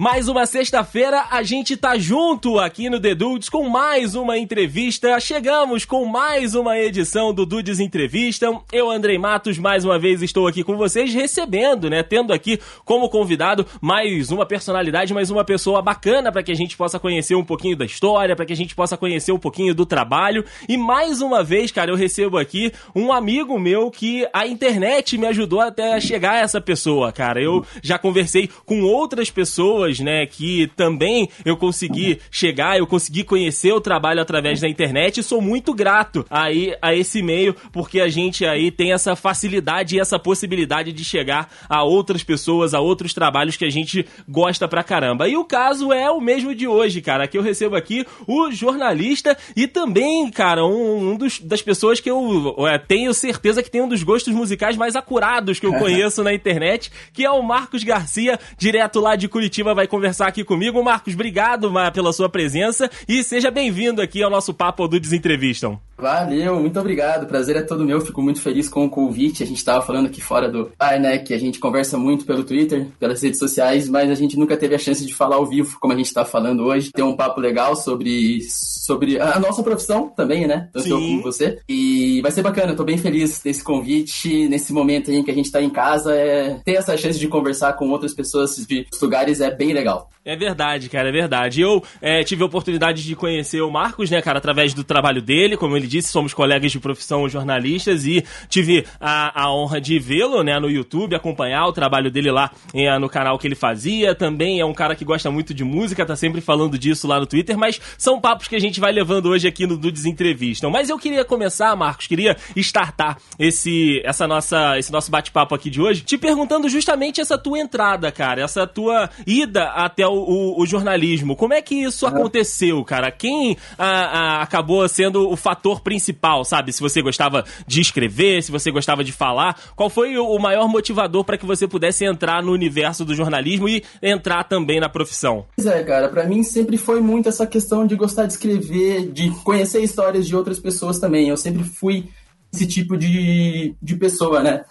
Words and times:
Mais 0.00 0.28
uma 0.28 0.46
sexta-feira, 0.46 1.26
a 1.30 1.42
gente 1.42 1.76
tá 1.76 1.98
junto 1.98 2.58
aqui 2.58 2.88
no 2.88 2.98
The 2.98 3.14
Dudes 3.14 3.50
com 3.50 3.68
mais 3.68 4.14
uma 4.14 4.38
entrevista. 4.38 5.20
Chegamos 5.20 5.84
com 5.84 6.06
mais 6.06 6.54
uma 6.54 6.78
edição 6.78 7.34
do 7.34 7.44
Dudes 7.44 7.78
Entrevistam. 7.78 8.62
Eu, 8.72 8.90
Andrei 8.90 9.18
Matos, 9.18 9.58
mais 9.58 9.84
uma 9.84 9.98
vez 9.98 10.22
estou 10.22 10.46
aqui 10.46 10.64
com 10.64 10.74
vocês, 10.78 11.12
recebendo, 11.12 11.90
né? 11.90 12.02
Tendo 12.02 12.32
aqui 12.32 12.58
como 12.82 13.10
convidado 13.10 13.66
mais 13.78 14.30
uma 14.32 14.46
personalidade, 14.46 15.12
mais 15.12 15.30
uma 15.30 15.44
pessoa 15.44 15.82
bacana 15.82 16.32
para 16.32 16.42
que 16.42 16.52
a 16.52 16.56
gente 16.56 16.78
possa 16.78 16.98
conhecer 16.98 17.34
um 17.34 17.44
pouquinho 17.44 17.76
da 17.76 17.84
história, 17.84 18.34
para 18.34 18.46
que 18.46 18.54
a 18.54 18.56
gente 18.56 18.74
possa 18.74 18.96
conhecer 18.96 19.32
um 19.32 19.38
pouquinho 19.38 19.74
do 19.74 19.84
trabalho. 19.84 20.46
E 20.66 20.78
mais 20.78 21.20
uma 21.20 21.44
vez, 21.44 21.70
cara, 21.70 21.90
eu 21.90 21.96
recebo 21.96 22.38
aqui 22.38 22.72
um 22.96 23.12
amigo 23.12 23.58
meu 23.58 23.90
que 23.90 24.26
a 24.32 24.46
internet 24.46 25.18
me 25.18 25.26
ajudou 25.26 25.60
até 25.60 26.00
chegar 26.00 26.36
a 26.36 26.40
essa 26.40 26.58
pessoa, 26.58 27.12
cara. 27.12 27.38
Eu 27.38 27.66
já 27.82 27.98
conversei 27.98 28.48
com 28.64 28.80
outras 28.80 29.28
pessoas 29.28 29.89
pessoas, 29.90 30.00
né, 30.00 30.24
que 30.26 30.68
também 30.76 31.28
eu 31.44 31.56
consegui 31.56 32.20
chegar, 32.30 32.78
eu 32.78 32.86
consegui 32.86 33.24
conhecer 33.24 33.72
o 33.72 33.80
trabalho 33.80 34.22
através 34.22 34.60
da 34.60 34.68
internet 34.68 35.18
e 35.18 35.22
sou 35.22 35.40
muito 35.40 35.74
grato 35.74 36.24
aí 36.30 36.74
a 36.80 36.94
esse 36.94 37.22
meio, 37.22 37.54
porque 37.72 38.00
a 38.00 38.08
gente 38.08 38.46
aí 38.46 38.70
tem 38.70 38.92
essa 38.92 39.16
facilidade 39.16 39.96
e 39.96 40.00
essa 40.00 40.18
possibilidade 40.18 40.92
de 40.92 41.04
chegar 41.04 41.50
a 41.68 41.82
outras 41.82 42.22
pessoas, 42.22 42.74
a 42.74 42.80
outros 42.80 43.12
trabalhos 43.12 43.56
que 43.56 43.64
a 43.64 43.70
gente 43.70 44.06
gosta 44.28 44.68
pra 44.68 44.84
caramba. 44.84 45.28
E 45.28 45.36
o 45.36 45.44
caso 45.44 45.92
é 45.92 46.10
o 46.10 46.20
mesmo 46.20 46.54
de 46.54 46.66
hoje, 46.66 47.00
cara, 47.00 47.26
que 47.26 47.36
eu 47.36 47.42
recebo 47.42 47.76
aqui 47.76 48.06
o 48.26 48.50
jornalista 48.50 49.36
e 49.56 49.66
também, 49.66 50.30
cara, 50.30 50.64
um, 50.64 51.10
um 51.10 51.16
dos, 51.16 51.40
das 51.40 51.62
pessoas 51.62 52.00
que 52.00 52.10
eu 52.10 52.54
é, 52.66 52.78
tenho 52.78 53.12
certeza 53.12 53.62
que 53.62 53.70
tem 53.70 53.82
um 53.82 53.88
dos 53.88 54.02
gostos 54.02 54.32
musicais 54.34 54.76
mais 54.76 54.94
acurados 54.94 55.58
que 55.58 55.66
eu 55.66 55.72
conheço 55.78 56.22
na 56.22 56.32
internet, 56.32 56.90
que 57.12 57.24
é 57.24 57.30
o 57.30 57.42
Marcos 57.42 57.82
Garcia, 57.82 58.38
direto 58.58 59.00
lá 59.00 59.16
de 59.16 59.28
Curitiba, 59.28 59.74
vai 59.80 59.86
conversar 59.86 60.26
aqui 60.26 60.44
comigo. 60.44 60.82
Marcos, 60.82 61.14
obrigado 61.14 61.72
pela 61.94 62.12
sua 62.12 62.28
presença 62.28 62.90
e 63.08 63.24
seja 63.24 63.50
bem-vindo 63.50 64.02
aqui 64.02 64.22
ao 64.22 64.30
nosso 64.30 64.52
Papo 64.52 64.86
do 64.86 65.00
Desentrevistam. 65.00 65.80
Valeu, 66.00 66.58
muito 66.58 66.80
obrigado. 66.80 67.26
Prazer 67.26 67.56
é 67.56 67.62
todo 67.62 67.84
meu. 67.84 68.00
Fico 68.00 68.22
muito 68.22 68.40
feliz 68.40 68.68
com 68.68 68.86
o 68.86 68.90
convite. 68.90 69.42
A 69.42 69.46
gente 69.46 69.58
estava 69.58 69.84
falando 69.84 70.06
aqui 70.06 70.20
fora 70.20 70.48
do 70.48 70.72
ar, 70.78 70.98
né? 70.98 71.18
Que 71.18 71.34
a 71.34 71.38
gente 71.38 71.58
conversa 71.58 71.98
muito 71.98 72.24
pelo 72.24 72.42
Twitter, 72.42 72.86
pelas 72.98 73.22
redes 73.22 73.38
sociais, 73.38 73.88
mas 73.88 74.10
a 74.10 74.14
gente 74.14 74.38
nunca 74.38 74.56
teve 74.56 74.74
a 74.74 74.78
chance 74.78 75.04
de 75.04 75.14
falar 75.14 75.36
ao 75.36 75.46
vivo, 75.46 75.78
como 75.78 75.92
a 75.92 75.96
gente 75.96 76.06
está 76.06 76.24
falando 76.24 76.64
hoje. 76.64 76.90
Ter 76.90 77.02
um 77.02 77.14
papo 77.14 77.40
legal 77.40 77.76
sobre, 77.76 78.40
sobre 78.50 79.20
a 79.20 79.38
nossa 79.38 79.62
profissão 79.62 80.08
também, 80.08 80.46
né? 80.46 80.70
Tanto 80.72 80.84
Sim. 80.84 80.90
eu 80.90 80.98
como 80.98 81.22
você. 81.22 81.58
E 81.68 82.20
vai 82.22 82.32
ser 82.32 82.42
bacana. 82.42 82.70
Estou 82.70 82.86
bem 82.86 82.96
feliz 82.96 83.40
desse 83.42 83.62
convite, 83.62 84.48
nesse 84.48 84.72
momento 84.72 85.12
em 85.12 85.22
que 85.22 85.30
a 85.30 85.34
gente 85.34 85.46
está 85.46 85.60
em 85.60 85.70
casa. 85.70 86.14
É... 86.14 86.60
Ter 86.64 86.76
essa 86.76 86.96
chance 86.96 87.18
de 87.18 87.28
conversar 87.28 87.74
com 87.74 87.90
outras 87.90 88.14
pessoas 88.14 88.56
de 88.56 88.86
lugares 89.02 89.40
é 89.40 89.50
bem 89.50 89.74
legal. 89.74 90.08
É 90.24 90.36
verdade, 90.36 90.88
cara, 90.88 91.08
é 91.08 91.12
verdade. 91.12 91.62
Eu 91.62 91.82
é, 92.00 92.22
tive 92.22 92.42
a 92.42 92.46
oportunidade 92.46 93.02
de 93.02 93.16
conhecer 93.16 93.62
o 93.62 93.70
Marcos, 93.70 94.10
né, 94.10 94.20
cara, 94.20 94.38
através 94.38 94.74
do 94.74 94.84
trabalho 94.84 95.22
dele, 95.22 95.56
como 95.56 95.76
ele 95.76 95.86
disse, 95.90 96.08
somos 96.08 96.32
colegas 96.32 96.70
de 96.72 96.78
profissão 96.78 97.28
jornalistas 97.28 98.06
e 98.06 98.24
tive 98.48 98.86
a, 99.00 99.44
a 99.44 99.52
honra 99.52 99.80
de 99.80 99.98
vê-lo 99.98 100.42
né, 100.42 100.58
no 100.58 100.70
YouTube, 100.70 101.14
acompanhar 101.14 101.66
o 101.66 101.72
trabalho 101.72 102.10
dele 102.10 102.30
lá 102.30 102.50
é, 102.72 102.98
no 102.98 103.08
canal 103.08 103.38
que 103.38 103.46
ele 103.46 103.54
fazia. 103.54 104.14
Também 104.14 104.60
é 104.60 104.64
um 104.64 104.72
cara 104.72 104.94
que 104.94 105.04
gosta 105.04 105.30
muito 105.30 105.52
de 105.52 105.64
música, 105.64 106.06
tá 106.06 106.16
sempre 106.16 106.40
falando 106.40 106.78
disso 106.78 107.06
lá 107.06 107.18
no 107.18 107.26
Twitter, 107.26 107.58
mas 107.58 107.80
são 107.98 108.20
papos 108.20 108.48
que 108.48 108.56
a 108.56 108.60
gente 108.60 108.80
vai 108.80 108.92
levando 108.92 109.26
hoje 109.26 109.48
aqui 109.48 109.66
no 109.66 109.76
Dudes 109.76 110.04
Entrevistam. 110.04 110.70
Mas 110.70 110.88
eu 110.88 110.98
queria 110.98 111.24
começar, 111.24 111.74
Marcos, 111.74 112.06
queria 112.06 112.36
startar 112.56 113.18
esse, 113.38 114.00
essa 114.04 114.26
nossa, 114.26 114.78
esse 114.78 114.92
nosso 114.92 115.10
bate-papo 115.10 115.54
aqui 115.54 115.68
de 115.68 115.80
hoje, 115.80 116.02
te 116.02 116.16
perguntando 116.16 116.68
justamente 116.68 117.20
essa 117.20 117.36
tua 117.36 117.58
entrada, 117.58 118.12
cara, 118.12 118.42
essa 118.42 118.66
tua 118.66 119.10
ida 119.26 119.64
até 119.70 120.06
o, 120.06 120.12
o, 120.12 120.62
o 120.62 120.66
jornalismo. 120.66 121.34
Como 121.34 121.54
é 121.54 121.60
que 121.60 121.74
isso 121.74 122.06
aconteceu, 122.06 122.84
cara? 122.84 123.10
Quem 123.10 123.56
a, 123.76 123.88
a, 123.88 124.42
acabou 124.42 124.86
sendo 124.88 125.28
o 125.28 125.36
fator 125.36 125.79
principal? 125.80 126.44
sabe? 126.44 126.72
Se 126.72 126.80
você 126.80 127.00
gostava 127.02 127.44
de 127.66 127.80
escrever, 127.80 128.42
se 128.42 128.50
você 128.50 128.70
gostava 128.70 129.04
de 129.04 129.12
falar, 129.12 129.58
qual 129.76 129.88
foi 129.88 130.16
o 130.16 130.38
maior 130.38 130.68
motivador 130.68 131.24
para 131.24 131.38
que 131.38 131.46
você 131.46 131.66
pudesse 131.66 132.04
entrar 132.04 132.42
no 132.42 132.52
universo 132.52 133.04
do 133.04 133.14
jornalismo 133.14 133.68
e 133.68 133.82
entrar 134.02 134.44
também 134.44 134.80
na 134.80 134.88
profissão? 134.88 135.46
Pois 135.56 135.66
é, 135.66 135.82
cara, 135.82 136.08
para 136.08 136.26
mim 136.26 136.42
sempre 136.42 136.76
foi 136.76 137.00
muito 137.00 137.28
essa 137.28 137.46
questão 137.46 137.86
de 137.86 137.94
gostar 137.96 138.26
de 138.26 138.32
escrever, 138.32 139.10
de 139.10 139.30
conhecer 139.42 139.82
histórias 139.82 140.26
de 140.26 140.34
outras 140.34 140.58
pessoas 140.58 140.98
também. 140.98 141.28
Eu 141.28 141.36
sempre 141.36 141.64
fui 141.64 142.08
esse 142.52 142.66
tipo 142.66 142.96
de, 142.96 143.74
de 143.80 143.96
pessoa, 143.96 144.42
né? 144.42 144.64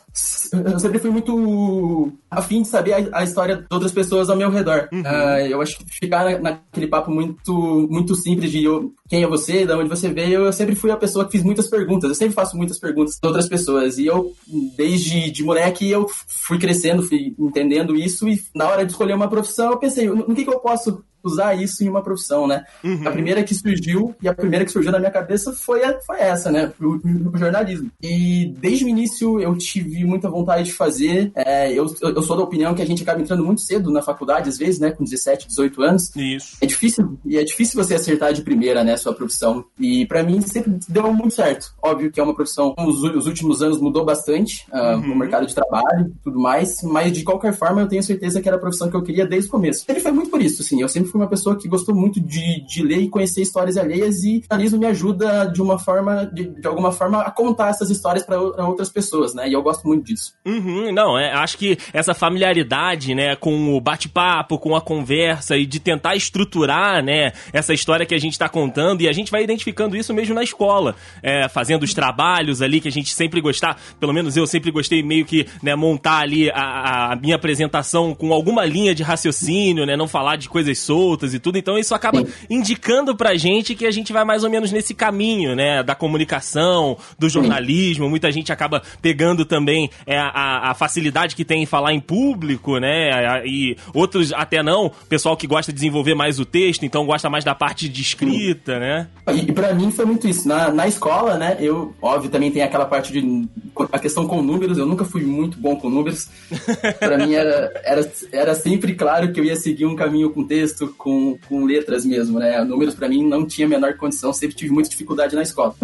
Eu 0.52 0.80
sempre 0.80 1.00
fui 1.00 1.12
muito 1.12 2.12
afim 2.30 2.62
de 2.62 2.68
saber 2.68 2.94
a, 2.94 3.20
a 3.20 3.24
história 3.24 3.58
de 3.58 3.66
outras 3.70 3.92
pessoas 3.92 4.30
ao 4.30 4.38
meu 4.38 4.50
redor. 4.50 4.90
Uhum. 4.92 5.02
Uh, 5.02 5.48
eu 5.48 5.62
acho 5.62 5.78
que 5.78 5.86
ficar 5.86 6.40
naquele 6.42 6.88
papo 6.88 7.12
muito, 7.12 7.88
muito 7.90 8.16
simples 8.16 8.52
de 8.52 8.64
eu, 8.64 8.92
quem 9.08 9.24
é 9.24 9.28
você, 9.28 9.66
de 9.66 9.74
onde 9.74 9.90
você 9.90 10.10
veio, 10.10 10.46
eu 10.46 10.54
sempre 10.54 10.76
fui 10.76 10.92
a 10.92 10.98
pessoa 10.98 11.26
que 11.26 11.32
fiz 11.32 11.44
muitas 11.44 11.68
perguntas. 11.68 12.10
Eu 12.10 12.16
sempre 12.16 12.34
faço 12.34 12.58
muitas 12.58 12.80
perguntas 12.80 13.20
de 13.22 13.28
outras 13.28 13.48
pessoas. 13.48 13.98
E 13.98 14.06
eu, 14.06 14.34
desde 14.76 15.30
de 15.32 15.44
moleque, 15.44 15.90
eu 15.90 16.08
fui 16.28 16.58
crescendo, 16.58 17.04
fui 17.04 17.34
entendendo 17.38 17.96
isso. 17.96 18.28
E 18.28 18.42
na 18.56 18.68
hora 18.68 18.86
de 18.86 18.92
escolher 18.92 19.14
uma 19.14 19.30
profissão, 19.30 19.72
eu 19.72 19.78
pensei, 19.78 20.08
no 20.08 20.36
que, 20.36 20.44
que 20.44 20.50
eu 20.50 20.60
posso 20.60 21.04
usar 21.24 21.54
isso 21.56 21.84
em 21.84 21.90
uma 21.90 22.02
profissão, 22.02 22.48
né? 22.48 22.64
Uhum. 22.84 23.08
A 23.08 23.12
primeira 23.12 23.44
que 23.44 23.54
surgiu, 23.54 24.16
e 24.22 24.28
a 24.28 24.34
primeira 24.34 24.66
que 24.66 24.72
surgiu 24.72 24.92
na 24.92 25.00
minha 25.00 25.12
cabeça 25.12 25.54
foi, 25.54 25.84
a, 25.84 26.00
foi 26.02 26.20
essa, 26.20 26.52
né? 26.52 26.72
O, 26.80 27.00
o, 27.34 27.38
jornalismo. 27.38 27.92
E 28.02 28.54
desde 28.58 28.86
o 28.86 28.90
início 28.90 29.40
eu 29.40 29.56
tive 29.58 30.06
muita 30.10 30.30
vontade 30.30 30.64
de 30.64 30.74
fazer. 30.74 31.32
É, 31.36 31.72
eu, 31.72 31.86
eu 32.02 32.22
sou 32.22 32.38
da 32.38 32.44
opinião 32.44 32.74
que 32.74 32.82
a 32.82 32.86
gente 32.86 33.04
acaba 33.04 33.22
entrando 33.22 33.44
muito 33.44 33.62
cedo 33.62 33.92
na 33.92 34.02
faculdade, 34.02 34.50
às 34.50 34.58
vezes, 34.58 34.80
né? 34.80 34.92
Com 34.92 35.04
17, 35.04 35.48
18 35.48 35.82
anos. 35.82 36.16
Isso. 36.16 36.58
É 36.62 36.66
difícil, 36.66 37.18
e 37.26 37.38
é 37.38 37.44
difícil 37.44 37.82
você 37.82 37.96
acertar 37.96 38.34
de 38.34 38.42
primeira, 38.42 38.84
né? 38.84 38.98
Sua 38.98 39.14
profissão. 39.14 39.64
E 39.80 40.06
para 40.06 40.24
mim 40.24 40.42
sempre 40.42 40.78
deu 40.88 41.14
muito 41.14 41.34
certo. 41.34 41.74
Óbvio 41.82 42.12
que 42.12 42.20
é 42.20 42.24
uma 42.24 42.36
profissão, 42.36 42.76
os, 42.78 43.04
os 43.04 43.28
últimos 43.28 43.62
anos 43.62 43.80
mudou 43.80 44.06
bastante 44.06 44.66
uh, 44.72 44.96
uhum. 44.96 45.08
no 45.08 45.16
mercado 45.16 45.46
de 45.46 45.54
trabalho 45.54 46.08
e 46.08 46.24
tudo 46.24 46.40
mais, 46.40 46.82
mas 46.84 47.12
de 47.12 47.24
qualquer 47.24 47.54
forma 47.54 47.82
eu 47.82 47.88
tenho 47.88 48.04
certeza 48.04 48.42
que 48.42 48.48
era 48.48 48.58
a 48.58 48.60
profissão 48.60 48.90
que 48.90 48.96
eu 48.96 49.04
queria 49.04 49.26
desde 49.26 49.48
o 49.48 49.52
começo. 49.52 49.86
Ele 49.88 50.00
foi 50.00 50.12
muito 50.12 50.30
por 50.30 50.42
isso, 50.42 50.62
assim. 50.62 50.82
Eu 50.82 50.90
sempre 50.90 51.10
fui 51.10 51.20
uma 51.20 51.30
pessoa 51.30 51.56
que 51.56 51.68
gostou 51.68 51.96
muito 51.96 52.20
de, 52.20 52.66
de 52.66 52.84
ler 52.84 53.00
e 53.00 53.10
conhecer 53.10 53.42
histórias 53.42 53.78
alheias 53.78 54.24
e 54.24 54.44
jornalismo 54.50 54.80
me 54.80 54.86
ajuda 54.86 55.46
de 55.46 55.62
uma 55.62 55.80
forma, 55.80 56.26
de, 56.26 56.48
de 56.48 56.68
alguma 56.68 56.92
forma, 56.92 57.22
a 57.22 57.32
contar 57.32 57.70
essas 57.70 57.90
histórias 57.90 58.26
para 58.26 58.40
outras 58.40 58.90
pessoas, 58.90 59.34
né? 59.34 59.48
E 59.48 59.54
eu 59.54 59.62
gosto 59.62 59.88
muito 59.90 60.06
disso. 60.06 60.34
Uhum, 60.46 60.92
não, 60.92 61.18
é, 61.18 61.32
acho 61.34 61.58
que 61.58 61.78
essa 61.94 62.14
familiaridade, 62.14 63.14
né, 63.14 63.36
com 63.36 63.76
o 63.76 63.82
bate-papo, 63.82 64.58
com 64.58 64.76
a 64.76 64.82
conversa 64.82 65.58
e 65.58 65.66
de 65.66 65.80
tentar 65.80 66.16
estruturar, 66.16 67.04
né, 67.04 67.34
essa 67.52 67.74
história 67.74 68.06
que 68.06 68.16
a 68.16 68.20
gente 68.20 68.34
está 68.34 68.48
contando 68.48 69.02
e 69.02 69.08
a 69.08 69.12
gente 69.12 69.32
vai 69.32 69.44
identificando 69.44 69.96
isso 69.96 70.14
mesmo 70.14 70.34
na 70.36 70.44
escola, 70.44 70.96
é, 71.22 71.48
fazendo 71.50 71.84
os 71.84 71.94
trabalhos 71.94 72.62
ali 72.62 72.80
que 72.80 72.88
a 72.88 72.92
gente 72.92 73.14
sempre 73.14 73.42
gostar, 73.42 73.80
pelo 74.00 74.14
menos 74.14 74.36
eu 74.36 74.48
sempre 74.48 74.72
gostei 74.72 75.04
meio 75.04 75.26
que, 75.26 75.46
né, 75.62 75.76
montar 75.76 76.20
ali 76.20 76.50
a, 76.52 77.14
a 77.14 77.16
minha 77.16 77.36
apresentação 77.36 78.14
com 78.14 78.34
alguma 78.34 78.66
linha 78.66 78.96
de 78.96 79.04
raciocínio, 79.04 79.86
né, 79.86 79.96
não 79.96 80.08
falar 80.08 80.36
de 80.36 80.50
coisas 80.50 80.80
soltas 80.80 81.34
e 81.34 81.40
tudo. 81.40 81.58
Então 81.58 81.78
isso 81.78 81.94
acaba 81.94 82.24
indicando 82.50 83.16
pra 83.16 83.36
gente 83.36 83.76
que 83.76 83.86
a 83.86 83.92
gente 83.92 84.12
vai 84.12 84.24
mais 84.24 84.44
ou 84.44 84.50
menos 84.50 84.72
nesse 84.72 84.94
caminho, 84.94 85.56
né? 85.56 85.84
Da 85.84 85.96
comunicação, 85.96 86.98
do 87.18 87.30
jornalismo. 87.30 88.10
Muita 88.10 88.32
gente 88.32 88.52
acaba 88.52 88.82
pegando 89.02 89.46
também 89.46 89.79
é, 90.06 90.18
a, 90.18 90.72
a, 90.72 90.74
facilidade 90.74 91.36
que 91.36 91.46
tem 91.46 91.64
em 91.64 91.66
falar 91.66 91.94
em 91.94 92.00
público, 92.00 92.80
né? 92.80 93.46
E 93.46 93.78
outros 93.94 94.34
até 94.34 94.64
não. 94.64 94.92
Pessoal 95.08 95.38
que 95.38 95.46
gosta 95.46 95.72
de 95.72 95.76
desenvolver 95.76 96.16
mais 96.16 96.40
o 96.40 96.46
texto, 96.46 96.84
então 96.84 97.06
gosta 97.06 97.30
mais 97.30 97.44
da 97.44 97.54
parte 97.54 97.88
de 97.88 98.02
escrita, 98.02 98.80
né? 98.80 99.08
E, 99.32 99.50
e 99.50 99.52
para 99.52 99.74
mim 99.74 99.92
foi 99.92 100.06
muito 100.06 100.28
isso. 100.28 100.48
Na, 100.48 100.72
na 100.72 100.88
escola, 100.88 101.38
né? 101.38 101.58
Eu, 101.60 101.94
óbvio, 102.02 102.30
também 102.30 102.52
tem 102.52 102.64
aquela 102.64 102.86
parte 102.86 103.12
de. 103.14 103.48
A 103.92 104.00
questão 104.00 104.28
com 104.28 104.42
números, 104.42 104.78
eu 104.78 104.86
nunca 104.86 105.06
fui 105.06 105.24
muito 105.24 105.58
bom 105.58 105.76
com 105.76 105.90
números. 105.90 106.28
para 107.00 107.18
mim 107.18 107.34
era, 107.34 107.72
era, 107.84 108.12
era 108.32 108.56
sempre 108.56 108.96
claro 108.96 109.32
que 109.32 109.40
eu 109.40 109.46
ia 109.46 109.56
seguir 109.56 109.86
um 109.86 109.96
caminho 109.96 110.32
com 110.32 110.44
texto, 110.44 110.94
com 110.98 111.20
com, 111.48 111.66
letras 111.66 112.06
mesmo, 112.06 112.40
né? 112.40 112.64
Números 112.64 112.96
para 112.96 113.08
mim 113.08 113.26
não 113.26 113.46
tinha 113.46 113.68
a 113.68 113.70
menor 113.70 113.96
condição, 113.96 114.34
sempre 114.34 114.56
tive 114.56 114.72
muita 114.72 114.90
dificuldade 114.90 115.36
na 115.36 115.42
escola. 115.42 115.76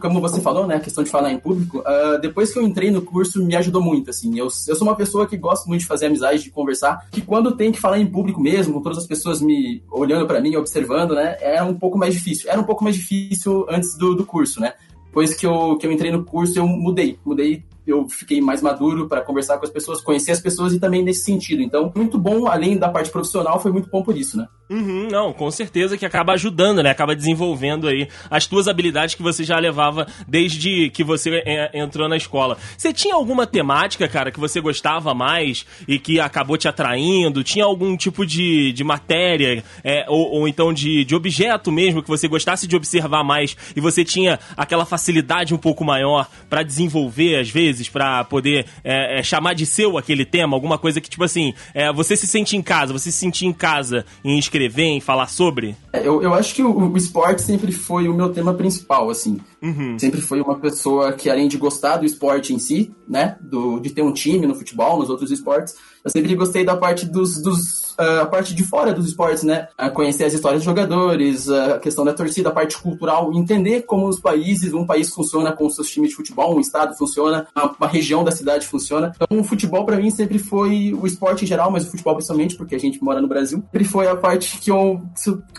Como 0.00 0.20
você 0.20 0.40
falou, 0.40 0.66
né? 0.66 0.76
A 0.76 0.80
questão 0.80 1.02
de 1.02 1.10
falar 1.10 1.32
em 1.32 1.38
público, 1.38 1.78
uh, 1.78 2.18
depois 2.20 2.52
que 2.52 2.58
eu 2.58 2.62
entrei 2.62 2.90
no 2.90 3.02
curso 3.02 3.25
me 3.34 3.56
ajudou 3.56 3.82
muito, 3.82 4.10
assim. 4.10 4.38
Eu, 4.38 4.46
eu 4.46 4.76
sou 4.76 4.86
uma 4.86 4.96
pessoa 4.96 5.26
que 5.26 5.36
gosta 5.36 5.68
muito 5.68 5.82
de 5.82 5.86
fazer 5.86 6.06
amizade, 6.06 6.42
de 6.42 6.50
conversar, 6.50 7.06
que 7.10 7.20
quando 7.20 7.56
tem 7.56 7.72
que 7.72 7.80
falar 7.80 7.98
em 7.98 8.06
público 8.06 8.40
mesmo, 8.40 8.74
com 8.74 8.82
todas 8.82 8.98
as 8.98 9.06
pessoas 9.06 9.40
me 9.40 9.82
olhando 9.90 10.26
para 10.26 10.40
mim, 10.40 10.56
observando, 10.56 11.14
né? 11.14 11.36
É 11.40 11.62
um 11.62 11.74
pouco 11.74 11.98
mais 11.98 12.14
difícil. 12.14 12.50
Era 12.50 12.60
um 12.60 12.64
pouco 12.64 12.84
mais 12.84 12.96
difícil 12.96 13.66
antes 13.68 13.96
do, 13.96 14.14
do 14.14 14.24
curso, 14.24 14.60
né? 14.60 14.74
Depois 15.06 15.34
que 15.34 15.46
eu, 15.46 15.76
que 15.78 15.86
eu 15.86 15.92
entrei 15.92 16.10
no 16.10 16.24
curso, 16.24 16.58
eu 16.58 16.66
mudei. 16.66 17.18
Mudei 17.24 17.64
eu 17.86 18.08
fiquei 18.08 18.40
mais 18.40 18.60
maduro 18.60 19.08
para 19.08 19.20
conversar 19.20 19.58
com 19.58 19.64
as 19.64 19.70
pessoas, 19.70 20.00
conhecer 20.00 20.32
as 20.32 20.40
pessoas 20.40 20.72
e 20.72 20.80
também 20.80 21.02
nesse 21.02 21.24
sentido. 21.24 21.62
Então, 21.62 21.92
muito 21.94 22.18
bom, 22.18 22.46
além 22.46 22.76
da 22.76 22.88
parte 22.88 23.10
profissional, 23.10 23.60
foi 23.60 23.72
muito 23.72 23.88
bom 23.88 24.02
por 24.02 24.16
isso, 24.16 24.36
né? 24.36 24.48
Uhum, 24.68 25.06
não, 25.08 25.32
com 25.32 25.48
certeza 25.48 25.96
que 25.96 26.04
acaba 26.04 26.32
ajudando, 26.32 26.82
né? 26.82 26.90
Acaba 26.90 27.14
desenvolvendo 27.14 27.86
aí 27.86 28.08
as 28.28 28.46
tuas 28.46 28.66
habilidades 28.66 29.14
que 29.14 29.22
você 29.22 29.44
já 29.44 29.56
levava 29.60 30.08
desde 30.26 30.90
que 30.90 31.04
você 31.04 31.40
é, 31.46 31.78
entrou 31.78 32.08
na 32.08 32.16
escola. 32.16 32.58
Você 32.76 32.92
tinha 32.92 33.14
alguma 33.14 33.46
temática, 33.46 34.08
cara, 34.08 34.32
que 34.32 34.40
você 34.40 34.60
gostava 34.60 35.14
mais 35.14 35.64
e 35.86 36.00
que 36.00 36.18
acabou 36.18 36.56
te 36.56 36.66
atraindo? 36.66 37.44
Tinha 37.44 37.64
algum 37.64 37.96
tipo 37.96 38.26
de, 38.26 38.72
de 38.72 38.82
matéria 38.82 39.62
é, 39.84 40.04
ou, 40.08 40.32
ou, 40.32 40.48
então 40.48 40.72
de, 40.72 41.04
de 41.04 41.14
objeto 41.14 41.70
mesmo 41.70 42.02
que 42.02 42.08
você 42.08 42.26
gostasse 42.26 42.66
de 42.66 42.74
observar 42.74 43.22
mais 43.22 43.56
e 43.76 43.80
você 43.80 44.04
tinha 44.04 44.40
aquela 44.56 44.84
facilidade 44.84 45.54
um 45.54 45.58
pouco 45.58 45.84
maior 45.84 46.28
para 46.50 46.64
desenvolver, 46.64 47.38
às 47.38 47.48
vezes, 47.48 47.75
para 47.90 48.24
poder 48.24 48.66
é, 48.82 49.20
é, 49.20 49.22
chamar 49.22 49.54
de 49.54 49.66
seu 49.66 49.98
aquele 49.98 50.24
tema? 50.24 50.56
Alguma 50.56 50.78
coisa 50.78 51.00
que, 51.00 51.08
tipo 51.08 51.24
assim, 51.24 51.54
é, 51.74 51.92
você 51.92 52.16
se 52.16 52.26
sente 52.26 52.56
em 52.56 52.62
casa, 52.62 52.92
você 52.92 53.10
se 53.10 53.18
sentir 53.18 53.46
em 53.46 53.52
casa 53.52 54.04
em 54.24 54.38
escrever 54.38 54.84
em 54.84 55.00
falar 55.00 55.28
sobre? 55.28 55.76
Eu, 55.92 56.22
eu 56.22 56.34
acho 56.34 56.54
que 56.54 56.62
o, 56.62 56.92
o 56.92 56.96
esporte 56.96 57.42
sempre 57.42 57.72
foi 57.72 58.08
o 58.08 58.14
meu 58.14 58.30
tema 58.30 58.54
principal, 58.54 59.10
assim. 59.10 59.38
Uhum. 59.62 59.98
Sempre 59.98 60.20
foi 60.20 60.40
uma 60.40 60.58
pessoa 60.58 61.12
que, 61.12 61.28
além 61.28 61.48
de 61.48 61.56
gostar 61.56 61.96
do 61.98 62.06
esporte 62.06 62.52
em 62.52 62.58
si, 62.58 62.92
né, 63.08 63.36
do, 63.40 63.78
de 63.80 63.90
ter 63.90 64.02
um 64.02 64.12
time 64.12 64.46
no 64.46 64.54
futebol, 64.54 64.98
nos 64.98 65.10
outros 65.10 65.30
esportes, 65.30 65.74
eu 66.04 66.10
sempre 66.10 66.34
gostei 66.34 66.64
da 66.64 66.76
parte 66.76 67.06
dos, 67.06 67.40
dos 67.42 67.86
uh, 67.98 68.22
a 68.22 68.26
parte 68.26 68.54
de 68.54 68.62
fora 68.62 68.92
dos 68.92 69.06
esportes, 69.06 69.42
né, 69.42 69.68
a 69.76 69.90
conhecer 69.90 70.24
as 70.24 70.32
histórias 70.32 70.60
dos 70.60 70.64
jogadores, 70.64 71.48
a 71.48 71.78
questão 71.78 72.04
da 72.04 72.12
torcida, 72.12 72.48
a 72.48 72.52
parte 72.52 72.78
cultural, 72.78 73.32
entender 73.32 73.82
como 73.82 74.06
os 74.08 74.20
países, 74.20 74.72
um 74.72 74.86
país 74.86 75.10
funciona 75.10 75.52
com 75.52 75.68
seus 75.68 75.90
times 75.90 76.10
de 76.10 76.16
futebol, 76.16 76.56
um 76.56 76.60
estado 76.60 76.96
funciona, 76.96 77.46
uma, 77.54 77.74
uma 77.78 77.88
região 77.88 78.22
da 78.22 78.30
cidade 78.30 78.66
funciona. 78.66 79.12
Então, 79.14 79.40
o 79.40 79.44
futebol 79.44 79.84
para 79.84 79.96
mim 79.96 80.10
sempre 80.10 80.38
foi 80.38 80.92
o 80.94 81.06
esporte 81.06 81.44
em 81.44 81.48
geral, 81.48 81.70
mas 81.70 81.86
o 81.86 81.90
futebol 81.90 82.14
principalmente, 82.14 82.56
porque 82.56 82.74
a 82.74 82.80
gente 82.80 83.02
mora 83.02 83.20
no 83.20 83.28
Brasil, 83.28 83.60
sempre 83.60 83.84
foi 83.84 84.06
a 84.06 84.16
parte 84.16 84.58
que 84.58 84.70
eu, 84.70 85.02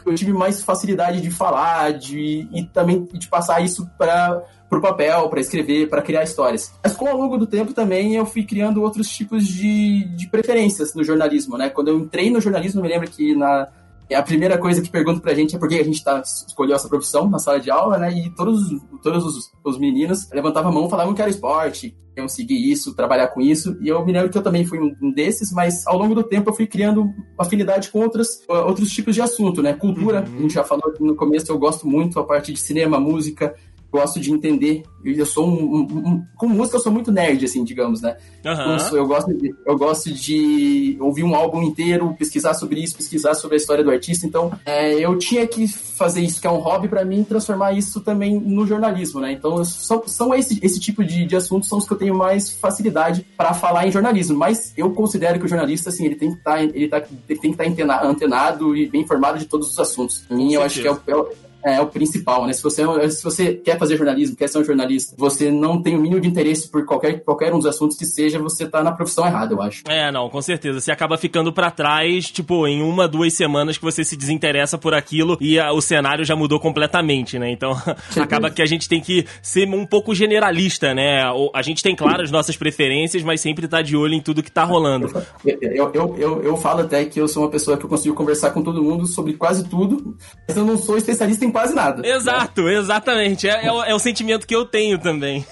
que 0.04 0.10
eu 0.10 0.16
tive 0.16 0.34
mais 0.34 0.62
facilidade 0.62 1.22
de 1.22 1.32
falar, 1.32 1.94
de 1.94 2.48
e 2.52 2.64
também 2.64 3.08
de 3.14 3.28
passar 3.28 3.62
isso 3.62 3.90
para 3.98 4.44
o 4.70 4.82
papel, 4.82 5.30
para 5.30 5.40
escrever, 5.40 5.90
para 5.90 6.02
criar 6.02 6.24
histórias. 6.24 6.74
Mas 6.84 6.94
com 6.94 7.08
ao 7.08 7.18
longo 7.18 7.38
do 7.38 7.48
tempo 7.48 7.74
também 7.74 8.16
eu 8.16 8.26
fui 8.26 8.44
criando 8.44 8.82
outros 8.82 9.10
tipos 9.10 9.48
de, 9.48 10.04
de 10.16 10.30
preferências 10.30 10.94
no 10.94 11.04
jornalismo, 11.04 11.58
né? 11.58 11.70
Quando 11.70 11.88
eu 11.90 11.98
entrei 12.00 12.30
no 12.30 12.42
jornalismo, 12.42 12.82
me 12.82 12.88
lembro 12.88 13.10
que 13.10 13.36
na 13.36 13.68
a 14.16 14.24
primeira 14.24 14.58
coisa 14.58 14.82
que 14.82 14.90
pergunto 14.90 15.20
pra 15.20 15.34
gente 15.34 15.56
é 15.56 15.60
por 15.60 15.68
que 15.68 15.76
a 15.76 15.84
gente 15.84 16.02
tá, 16.02 16.22
escolheu 16.22 16.76
essa 16.76 16.88
profissão 16.88 17.30
na 17.30 17.40
sala 17.40 17.60
de 17.60 17.70
aula, 17.70 17.98
né? 17.98 18.12
E 18.14 18.30
todos, 18.36 18.62
todos 19.04 19.26
os, 19.26 19.52
os 19.64 19.78
meninos 19.78 20.30
levantavam 20.32 20.72
a 20.72 20.74
mão 20.74 20.88
e 20.88 20.90
falavam 20.90 21.14
que 21.14 21.22
era 21.22 21.30
esporte, 21.30 21.96
que 22.14 22.22
iam 22.22 22.28
seguir 22.30 22.72
isso, 22.72 22.96
trabalhar 22.96 23.28
com 23.28 23.42
isso. 23.42 23.78
E 23.82 23.90
eu 23.90 24.06
me 24.06 24.14
lembro 24.14 24.30
que 24.30 24.38
eu 24.38 24.42
também 24.42 24.66
fui 24.66 24.80
um 24.80 25.12
desses, 25.12 25.52
mas 25.52 25.86
ao 25.86 25.98
longo 25.98 26.16
do 26.16 26.24
tempo 26.24 26.50
eu 26.50 26.54
fui 26.54 26.66
criando 26.66 27.14
afinidade 27.38 27.92
com 27.92 28.00
outras, 28.00 28.42
outros 28.48 28.90
tipos 28.92 29.14
de 29.14 29.22
assunto, 29.22 29.62
né? 29.62 29.74
Cultura, 29.74 30.24
uhum. 30.26 30.38
a 30.38 30.42
gente 30.42 30.54
já 30.54 30.64
falou 30.64 30.94
no 31.00 31.16
começo, 31.16 31.52
eu 31.52 31.60
gosto 31.60 31.86
muito 31.86 32.18
a 32.18 32.24
parte 32.24 32.54
de 32.54 32.60
cinema, 32.60 33.00
música, 33.00 33.54
gosto 33.92 34.20
de 34.20 34.32
entender. 34.32 34.84
Eu 35.04 35.26
sou 35.26 35.48
um, 35.48 35.76
um, 35.76 35.82
um, 35.82 36.26
com 36.36 36.48
música 36.48 36.78
eu 36.78 36.82
sou 36.82 36.92
muito 36.92 37.12
nerd, 37.12 37.46
assim, 37.46 37.64
digamos, 37.64 38.02
né? 38.02 38.18
Uhum. 38.46 38.98
eu 38.98 39.08
gosto 39.08 39.34
de, 39.34 39.56
eu 39.66 39.78
gosto 39.78 40.12
de 40.12 40.98
ouvir 41.00 41.24
um 41.24 41.34
álbum 41.34 41.62
inteiro, 41.62 42.14
pesquisar 42.18 42.54
sobre 42.54 42.82
isso, 42.82 42.98
pesquisar 42.98 43.34
sobre 43.34 43.56
a 43.56 43.58
história 43.58 43.84
do 43.84 43.92
artista. 43.92 44.26
Então, 44.26 44.52
é, 44.66 44.94
eu 44.94 45.18
tinha 45.18 45.48
que 45.48 45.68
fazer 45.68 46.22
isso, 46.22 46.42
que 46.42 46.48
é 46.48 46.52
um 46.52 46.58
hobby 46.58 46.88
para 46.88 47.06
mim, 47.06 47.24
transformar 47.24 47.72
isso 47.72 48.02
também 48.02 48.40
no 48.40 48.68
jornalismo, 48.68 49.22
né? 49.22 49.32
Então, 49.32 49.64
são, 49.64 50.04
são 50.08 50.36
esse, 50.36 50.60
esse 50.62 50.80
tipo 50.80 51.04
de, 51.04 51.26
de 51.26 51.36
assuntos 51.36 51.70
são 51.70 51.78
os 51.78 51.88
que 51.88 51.94
eu 51.94 51.98
tenho 51.98 52.16
mais 52.16 52.52
facilidade 52.52 53.26
para 53.38 53.54
falar 53.54 53.88
em 53.88 53.92
jornalismo. 53.92 54.38
Mas 54.38 54.74
eu 54.76 54.92
considero 54.92 55.40
que 55.40 55.46
o 55.46 55.50
jornalista, 55.50 55.90
assim, 55.90 56.06
ele 56.06 56.16
tem 56.16 56.34
que 56.34 56.44
tá, 56.44 56.62
ele 56.62 56.88
tá, 56.88 57.02
ele 57.30 57.40
tem 57.40 57.54
que 57.54 57.82
estar 57.82 58.00
tá 58.00 58.06
antenado 58.06 58.76
e 58.76 58.88
bem 58.88 59.02
informado 59.02 59.40
de 59.40 59.46
todos 59.46 59.72
os 59.72 59.80
assuntos. 59.80 60.20
Pra 60.28 60.36
mim, 60.36 60.54
eu 60.54 60.62
acho 60.62 60.82
que 60.82 60.88
é 60.88 60.92
o, 60.92 61.00
é 61.08 61.47
é, 61.64 61.76
é 61.76 61.82
o 61.82 61.88
principal, 61.88 62.46
né? 62.46 62.54
Se 62.54 62.64
você, 62.64 63.10
se 63.10 63.24
você 63.24 63.54
quer 63.54 63.78
fazer 63.78 63.98
jornalismo, 63.98 64.36
quer 64.36 64.48
ser 64.48 64.60
um 64.60 64.64
jornalista, 64.64 65.16
você 65.18 65.52
não 65.52 65.82
tem 65.82 65.96
o 65.96 66.00
mínimo 66.02 66.22
de 66.22 66.28
interesse 66.28 66.70
por 66.70 66.86
qualquer, 66.86 67.24
qualquer 67.24 67.54
um 67.54 67.58
dos 67.58 67.66
assuntos 67.66 67.98
que 67.98 68.06
seja, 68.06 68.40
você 68.40 68.68
tá 68.68 68.84
na 68.84 68.92
profissão 68.92 69.26
errada, 69.26 69.54
eu 69.54 69.62
acho. 69.62 69.84
É, 69.88 70.12
não, 70.12 70.30
com 70.30 70.42
certeza. 70.42 70.80
Você 70.80 70.92
acaba 70.92 71.18
ficando 71.18 71.52
para 71.52 71.72
trás, 71.72 72.30
tipo, 72.30 72.68
em 72.68 72.82
uma, 72.82 73.08
duas 73.08 73.34
semanas 73.34 73.78
que 73.78 73.84
você 73.84 74.04
se 74.04 74.16
desinteressa 74.16 74.78
por 74.78 74.94
aquilo 74.94 75.38
e 75.40 75.60
a, 75.60 75.72
o 75.72 75.82
cenário 75.82 76.26
já 76.26 76.36
mudou 76.36 76.60
completamente, 76.60 77.38
né? 77.38 77.52
Então, 77.52 77.74
acaba 78.22 78.50
que 78.50 78.62
a 78.62 78.66
gente 78.66 78.88
tem 78.88 79.02
que 79.02 79.26
ser 79.42 79.68
um 79.68 79.86
pouco 79.86 80.14
generalista, 80.16 80.94
né? 80.94 81.22
A 81.54 81.62
gente 81.62 81.84
tem, 81.84 81.96
claro, 81.96 82.24
as 82.24 82.32
nossas 82.32 82.56
preferências, 82.56 83.24
mas 83.24 83.42
sempre 83.42 83.68
tá 83.68 83.82
de 83.82 83.96
olho 83.96 84.14
em 84.14 84.22
tudo 84.22 84.44
que 84.44 84.52
tá 84.52 84.64
rolando. 84.64 85.12
Eu, 85.46 85.92
eu, 85.94 86.16
eu, 86.18 86.44
eu 86.44 86.58
falo 86.58 86.82
até 86.82 87.06
que 87.06 87.20
eu 87.20 87.28
sou 87.28 87.44
uma 87.44 87.50
pessoa 87.50 87.78
que 87.78 87.86
eu 87.86 87.90
consigo 87.90 88.16
conversar 88.16 88.52
com 88.52 88.62
todo 88.62 88.82
mundo 88.82 89.06
sobre 89.06 89.34
quase 89.34 89.68
tudo, 89.68 90.16
mas 90.48 90.56
eu 90.56 90.66
não 90.66 90.78
sou 90.78 90.98
especialista 90.98 91.46
em 91.46 91.47
quase 91.52 91.74
nada. 91.74 92.06
Exato, 92.08 92.64
né? 92.64 92.76
exatamente. 92.76 93.48
É, 93.48 93.66
é, 93.66 93.72
o, 93.72 93.84
é, 93.84 93.94
o, 93.94 94.00
sentimento 94.00 94.48
que 94.48 94.56
eu 94.56 94.66
tenho 94.66 94.98
também. 94.98 95.46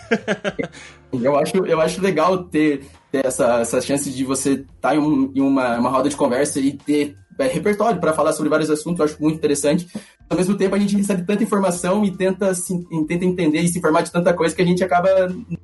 eu, 1.11 1.37
acho, 1.37 1.57
eu 1.65 1.81
acho 1.81 2.01
legal 2.01 2.43
ter, 2.43 2.85
ter 3.11 3.25
essa, 3.25 3.61
essa 3.61 3.81
chance 3.81 4.09
de 4.09 4.23
você 4.23 4.53
estar 4.53 4.89
tá 4.89 4.95
em, 4.95 4.99
um, 4.99 5.31
em 5.35 5.41
uma, 5.41 5.77
uma 5.77 5.89
roda 5.89 6.09
de 6.09 6.15
conversa 6.15 6.59
e 6.59 6.73
ter 6.73 7.15
repertório 7.37 7.99
para 7.99 8.13
falar 8.13 8.33
sobre 8.33 8.49
vários 8.49 8.69
assuntos, 8.69 8.99
eu 8.99 9.05
acho 9.05 9.21
muito 9.21 9.37
interessante 9.37 9.87
ao 10.29 10.37
mesmo 10.37 10.55
tempo 10.55 10.75
a 10.75 10.79
gente 10.79 10.95
recebe 10.95 11.23
tanta 11.23 11.43
informação 11.43 12.03
e 12.03 12.11
tenta, 12.11 12.53
se, 12.53 12.73
tenta 13.07 13.25
entender 13.25 13.59
e 13.59 13.67
se 13.67 13.77
informar 13.77 14.01
de 14.01 14.11
tanta 14.11 14.33
coisa 14.33 14.55
que 14.55 14.61
a 14.61 14.65
gente 14.65 14.83
acaba. 14.83 15.09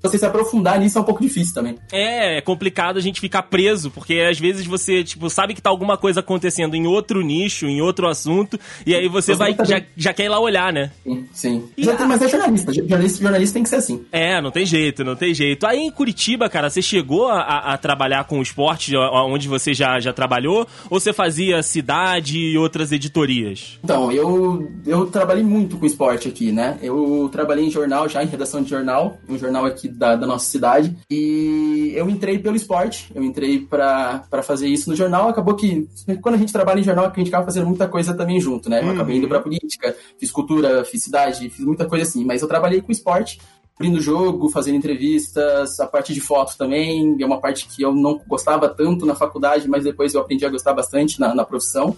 Você 0.01 0.17
se 0.17 0.25
aprofundar 0.25 0.79
nisso 0.79 0.97
é 0.97 1.01
um 1.01 1.03
pouco 1.05 1.21
difícil 1.21 1.53
também. 1.53 1.77
É, 1.91 2.37
é 2.37 2.41
complicado 2.41 2.97
a 2.97 3.01
gente 3.01 3.19
ficar 3.19 3.43
preso, 3.43 3.89
porque 3.89 4.19
às 4.19 4.39
vezes 4.39 4.65
você, 4.65 5.03
tipo, 5.03 5.29
sabe 5.29 5.53
que 5.53 5.61
tá 5.61 5.69
alguma 5.69 5.97
coisa 5.97 6.19
acontecendo 6.19 6.75
em 6.75 6.85
outro 6.85 7.21
nicho, 7.21 7.65
em 7.65 7.81
outro 7.81 8.07
assunto, 8.07 8.59
e 8.85 8.93
aí 8.93 9.07
você, 9.07 9.33
você 9.33 9.37
vai, 9.37 9.55
já, 9.65 9.81
já 9.95 10.13
quer 10.13 10.25
ir 10.25 10.29
lá 10.29 10.39
olhar, 10.39 10.71
né? 10.71 10.91
Sim, 11.03 11.25
sim. 11.33 11.69
E, 11.77 11.85
mas 11.85 12.21
é 12.21 12.29
jornalista. 12.29 12.73
jornalista. 12.73 13.21
Jornalista 13.21 13.53
tem 13.53 13.63
que 13.63 13.69
ser 13.69 13.77
assim. 13.77 14.05
É, 14.11 14.41
não 14.41 14.51
tem 14.51 14.65
jeito, 14.65 15.03
não 15.03 15.15
tem 15.15 15.33
jeito. 15.33 15.65
Aí 15.65 15.79
em 15.79 15.91
Curitiba, 15.91 16.49
cara, 16.49 16.69
você 16.69 16.81
chegou 16.81 17.27
a, 17.27 17.73
a 17.73 17.77
trabalhar 17.77 18.25
com 18.25 18.39
o 18.39 18.41
esporte 18.41 18.95
onde 18.95 19.47
você 19.47 19.73
já, 19.73 19.99
já 19.99 20.13
trabalhou? 20.13 20.67
Ou 20.89 20.99
você 20.99 21.13
fazia 21.13 21.60
cidade 21.63 22.37
e 22.37 22.57
outras 22.57 22.91
editorias? 22.91 23.79
Então, 23.83 24.11
eu 24.11 24.71
eu, 24.85 25.05
trabalhei 25.07 25.43
muito 25.43 25.77
com 25.77 25.85
esporte 25.85 26.27
aqui, 26.27 26.51
né? 26.51 26.77
Eu 26.81 27.29
trabalhei 27.31 27.65
em 27.65 27.71
jornal, 27.71 28.07
já 28.07 28.23
em 28.23 28.27
redação 28.27 28.61
de 28.61 28.69
jornal, 28.69 29.17
um 29.27 29.37
jornal 29.37 29.65
aqui 29.65 29.87
da, 29.87 30.15
da 30.15 30.25
nossa 30.25 30.45
cidade. 30.45 30.95
E 31.09 31.91
eu 31.95 32.09
entrei 32.09 32.39
pelo 32.39 32.55
esporte, 32.55 33.11
eu 33.13 33.23
entrei 33.23 33.59
para 33.59 34.43
fazer 34.43 34.67
isso 34.67 34.89
no 34.89 34.95
jornal. 34.95 35.29
Acabou 35.29 35.55
que, 35.55 35.87
quando 36.21 36.35
a 36.35 36.37
gente 36.37 36.53
trabalha 36.53 36.79
em 36.79 36.83
jornal, 36.83 37.05
a 37.05 37.19
gente 37.19 37.29
acaba 37.29 37.45
fazendo 37.45 37.67
muita 37.67 37.87
coisa 37.87 38.13
também 38.13 38.39
junto, 38.39 38.69
né? 38.69 38.81
Eu 38.81 38.85
uhum. 38.85 38.93
acabei 38.93 39.17
indo 39.17 39.27
pra 39.27 39.39
política, 39.39 39.95
fiz 40.17 40.31
cultura, 40.31 40.83
fiz 40.85 41.03
cidade, 41.03 41.49
fiz 41.49 41.65
muita 41.65 41.85
coisa 41.85 42.05
assim. 42.05 42.23
Mas 42.25 42.41
eu 42.41 42.47
trabalhei 42.47 42.81
com 42.81 42.91
esporte 42.91 43.39
abrindo 43.81 43.99
jogo, 43.99 44.47
fazendo 44.49 44.75
entrevistas, 44.75 45.79
a 45.79 45.87
parte 45.87 46.13
de 46.13 46.21
foto 46.21 46.55
também, 46.55 47.17
é 47.19 47.25
uma 47.25 47.41
parte 47.41 47.67
que 47.67 47.81
eu 47.81 47.91
não 47.91 48.21
gostava 48.27 48.69
tanto 48.69 49.07
na 49.07 49.15
faculdade, 49.15 49.67
mas 49.67 49.83
depois 49.83 50.13
eu 50.13 50.21
aprendi 50.21 50.45
a 50.45 50.49
gostar 50.49 50.73
bastante 50.73 51.19
na, 51.19 51.33
na 51.33 51.43
profissão. 51.43 51.97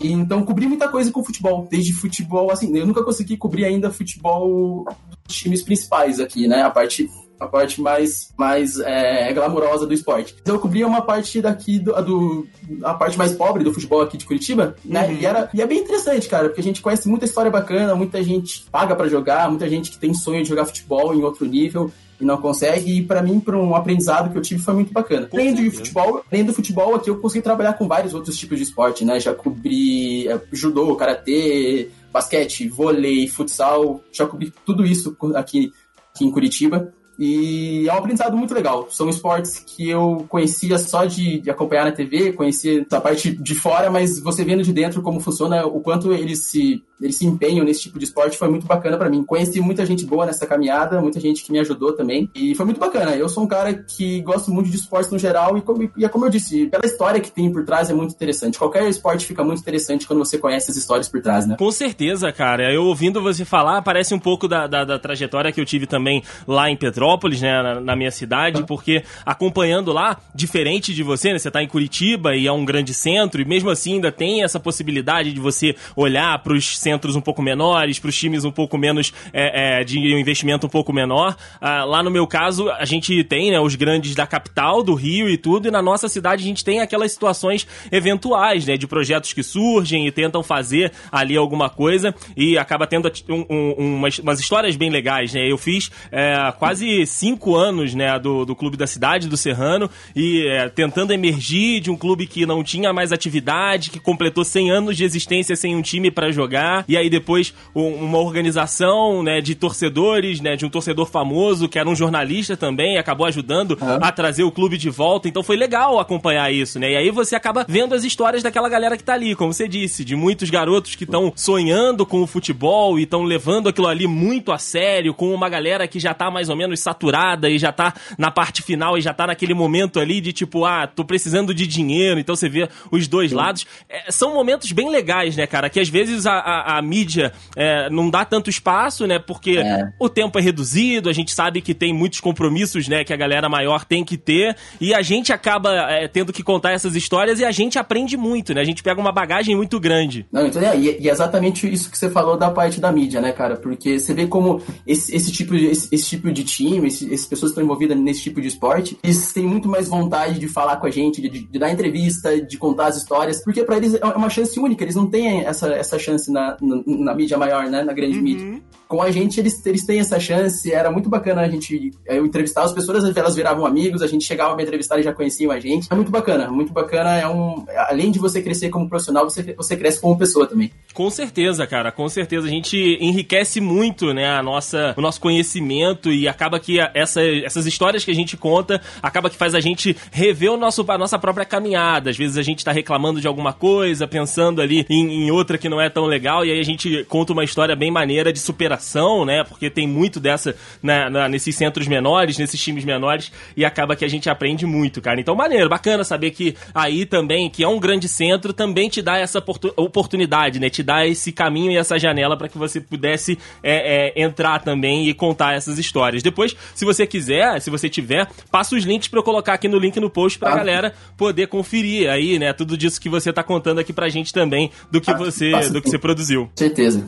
E, 0.00 0.10
então, 0.10 0.42
cobri 0.46 0.66
muita 0.66 0.88
coisa 0.88 1.12
com 1.12 1.22
futebol, 1.22 1.68
desde 1.70 1.92
futebol, 1.92 2.50
assim, 2.50 2.74
eu 2.74 2.86
nunca 2.86 3.04
consegui 3.04 3.36
cobrir 3.36 3.66
ainda 3.66 3.90
futebol 3.90 4.86
dos 5.26 5.36
times 5.36 5.62
principais 5.62 6.18
aqui, 6.18 6.48
né? 6.48 6.62
A 6.62 6.70
parte 6.70 7.06
a 7.40 7.46
parte 7.46 7.80
mais, 7.80 8.32
mais 8.36 8.78
é, 8.78 9.32
glamurosa 9.32 9.86
do 9.86 9.94
esporte. 9.94 10.36
Então 10.42 10.54
eu 10.54 10.60
cobria 10.60 10.86
uma 10.86 11.00
parte 11.00 11.40
daqui, 11.40 11.78
do, 11.78 11.92
do, 12.02 12.46
a 12.82 12.92
parte 12.92 13.16
mais 13.16 13.32
pobre 13.32 13.64
do 13.64 13.72
futebol 13.72 14.02
aqui 14.02 14.18
de 14.18 14.26
Curitiba, 14.26 14.76
né? 14.84 15.06
Uhum. 15.06 15.12
E, 15.14 15.26
era, 15.26 15.50
e 15.54 15.62
é 15.62 15.66
bem 15.66 15.80
interessante, 15.80 16.28
cara, 16.28 16.48
porque 16.48 16.60
a 16.60 16.64
gente 16.64 16.82
conhece 16.82 17.08
muita 17.08 17.24
história 17.24 17.50
bacana, 17.50 17.94
muita 17.94 18.22
gente 18.22 18.66
paga 18.70 18.94
para 18.94 19.08
jogar, 19.08 19.48
muita 19.48 19.68
gente 19.68 19.90
que 19.90 19.98
tem 19.98 20.12
sonho 20.12 20.42
de 20.42 20.48
jogar 20.48 20.66
futebol 20.66 21.14
em 21.14 21.22
outro 21.22 21.46
nível 21.46 21.90
e 22.20 22.24
não 22.24 22.36
consegue. 22.36 22.98
E 22.98 23.02
para 23.02 23.22
mim, 23.22 23.40
para 23.40 23.56
um 23.56 23.74
aprendizado 23.74 24.30
que 24.30 24.36
eu 24.36 24.42
tive, 24.42 24.60
foi 24.60 24.74
muito 24.74 24.92
bacana. 24.92 25.28
além 25.32 25.54
do 25.54 25.70
futebol, 25.70 26.22
além 26.30 26.44
do 26.44 26.52
futebol, 26.52 26.94
aqui 26.94 27.08
eu 27.08 27.18
consegui 27.18 27.42
trabalhar 27.42 27.72
com 27.72 27.88
vários 27.88 28.12
outros 28.12 28.36
tipos 28.36 28.58
de 28.58 28.64
esporte, 28.64 29.04
né? 29.04 29.18
Já 29.18 29.34
cobri 29.34 30.28
é, 30.28 30.38
judô, 30.52 30.94
karatê, 30.94 31.88
basquete, 32.12 32.68
vôlei, 32.68 33.26
futsal, 33.26 34.02
já 34.12 34.26
cobri 34.26 34.52
tudo 34.66 34.84
isso 34.84 35.16
aqui, 35.34 35.72
aqui 36.12 36.24
em 36.24 36.30
Curitiba. 36.30 36.92
E 37.20 37.86
é 37.86 37.92
um 37.92 37.98
aprendizado 37.98 38.34
muito 38.34 38.54
legal. 38.54 38.88
São 38.88 39.06
esportes 39.06 39.58
que 39.58 39.90
eu 39.90 40.24
conhecia 40.26 40.78
só 40.78 41.04
de, 41.04 41.38
de, 41.38 41.50
acompanhar 41.50 41.84
na 41.84 41.92
TV, 41.92 42.32
conhecia 42.32 42.86
da 42.88 42.98
parte 42.98 43.30
de 43.30 43.54
fora, 43.54 43.90
mas 43.90 44.18
você 44.18 44.42
vendo 44.42 44.62
de 44.62 44.72
dentro 44.72 45.02
como 45.02 45.20
funciona, 45.20 45.66
o 45.66 45.80
quanto 45.80 46.14
eles 46.14 46.46
se, 46.46 46.82
eles 46.98 47.16
se 47.16 47.26
empenham 47.26 47.62
nesse 47.62 47.82
tipo 47.82 47.98
de 47.98 48.06
esporte 48.06 48.38
foi 48.38 48.48
muito 48.48 48.66
bacana 48.66 48.96
para 48.96 49.10
mim. 49.10 49.22
Conheci 49.22 49.60
muita 49.60 49.84
gente 49.84 50.06
boa 50.06 50.24
nessa 50.24 50.46
caminhada, 50.46 50.98
muita 50.98 51.20
gente 51.20 51.44
que 51.44 51.52
me 51.52 51.58
ajudou 51.58 51.92
também. 51.92 52.30
E 52.34 52.54
foi 52.54 52.64
muito 52.64 52.80
bacana. 52.80 53.14
Eu 53.14 53.28
sou 53.28 53.44
um 53.44 53.46
cara 53.46 53.74
que 53.74 54.22
gosto 54.22 54.50
muito 54.50 54.70
de 54.70 54.76
esportes 54.76 55.12
no 55.12 55.18
geral 55.18 55.58
e, 55.58 55.60
como, 55.60 55.90
e 55.94 56.04
é 56.06 56.08
como 56.08 56.24
eu 56.24 56.30
disse, 56.30 56.68
pela 56.68 56.86
história 56.86 57.20
que 57.20 57.30
tem 57.30 57.52
por 57.52 57.66
trás 57.66 57.90
é 57.90 57.92
muito 57.92 58.14
interessante. 58.14 58.58
Qualquer 58.58 58.88
esporte 58.88 59.26
fica 59.26 59.44
muito 59.44 59.60
interessante 59.60 60.06
quando 60.06 60.20
você 60.20 60.38
conhece 60.38 60.70
as 60.70 60.76
histórias 60.78 61.06
por 61.06 61.20
trás, 61.20 61.46
né? 61.46 61.56
Com 61.58 61.70
certeza, 61.70 62.32
cara. 62.32 62.72
Eu 62.72 62.84
ouvindo 62.84 63.20
você 63.20 63.44
falar, 63.44 63.82
parece 63.82 64.14
um 64.14 64.18
pouco 64.18 64.48
da, 64.48 64.66
da, 64.66 64.86
da 64.86 64.98
trajetória 64.98 65.52
que 65.52 65.60
eu 65.60 65.66
tive 65.66 65.86
também 65.86 66.22
lá 66.48 66.70
em 66.70 66.76
Petrópolis 66.78 67.09
Petrópolis, 67.10 67.40
né, 67.40 67.62
na, 67.62 67.80
na 67.80 67.96
minha 67.96 68.10
cidade, 68.10 68.64
porque 68.64 69.02
acompanhando 69.24 69.92
lá, 69.92 70.18
diferente 70.34 70.94
de 70.94 71.02
você, 71.02 71.32
né, 71.32 71.38
você 71.38 71.50
tá 71.50 71.62
em 71.62 71.66
Curitiba 71.66 72.36
e 72.36 72.46
é 72.46 72.52
um 72.52 72.64
grande 72.64 72.94
centro, 72.94 73.40
e 73.40 73.44
mesmo 73.44 73.70
assim 73.70 73.94
ainda 73.94 74.12
tem 74.12 74.42
essa 74.42 74.60
possibilidade 74.60 75.32
de 75.32 75.40
você 75.40 75.74
olhar 75.96 76.38
para 76.42 76.52
os 76.52 76.78
centros 76.78 77.16
um 77.16 77.20
pouco 77.20 77.42
menores, 77.42 77.98
para 77.98 78.08
os 78.08 78.16
times 78.16 78.44
um 78.44 78.52
pouco 78.52 78.78
menos 78.78 79.12
é, 79.32 79.80
é, 79.80 79.84
de 79.84 79.98
investimento 79.98 80.66
um 80.66 80.70
pouco 80.70 80.92
menor. 80.92 81.36
Ah, 81.60 81.84
lá 81.84 82.02
no 82.02 82.10
meu 82.10 82.26
caso, 82.26 82.70
a 82.70 82.84
gente 82.84 83.24
tem 83.24 83.50
né, 83.50 83.60
os 83.60 83.74
grandes 83.74 84.14
da 84.14 84.26
capital, 84.26 84.82
do 84.82 84.94
Rio 84.94 85.28
e 85.28 85.36
tudo, 85.36 85.68
e 85.68 85.70
na 85.70 85.82
nossa 85.82 86.08
cidade 86.08 86.42
a 86.42 86.46
gente 86.46 86.64
tem 86.64 86.80
aquelas 86.80 87.12
situações 87.12 87.66
eventuais, 87.90 88.66
né, 88.66 88.76
de 88.76 88.86
projetos 88.86 89.32
que 89.32 89.42
surgem 89.42 90.06
e 90.06 90.12
tentam 90.12 90.42
fazer 90.42 90.92
ali 91.10 91.36
alguma 91.36 91.68
coisa 91.68 92.14
e 92.36 92.56
acaba 92.58 92.86
tendo 92.86 93.10
um, 93.28 93.44
um, 93.50 93.96
umas, 93.96 94.18
umas, 94.18 94.40
histórias 94.40 94.76
bem 94.76 94.90
legais, 94.90 95.32
né? 95.34 95.50
Eu 95.50 95.58
fiz 95.58 95.90
é, 96.10 96.52
quase 96.58 96.99
cinco 97.06 97.56
anos, 97.56 97.94
né, 97.94 98.18
do, 98.18 98.44
do 98.44 98.54
clube 98.54 98.76
da 98.76 98.86
cidade, 98.86 99.28
do 99.28 99.36
Serrano, 99.36 99.90
e 100.14 100.46
é, 100.46 100.68
tentando 100.68 101.12
emergir 101.12 101.80
de 101.80 101.90
um 101.90 101.96
clube 101.96 102.26
que 102.26 102.46
não 102.46 102.62
tinha 102.62 102.92
mais 102.92 103.12
atividade, 103.12 103.90
que 103.90 104.00
completou 104.00 104.44
100 104.44 104.70
anos 104.70 104.96
de 104.96 105.04
existência 105.04 105.56
sem 105.56 105.74
um 105.74 105.82
time 105.82 106.10
para 106.10 106.30
jogar, 106.30 106.84
e 106.88 106.96
aí 106.96 107.10
depois 107.10 107.54
um, 107.74 107.86
uma 107.86 108.18
organização, 108.18 109.22
né, 109.22 109.40
de 109.40 109.54
torcedores, 109.54 110.40
né, 110.40 110.56
de 110.56 110.64
um 110.64 110.70
torcedor 110.70 111.06
famoso 111.06 111.68
que 111.68 111.78
era 111.78 111.88
um 111.88 111.94
jornalista 111.94 112.56
também, 112.56 112.98
acabou 112.98 113.26
ajudando 113.26 113.78
a 113.80 114.12
trazer 114.12 114.42
o 114.42 114.50
clube 114.50 114.76
de 114.76 114.90
volta, 114.90 115.28
então 115.28 115.42
foi 115.42 115.56
legal 115.56 115.98
acompanhar 115.98 116.52
isso, 116.52 116.78
né? 116.78 116.92
E 116.92 116.96
aí 116.96 117.10
você 117.10 117.36
acaba 117.36 117.64
vendo 117.68 117.94
as 117.94 118.04
histórias 118.04 118.42
daquela 118.42 118.68
galera 118.68 118.96
que 118.96 119.04
tá 119.04 119.14
ali, 119.14 119.34
como 119.34 119.52
você 119.52 119.68
disse, 119.68 120.04
de 120.04 120.16
muitos 120.16 120.50
garotos 120.50 120.94
que 120.94 121.04
estão 121.04 121.32
sonhando 121.36 122.04
com 122.04 122.22
o 122.22 122.26
futebol 122.26 122.98
e 122.98 123.02
estão 123.02 123.22
levando 123.22 123.68
aquilo 123.68 123.88
ali 123.88 124.06
muito 124.06 124.52
a 124.52 124.58
sério, 124.58 125.14
com 125.14 125.32
uma 125.32 125.48
galera 125.48 125.86
que 125.86 125.98
já 125.98 126.14
tá 126.14 126.30
mais 126.30 126.48
ou 126.48 126.56
menos 126.56 126.80
saturada 126.90 127.48
e 127.48 127.58
já 127.58 127.72
tá 127.72 127.94
na 128.18 128.30
parte 128.30 128.62
final 128.62 128.98
e 128.98 129.00
já 129.00 129.14
tá 129.14 129.26
naquele 129.26 129.54
momento 129.54 130.00
ali 130.00 130.20
de 130.20 130.32
tipo, 130.32 130.64
ah, 130.64 130.86
tô 130.86 131.04
precisando 131.04 131.54
de 131.54 131.66
dinheiro, 131.66 132.18
então 132.18 132.34
você 132.34 132.48
vê 132.48 132.68
os 132.90 133.06
dois 133.06 133.30
Sim. 133.30 133.36
lados. 133.36 133.66
É, 133.88 134.10
são 134.10 134.34
momentos 134.34 134.72
bem 134.72 134.90
legais, 134.90 135.36
né, 135.36 135.46
cara? 135.46 135.70
Que 135.70 135.80
às 135.80 135.88
vezes 135.88 136.26
a, 136.26 136.32
a, 136.32 136.78
a 136.78 136.82
mídia 136.82 137.32
é, 137.56 137.88
não 137.90 138.10
dá 138.10 138.24
tanto 138.24 138.50
espaço, 138.50 139.06
né? 139.06 139.18
Porque 139.18 139.58
é. 139.58 139.88
o 139.98 140.08
tempo 140.08 140.38
é 140.38 140.42
reduzido, 140.42 141.08
a 141.08 141.12
gente 141.12 141.32
sabe 141.32 141.60
que 141.60 141.74
tem 141.74 141.92
muitos 141.92 142.20
compromissos, 142.20 142.88
né, 142.88 143.04
que 143.04 143.12
a 143.12 143.16
galera 143.16 143.48
maior 143.48 143.84
tem 143.84 144.04
que 144.04 144.16
ter, 144.16 144.56
e 144.80 144.92
a 144.92 145.02
gente 145.02 145.32
acaba 145.32 145.70
é, 145.90 146.08
tendo 146.08 146.32
que 146.32 146.42
contar 146.42 146.72
essas 146.72 146.94
histórias 146.96 147.40
e 147.40 147.44
a 147.44 147.50
gente 147.50 147.78
aprende 147.78 148.16
muito, 148.16 148.52
né? 148.52 148.60
A 148.60 148.64
gente 148.64 148.82
pega 148.82 149.00
uma 149.00 149.12
bagagem 149.12 149.54
muito 149.54 149.78
grande. 149.78 150.26
Não, 150.32 150.46
então, 150.46 150.62
é, 150.62 150.76
e, 150.76 151.00
e 151.00 151.08
é 151.08 151.12
exatamente 151.12 151.70
isso 151.70 151.90
que 151.90 151.98
você 151.98 152.10
falou 152.10 152.36
da 152.36 152.50
parte 152.50 152.80
da 152.80 152.90
mídia, 152.90 153.20
né, 153.20 153.32
cara? 153.32 153.56
Porque 153.56 153.98
você 153.98 154.12
vê 154.12 154.26
como 154.26 154.62
esse, 154.86 155.14
esse 155.14 155.30
tipo, 155.30 155.56
de, 155.56 155.66
esse, 155.66 155.88
esse, 155.92 156.08
tipo 156.08 156.30
de 156.32 156.44
time, 156.44 156.69
esse, 156.78 157.12
essas 157.12 157.26
pessoas 157.26 157.50
que 157.50 157.54
estão 157.54 157.64
envolvidas 157.64 157.98
nesse 157.98 158.22
tipo 158.22 158.40
de 158.40 158.48
esporte, 158.48 158.98
eles 159.02 159.32
têm 159.32 159.44
muito 159.44 159.68
mais 159.68 159.88
vontade 159.88 160.38
de 160.38 160.48
falar 160.48 160.76
com 160.76 160.86
a 160.86 160.90
gente, 160.90 161.20
de, 161.20 161.28
de 161.28 161.58
dar 161.58 161.70
entrevista, 161.70 162.40
de 162.40 162.56
contar 162.56 162.86
as 162.86 162.96
histórias, 162.96 163.42
porque 163.42 163.64
para 163.64 163.76
eles 163.76 163.94
é 163.94 164.04
uma 164.04 164.30
chance 164.30 164.58
única, 164.58 164.84
eles 164.84 164.94
não 164.94 165.06
têm 165.06 165.40
essa, 165.40 165.68
essa 165.68 165.98
chance 165.98 166.30
na, 166.30 166.56
na, 166.60 166.82
na 166.86 167.14
mídia 167.14 167.36
maior, 167.36 167.64
né, 167.64 167.82
na 167.82 167.92
grande 167.92 168.18
uhum. 168.18 168.22
mídia. 168.22 168.62
Com 168.86 169.00
a 169.00 169.10
gente, 169.10 169.38
eles, 169.38 169.64
eles 169.64 169.86
têm 169.86 170.00
essa 170.00 170.18
chance, 170.18 170.72
era 170.72 170.90
muito 170.90 171.08
bacana 171.08 171.42
a 171.42 171.48
gente 171.48 171.92
eu 172.06 172.26
entrevistar 172.26 172.64
as 172.64 172.72
pessoas, 172.72 173.16
elas 173.16 173.36
viravam 173.36 173.64
amigos, 173.64 174.02
a 174.02 174.06
gente 174.06 174.24
chegava 174.24 174.54
pra 174.54 174.64
entrevistar 174.64 174.98
e 174.98 175.02
já 175.04 175.12
conheciam 175.12 175.52
a 175.52 175.60
gente. 175.60 175.86
É 175.90 175.94
muito 175.94 176.10
bacana, 176.10 176.50
muito 176.50 176.72
bacana, 176.72 177.16
é 177.16 177.28
um... 177.28 177.64
Além 177.88 178.10
de 178.10 178.18
você 178.18 178.42
crescer 178.42 178.68
como 178.68 178.88
profissional, 178.88 179.30
você, 179.30 179.54
você 179.54 179.76
cresce 179.76 180.00
como 180.00 180.18
pessoa 180.18 180.46
também. 180.46 180.72
Com 180.92 181.08
certeza, 181.08 181.66
cara, 181.68 181.92
com 181.92 182.08
certeza. 182.08 182.48
A 182.48 182.50
gente 182.50 182.76
enriquece 183.00 183.60
muito, 183.60 184.12
né, 184.12 184.28
a 184.28 184.42
nossa, 184.42 184.92
o 184.96 185.00
nosso 185.00 185.20
conhecimento 185.20 186.10
e 186.10 186.26
acaba 186.26 186.58
que 186.60 186.78
essa, 186.94 187.22
essas 187.22 187.66
histórias 187.66 188.04
que 188.04 188.10
a 188.10 188.14
gente 188.14 188.36
conta, 188.36 188.80
acaba 189.02 189.30
que 189.30 189.36
faz 189.36 189.54
a 189.54 189.60
gente 189.60 189.96
rever 190.12 190.52
o 190.52 190.56
nosso, 190.56 190.84
a 190.88 190.98
nossa 190.98 191.18
própria 191.18 191.44
caminhada. 191.44 192.10
Às 192.10 192.16
vezes 192.16 192.36
a 192.36 192.42
gente 192.42 192.64
tá 192.64 192.72
reclamando 192.72 193.20
de 193.20 193.26
alguma 193.26 193.52
coisa, 193.52 194.06
pensando 194.06 194.60
ali 194.60 194.86
em, 194.88 195.26
em 195.26 195.30
outra 195.30 195.58
que 195.58 195.68
não 195.68 195.80
é 195.80 195.88
tão 195.88 196.04
legal, 196.04 196.44
e 196.44 196.50
aí 196.50 196.60
a 196.60 196.64
gente 196.64 197.04
conta 197.04 197.32
uma 197.32 197.44
história 197.44 197.74
bem 197.74 197.90
maneira 197.90 198.32
de 198.32 198.38
superação, 198.38 199.24
né, 199.24 199.44
porque 199.44 199.70
tem 199.70 199.86
muito 199.86 200.20
dessa 200.20 200.54
na, 200.82 201.08
na, 201.08 201.28
nesses 201.28 201.56
centros 201.56 201.86
menores, 201.86 202.38
nesses 202.38 202.60
times 202.60 202.84
menores, 202.84 203.32
e 203.56 203.64
acaba 203.64 203.96
que 203.96 204.04
a 204.04 204.08
gente 204.08 204.28
aprende 204.28 204.66
muito, 204.66 205.00
cara. 205.00 205.20
Então, 205.20 205.34
maneiro, 205.34 205.68
bacana 205.68 206.04
saber 206.04 206.30
que 206.30 206.54
aí 206.74 207.06
também, 207.06 207.48
que 207.48 207.62
é 207.62 207.68
um 207.68 207.78
grande 207.78 208.08
centro, 208.08 208.52
também 208.52 208.88
te 208.88 209.02
dá 209.02 209.18
essa 209.18 209.42
oportunidade, 209.76 210.60
né, 210.60 210.68
te 210.68 210.82
dá 210.82 211.06
esse 211.06 211.32
caminho 211.32 211.70
e 211.70 211.76
essa 211.76 211.98
janela 211.98 212.36
para 212.36 212.48
que 212.48 212.58
você 212.58 212.80
pudesse 212.80 213.38
é, 213.62 214.12
é, 214.16 214.22
entrar 214.22 214.62
também 214.62 215.08
e 215.08 215.14
contar 215.14 215.54
essas 215.54 215.78
histórias. 215.78 216.22
Depois, 216.22 216.49
se 216.74 216.84
você 216.84 217.06
quiser, 217.06 217.60
se 217.60 217.70
você 217.70 217.88
tiver, 217.88 218.28
passa 218.50 218.74
os 218.74 218.84
links 218.84 219.08
para 219.08 219.18
eu 219.18 219.22
colocar 219.22 219.54
aqui 219.54 219.68
no 219.68 219.78
link 219.78 219.98
no 220.00 220.10
post 220.10 220.38
pra 220.38 220.52
ah. 220.52 220.56
galera 220.56 220.94
poder 221.16 221.46
conferir 221.48 222.10
aí, 222.10 222.38
né? 222.38 222.52
Tudo 222.52 222.76
disso 222.76 223.00
que 223.00 223.08
você 223.08 223.32
tá 223.32 223.42
contando 223.42 223.78
aqui 223.78 223.92
pra 223.92 224.08
gente 224.08 224.32
também 224.32 224.70
do 224.90 225.00
que 225.00 225.10
ah, 225.10 225.16
você 225.16 225.50
do 225.70 225.80
que 225.80 225.90
você 225.90 225.98
produziu. 225.98 226.50
Certeza. 226.54 227.06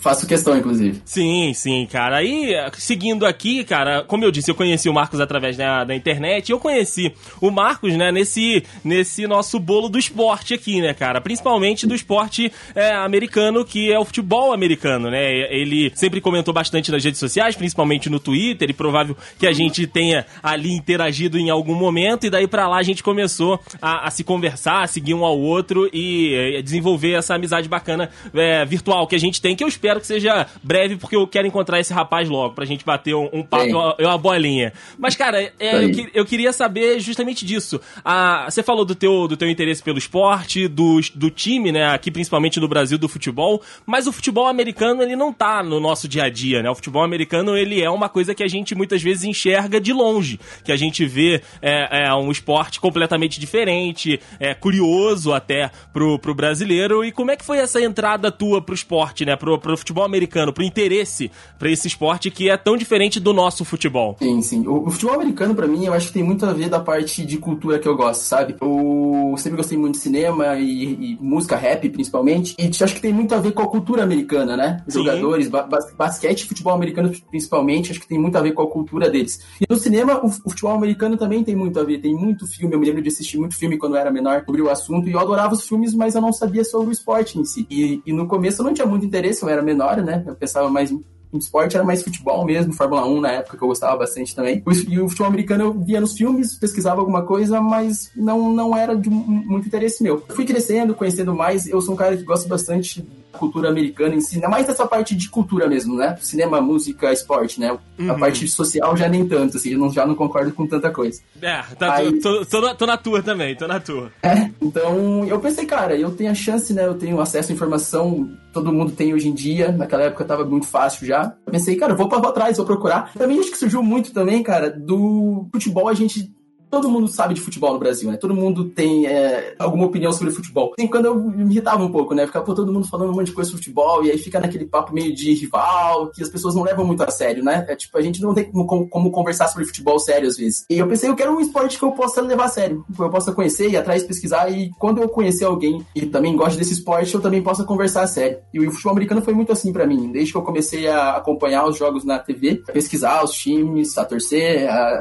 Faço 0.00 0.26
questão, 0.26 0.56
inclusive. 0.56 1.00
Sim, 1.04 1.52
sim, 1.54 1.86
cara. 1.90 2.18
Aí, 2.18 2.54
seguindo 2.74 3.26
aqui, 3.26 3.64
cara, 3.64 4.02
como 4.04 4.24
eu 4.24 4.30
disse, 4.30 4.50
eu 4.50 4.54
conheci 4.54 4.88
o 4.88 4.94
Marcos 4.94 5.20
através 5.20 5.56
da, 5.56 5.84
da 5.84 5.94
internet. 5.94 6.50
Eu 6.50 6.58
conheci 6.58 7.12
o 7.40 7.50
Marcos, 7.50 7.94
né, 7.94 8.12
nesse, 8.12 8.64
nesse 8.84 9.26
nosso 9.26 9.58
bolo 9.58 9.88
do 9.88 9.98
esporte 9.98 10.54
aqui, 10.54 10.80
né, 10.80 10.94
cara? 10.94 11.20
Principalmente 11.20 11.86
do 11.86 11.94
esporte 11.94 12.52
é, 12.74 12.92
americano, 12.94 13.64
que 13.64 13.92
é 13.92 13.98
o 13.98 14.04
futebol 14.04 14.52
americano, 14.52 15.10
né? 15.10 15.32
Ele 15.50 15.92
sempre 15.94 16.20
comentou 16.20 16.52
bastante 16.52 16.90
nas 16.90 17.04
redes 17.04 17.20
sociais, 17.20 17.56
principalmente 17.56 18.10
no 18.10 18.20
Twitter, 18.20 18.67
e 18.70 18.74
provável 18.74 19.16
que 19.38 19.46
a 19.46 19.52
gente 19.52 19.86
tenha 19.86 20.26
ali 20.42 20.72
interagido 20.72 21.38
em 21.38 21.50
algum 21.50 21.74
momento, 21.74 22.26
e 22.26 22.30
daí 22.30 22.46
para 22.46 22.68
lá 22.68 22.78
a 22.78 22.82
gente 22.82 23.02
começou 23.02 23.60
a, 23.80 24.06
a, 24.06 24.10
se 24.10 24.24
conversar, 24.24 24.82
a 24.82 24.86
seguir 24.86 25.14
um 25.14 25.24
ao 25.24 25.38
outro 25.38 25.88
e 25.92 26.34
é, 26.34 26.62
desenvolver 26.62 27.12
essa 27.12 27.34
amizade 27.34 27.68
bacana 27.68 28.10
é, 28.34 28.64
virtual 28.64 29.06
que 29.06 29.14
a 29.14 29.18
gente 29.18 29.40
tem, 29.40 29.54
que 29.54 29.64
eu 29.64 29.68
espero 29.68 30.00
que 30.00 30.06
seja 30.06 30.46
breve, 30.62 30.96
porque 30.96 31.16
eu 31.16 31.26
quero 31.26 31.46
encontrar 31.46 31.80
esse 31.80 31.92
rapaz 31.92 32.28
logo, 32.28 32.54
pra 32.54 32.64
gente 32.64 32.84
bater 32.84 33.14
um, 33.14 33.28
um 33.32 33.42
papo, 33.42 33.70
uma, 33.70 33.96
uma 33.98 34.18
bolinha. 34.18 34.72
Mas, 34.98 35.16
cara, 35.16 35.52
é, 35.58 35.84
eu, 35.84 35.92
que, 35.92 36.10
eu, 36.14 36.24
queria 36.24 36.52
saber 36.52 37.00
justamente 37.00 37.44
disso. 37.44 37.80
Ah, 38.04 38.46
você 38.48 38.62
falou 38.62 38.84
do 38.84 38.94
teu, 38.94 39.28
do 39.28 39.36
teu 39.36 39.48
interesse 39.48 39.82
pelo 39.82 39.98
esporte, 39.98 40.68
do, 40.68 41.00
do 41.14 41.30
time, 41.30 41.72
né, 41.72 41.86
aqui 41.86 42.10
principalmente 42.10 42.60
no 42.60 42.68
Brasil, 42.68 42.98
do 42.98 43.08
futebol, 43.08 43.62
mas 43.86 44.06
o 44.06 44.12
futebol 44.12 44.46
americano, 44.46 45.02
ele 45.02 45.16
não 45.16 45.32
tá 45.32 45.62
no 45.62 45.80
nosso 45.80 46.08
dia 46.08 46.24
a 46.24 46.28
dia, 46.28 46.62
né? 46.62 46.70
O 46.70 46.74
futebol 46.74 47.02
americano, 47.02 47.56
ele 47.56 47.82
é 47.82 47.90
uma 47.90 48.08
coisa 48.08 48.34
que 48.34 48.42
a 48.42 48.48
gente 48.48 48.57
muitas 48.74 49.02
vezes 49.02 49.24
enxerga 49.24 49.80
de 49.80 49.92
longe, 49.92 50.38
que 50.64 50.72
a 50.72 50.76
gente 50.76 51.04
vê 51.06 51.42
é, 51.60 52.06
é 52.06 52.14
um 52.14 52.30
esporte 52.30 52.80
completamente 52.80 53.40
diferente, 53.40 54.20
é 54.38 54.54
curioso 54.54 55.32
até 55.32 55.70
pro, 55.92 56.18
pro 56.18 56.34
brasileiro. 56.34 57.04
E 57.04 57.12
como 57.12 57.30
é 57.30 57.36
que 57.36 57.44
foi 57.44 57.58
essa 57.58 57.80
entrada 57.80 58.30
tua 58.30 58.60
pro 58.60 58.74
esporte, 58.74 59.24
né? 59.24 59.36
Pro, 59.36 59.58
pro 59.58 59.76
futebol 59.76 60.04
americano, 60.04 60.52
pro 60.52 60.64
interesse 60.64 61.30
para 61.58 61.70
esse 61.70 61.88
esporte 61.88 62.30
que 62.30 62.48
é 62.50 62.56
tão 62.56 62.76
diferente 62.76 63.20
do 63.20 63.32
nosso 63.32 63.64
futebol? 63.64 64.16
Sim, 64.18 64.42
sim. 64.42 64.66
O, 64.66 64.86
o 64.86 64.90
futebol 64.90 65.14
americano, 65.14 65.54
para 65.54 65.66
mim, 65.66 65.84
eu 65.86 65.92
acho 65.92 66.08
que 66.08 66.14
tem 66.14 66.22
muito 66.22 66.44
a 66.44 66.52
ver 66.52 66.68
da 66.68 66.80
parte 66.80 67.24
de 67.24 67.38
cultura 67.38 67.78
que 67.78 67.88
eu 67.88 67.96
gosto, 67.96 68.22
sabe? 68.22 68.56
Eu 68.60 69.34
sempre 69.36 69.56
gostei 69.56 69.78
muito 69.78 69.94
de 69.94 70.00
cinema 70.00 70.56
e, 70.56 71.12
e 71.12 71.18
música 71.20 71.56
rap, 71.56 71.88
principalmente. 71.88 72.54
E 72.58 72.68
acho 72.82 72.94
que 72.94 73.00
tem 73.00 73.12
muito 73.12 73.34
a 73.34 73.38
ver 73.38 73.52
com 73.52 73.62
a 73.62 73.68
cultura 73.68 74.02
americana, 74.02 74.56
né? 74.56 74.82
Sim. 74.86 74.98
Jogadores, 74.98 75.48
ba 75.48 75.68
basquete 75.96 76.46
futebol 76.46 76.72
americano, 76.72 77.12
principalmente, 77.28 77.90
acho 77.90 78.00
que 78.00 78.08
tem 78.08 78.18
muito 78.18 78.36
a 78.36 78.40
ver 78.40 78.47
com 78.52 78.62
a 78.62 78.70
cultura 78.70 79.10
deles. 79.10 79.40
E 79.60 79.66
no 79.68 79.78
cinema, 79.78 80.24
o, 80.24 80.28
futebol 80.28 80.72
americano 80.72 81.16
também 81.16 81.44
tem 81.44 81.56
muito 81.56 81.78
a 81.78 81.84
ver. 81.84 81.98
Tem 81.98 82.14
muito 82.14 82.46
filme, 82.46 82.74
eu 82.74 82.78
me 82.78 82.86
lembro 82.86 83.02
de 83.02 83.08
assistir 83.08 83.38
muito 83.38 83.56
filme 83.56 83.78
quando 83.78 83.94
eu 83.94 84.00
era 84.00 84.10
menor 84.10 84.44
sobre 84.44 84.62
o 84.62 84.70
assunto, 84.70 85.08
e 85.08 85.12
eu 85.12 85.20
adorava 85.20 85.54
os 85.54 85.66
filmes, 85.66 85.94
mas 85.94 86.14
eu 86.14 86.20
não 86.20 86.32
sabia 86.32 86.64
sobre 86.64 86.88
o 86.88 86.92
esporte 86.92 87.38
em 87.38 87.44
si. 87.44 87.66
E, 87.70 88.02
e 88.04 88.12
no 88.12 88.26
começo 88.26 88.60
eu 88.60 88.66
não 88.66 88.74
tinha 88.74 88.86
muito 88.86 89.06
interesse, 89.06 89.42
eu 89.42 89.48
era 89.48 89.62
menor, 89.62 89.98
né? 90.02 90.22
Eu 90.26 90.34
pensava 90.34 90.70
mais 90.70 90.92
esporte 91.36 91.76
era 91.76 91.84
mais 91.84 92.02
futebol 92.02 92.44
mesmo, 92.44 92.72
Fórmula 92.72 93.06
1 93.06 93.20
na 93.20 93.32
época 93.32 93.56
que 93.56 93.62
eu 93.62 93.68
gostava 93.68 93.96
bastante 93.96 94.34
também. 94.34 94.62
E 94.88 95.00
o 95.00 95.08
futebol 95.08 95.28
americano 95.28 95.64
eu 95.64 95.72
via 95.72 96.00
nos 96.00 96.16
filmes, 96.16 96.54
pesquisava 96.54 97.00
alguma 97.00 97.22
coisa, 97.22 97.60
mas 97.60 98.10
não, 98.16 98.52
não 98.52 98.76
era 98.76 98.96
de 98.96 99.10
muito 99.10 99.66
interesse 99.66 100.02
meu. 100.02 100.22
fui 100.30 100.44
crescendo, 100.44 100.94
conhecendo 100.94 101.34
mais, 101.34 101.66
eu 101.66 101.80
sou 101.80 101.94
um 101.94 101.96
cara 101.96 102.16
que 102.16 102.22
gosta 102.22 102.48
bastante 102.48 103.06
da 103.32 103.38
cultura 103.38 103.68
americana 103.68 104.14
em 104.14 104.20
si, 104.20 104.36
ainda 104.36 104.48
mais 104.48 104.66
dessa 104.66 104.86
parte 104.86 105.14
de 105.14 105.28
cultura 105.28 105.68
mesmo, 105.68 105.96
né? 105.96 106.16
Cinema, 106.20 106.60
música, 106.60 107.12
esporte, 107.12 107.60
né? 107.60 107.76
Uhum. 107.98 108.10
A 108.10 108.14
parte 108.14 108.48
social 108.48 108.96
já 108.96 109.08
nem 109.08 109.26
tanto, 109.26 109.56
assim, 109.56 109.72
eu 109.72 109.78
não, 109.78 109.92
já 109.92 110.06
não 110.06 110.14
concordo 110.14 110.52
com 110.52 110.66
tanta 110.66 110.90
coisa. 110.90 111.20
É, 111.40 111.62
tá, 111.78 111.94
Aí... 111.94 112.20
tô, 112.20 112.44
tô, 112.44 112.60
tô, 112.60 112.74
tô, 112.74 112.86
na 112.86 112.96
tua 112.96 113.22
também, 113.22 113.54
tô 113.54 113.66
na 113.66 113.80
tua. 113.80 114.10
É, 114.22 114.50
então 114.60 115.24
eu 115.26 115.38
pensei, 115.38 115.66
cara, 115.66 115.96
eu 115.96 116.10
tenho 116.10 116.30
a 116.30 116.34
chance, 116.34 116.72
né? 116.72 116.86
Eu 116.86 116.94
tenho 116.94 117.20
acesso 117.20 117.52
à 117.52 117.54
informação, 117.54 118.30
todo 118.58 118.72
mundo 118.72 118.92
tem 118.92 119.14
hoje 119.14 119.28
em 119.28 119.34
dia, 119.34 119.70
naquela 119.72 120.04
época 120.04 120.24
tava 120.24 120.44
muito 120.44 120.66
fácil 120.66 121.06
já 121.06 121.32
pensei, 121.50 121.76
cara, 121.76 121.94
vou 121.94 122.08
para 122.08 122.32
trás, 122.32 122.56
vou 122.56 122.66
procurar. 122.66 123.12
Também 123.14 123.38
acho 123.38 123.50
que 123.50 123.58
surgiu 123.58 123.82
muito 123.82 124.12
também, 124.12 124.42
cara, 124.42 124.70
do 124.70 125.48
futebol 125.52 125.88
a 125.88 125.94
gente 125.94 126.32
todo 126.70 126.88
mundo 126.88 127.08
sabe 127.08 127.34
de 127.34 127.40
futebol 127.40 127.72
no 127.72 127.78
Brasil, 127.78 128.10
né? 128.10 128.16
Todo 128.16 128.34
mundo 128.34 128.66
tem 128.66 129.06
é, 129.06 129.54
alguma 129.58 129.86
opinião 129.86 130.12
sobre 130.12 130.32
futebol. 130.32 130.72
Assim, 130.78 130.88
quando 130.88 131.06
eu 131.06 131.14
me 131.14 131.52
irritava 131.52 131.82
um 131.82 131.90
pouco, 131.90 132.14
né? 132.14 132.26
Ficava 132.26 132.44
pô, 132.44 132.54
todo 132.54 132.72
mundo 132.72 132.86
falando 132.86 133.10
um 133.10 133.14
monte 133.14 133.26
de 133.26 133.32
coisa 133.32 133.50
sobre 133.50 133.64
futebol, 133.64 134.04
e 134.04 134.10
aí 134.10 134.18
fica 134.18 134.40
naquele 134.40 134.66
papo 134.66 134.92
meio 134.92 135.14
de 135.14 135.32
rival, 135.34 136.10
que 136.10 136.22
as 136.22 136.28
pessoas 136.28 136.54
não 136.54 136.62
levam 136.62 136.84
muito 136.84 137.02
a 137.02 137.10
sério, 137.10 137.42
né? 137.42 137.64
É 137.68 137.76
tipo, 137.76 137.96
a 137.96 138.02
gente 138.02 138.20
não 138.20 138.34
tem 138.34 138.50
como, 138.50 138.88
como 138.88 139.10
conversar 139.10 139.48
sobre 139.48 139.66
futebol 139.66 139.98
sério 139.98 140.28
às 140.28 140.36
vezes. 140.36 140.64
E 140.70 140.78
eu 140.78 140.86
pensei, 140.86 141.08
eu 141.08 141.16
quero 141.16 141.32
um 141.32 141.40
esporte 141.40 141.78
que 141.78 141.84
eu 141.84 141.92
possa 141.92 142.20
levar 142.20 142.44
a 142.44 142.48
sério, 142.48 142.84
que 142.94 143.00
eu 143.00 143.10
possa 143.10 143.32
conhecer, 143.32 143.70
ir 143.70 143.76
atrás, 143.76 144.02
pesquisar, 144.04 144.50
e 144.50 144.70
quando 144.78 145.00
eu 145.00 145.08
conhecer 145.08 145.44
alguém 145.44 145.84
que 145.94 146.06
também 146.06 146.36
gosta 146.36 146.58
desse 146.58 146.72
esporte, 146.72 147.14
eu 147.14 147.20
também 147.20 147.42
possa 147.42 147.64
conversar 147.64 148.02
a 148.02 148.06
sério. 148.06 148.38
E 148.52 148.60
o 148.60 148.70
futebol 148.70 148.92
americano 148.92 149.22
foi 149.22 149.34
muito 149.34 149.52
assim 149.52 149.72
para 149.72 149.86
mim, 149.86 150.10
desde 150.12 150.32
que 150.32 150.38
eu 150.38 150.42
comecei 150.42 150.88
a 150.88 151.16
acompanhar 151.16 151.66
os 151.66 151.76
jogos 151.76 152.04
na 152.04 152.18
TV, 152.18 152.62
pesquisar 152.72 153.24
os 153.24 153.32
times, 153.32 153.96
a 153.96 154.04
torcer, 154.04 154.68
a 154.68 155.00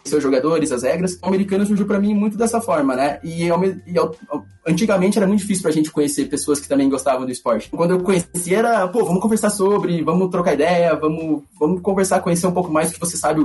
conhecer 0.00 0.16
os 0.16 0.22
jogadores, 0.22 0.72
as 0.72 0.82
regras. 0.82 1.18
O 1.22 1.26
americano 1.26 1.66
surgiu 1.66 1.86
para 1.86 2.00
mim 2.00 2.14
muito 2.14 2.36
dessa 2.36 2.60
forma, 2.60 2.94
né? 2.94 3.18
E, 3.22 3.46
eu, 3.46 3.62
e 3.64 3.96
eu, 3.96 4.14
antigamente 4.66 5.18
era 5.18 5.26
muito 5.26 5.40
difícil 5.40 5.62
pra 5.62 5.72
gente 5.72 5.90
conhecer 5.90 6.26
pessoas 6.26 6.60
que 6.60 6.68
também 6.68 6.88
gostavam 6.88 7.26
do 7.26 7.32
esporte. 7.32 7.68
Quando 7.70 7.92
eu 7.92 8.00
conheci 8.00 8.54
era, 8.54 8.86
pô, 8.88 9.04
vamos 9.04 9.20
conversar 9.20 9.50
sobre, 9.50 10.02
vamos 10.02 10.30
trocar 10.30 10.54
ideia, 10.54 10.94
vamos, 10.94 11.42
vamos 11.58 11.80
conversar, 11.80 12.20
conhecer 12.20 12.46
um 12.46 12.52
pouco 12.52 12.72
mais 12.72 12.88
do 12.88 12.94
que 12.94 13.00
você 13.00 13.16
sabe 13.16 13.40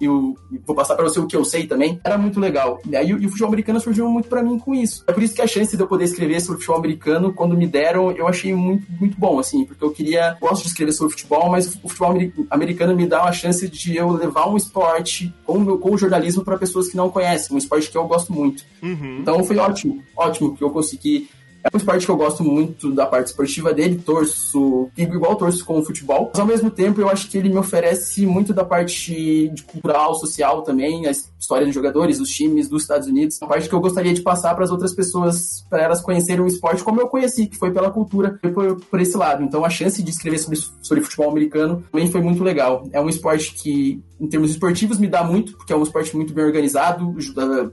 eu, 0.00 0.36
vou 0.66 0.76
passar 0.76 0.94
para 0.94 1.04
você 1.04 1.18
o 1.18 1.26
que 1.26 1.36
eu 1.36 1.44
sei 1.44 1.66
também. 1.66 2.00
Era 2.04 2.18
muito 2.18 2.38
legal. 2.38 2.80
E 2.88 2.96
aí 2.96 3.08
e 3.08 3.26
o 3.26 3.28
futebol 3.28 3.48
americano 3.48 3.80
surgiu 3.80 4.08
muito 4.08 4.28
para 4.28 4.42
mim 4.42 4.58
com 4.58 4.74
isso. 4.74 5.02
É 5.06 5.12
por 5.12 5.22
isso 5.22 5.34
que 5.34 5.42
a 5.42 5.46
chance 5.46 5.76
de 5.76 5.82
eu 5.82 5.86
poder 5.86 6.04
escrever 6.04 6.40
sobre 6.40 6.60
futebol 6.60 6.78
americano, 6.78 7.32
quando 7.32 7.56
me 7.56 7.66
deram, 7.66 8.10
eu 8.12 8.28
achei 8.28 8.54
muito, 8.54 8.86
muito 8.92 9.18
bom, 9.18 9.38
assim, 9.38 9.64
porque 9.64 9.82
eu 9.82 9.90
queria, 9.90 10.36
gosto 10.40 10.62
de 10.62 10.68
escrever 10.68 10.92
sobre 10.92 11.12
futebol, 11.12 11.50
mas 11.50 11.74
o 11.82 11.88
futebol 11.88 12.16
americano 12.50 12.94
me 12.94 13.06
dá 13.06 13.22
uma 13.22 13.32
chance 13.32 13.68
de 13.68 13.96
eu 13.96 14.10
levar 14.10 14.48
um 14.48 14.56
esporte 14.56 15.32
com, 15.44 15.78
com 15.78 15.94
o 15.94 15.98
jornalismo 15.98 16.44
para 16.44 16.58
pessoas 16.58 16.88
que 16.88 16.96
não 16.96 17.10
conhecem, 17.10 17.54
um 17.54 17.58
esporte 17.58 17.90
que 17.90 17.96
eu 17.96 18.06
gosto 18.06 18.32
muito. 18.32 18.64
Uhum. 18.82 19.18
Então 19.20 19.42
foi 19.44 19.56
ótimo, 19.58 20.02
ótimo 20.16 20.49
que 20.54 20.64
eu 20.64 20.70
consegui 20.70 21.28
é 21.62 21.68
um 21.74 21.76
esporte 21.76 22.06
que 22.06 22.10
eu 22.10 22.16
gosto 22.16 22.42
muito 22.42 22.90
da 22.90 23.04
parte 23.04 23.28
esportiva 23.28 23.72
dele, 23.72 24.00
torço, 24.04 24.88
igual 24.96 25.36
torço 25.36 25.64
com 25.64 25.78
o 25.78 25.84
futebol. 25.84 26.30
Mas 26.32 26.40
ao 26.40 26.46
mesmo 26.46 26.70
tempo, 26.70 27.00
eu 27.00 27.08
acho 27.08 27.28
que 27.28 27.36
ele 27.36 27.50
me 27.50 27.58
oferece 27.58 28.24
muito 28.24 28.54
da 28.54 28.64
parte 28.64 29.52
cultural, 29.66 30.14
social 30.14 30.62
também, 30.62 31.06
a 31.06 31.10
história 31.10 31.66
dos 31.66 31.74
jogadores, 31.74 32.18
dos 32.18 32.30
times 32.30 32.68
dos 32.68 32.82
Estados 32.82 33.06
Unidos. 33.06 33.38
Uma 33.42 33.48
parte 33.48 33.68
que 33.68 33.74
eu 33.74 33.80
gostaria 33.80 34.14
de 34.14 34.22
passar 34.22 34.54
para 34.54 34.64
as 34.64 34.70
outras 34.70 34.94
pessoas, 34.94 35.64
para 35.68 35.82
elas 35.82 36.00
conhecerem 36.00 36.42
o 36.42 36.46
esporte 36.46 36.82
como 36.82 37.00
eu 37.00 37.08
conheci, 37.08 37.46
que 37.46 37.58
foi 37.58 37.70
pela 37.70 37.90
cultura, 37.90 38.38
por, 38.54 38.76
por 38.76 39.00
esse 39.00 39.16
lado. 39.16 39.42
Então 39.42 39.64
a 39.64 39.70
chance 39.70 40.02
de 40.02 40.10
escrever 40.10 40.38
sobre, 40.38 40.58
sobre 40.80 41.04
futebol 41.04 41.30
americano 41.30 41.84
também 41.92 42.10
foi 42.10 42.22
muito 42.22 42.42
legal. 42.42 42.84
É 42.90 43.00
um 43.00 43.08
esporte 43.08 43.54
que, 43.54 44.02
em 44.20 44.28
termos 44.28 44.50
esportivos, 44.50 44.98
me 44.98 45.08
dá 45.08 45.24
muito, 45.24 45.56
porque 45.56 45.72
é 45.72 45.76
um 45.76 45.82
esporte 45.82 46.14
muito 46.14 46.34
bem 46.34 46.44
organizado, 46.44 47.16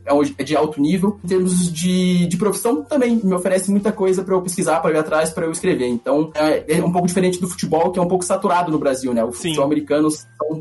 é, 0.05 0.41
é 0.41 0.43
de 0.43 0.55
alto 0.55 0.79
nível. 0.79 1.19
Em 1.23 1.27
termos 1.27 1.71
de, 1.71 2.25
de 2.25 2.37
profissão, 2.37 2.83
também 2.83 3.19
me 3.21 3.33
oferece 3.33 3.69
muita 3.69 3.91
coisa 3.91 4.23
para 4.23 4.33
eu 4.33 4.41
pesquisar, 4.41 4.79
para 4.79 4.95
ir 4.95 4.97
atrás, 4.97 5.29
para 5.29 5.45
eu 5.45 5.51
escrever. 5.51 5.87
Então, 5.87 6.31
é, 6.33 6.77
é, 6.77 6.83
um 6.83 6.91
pouco 6.91 7.07
diferente 7.07 7.39
do 7.41 7.47
futebol, 7.47 7.91
que 7.91 7.99
é 7.99 8.01
um 8.01 8.07
pouco 8.07 8.23
saturado 8.23 8.71
no 8.71 8.79
Brasil, 8.79 9.13
né? 9.13 9.23
O 9.23 9.31
Sim. 9.31 9.49
futebol 9.49 9.65
americano 9.65 10.07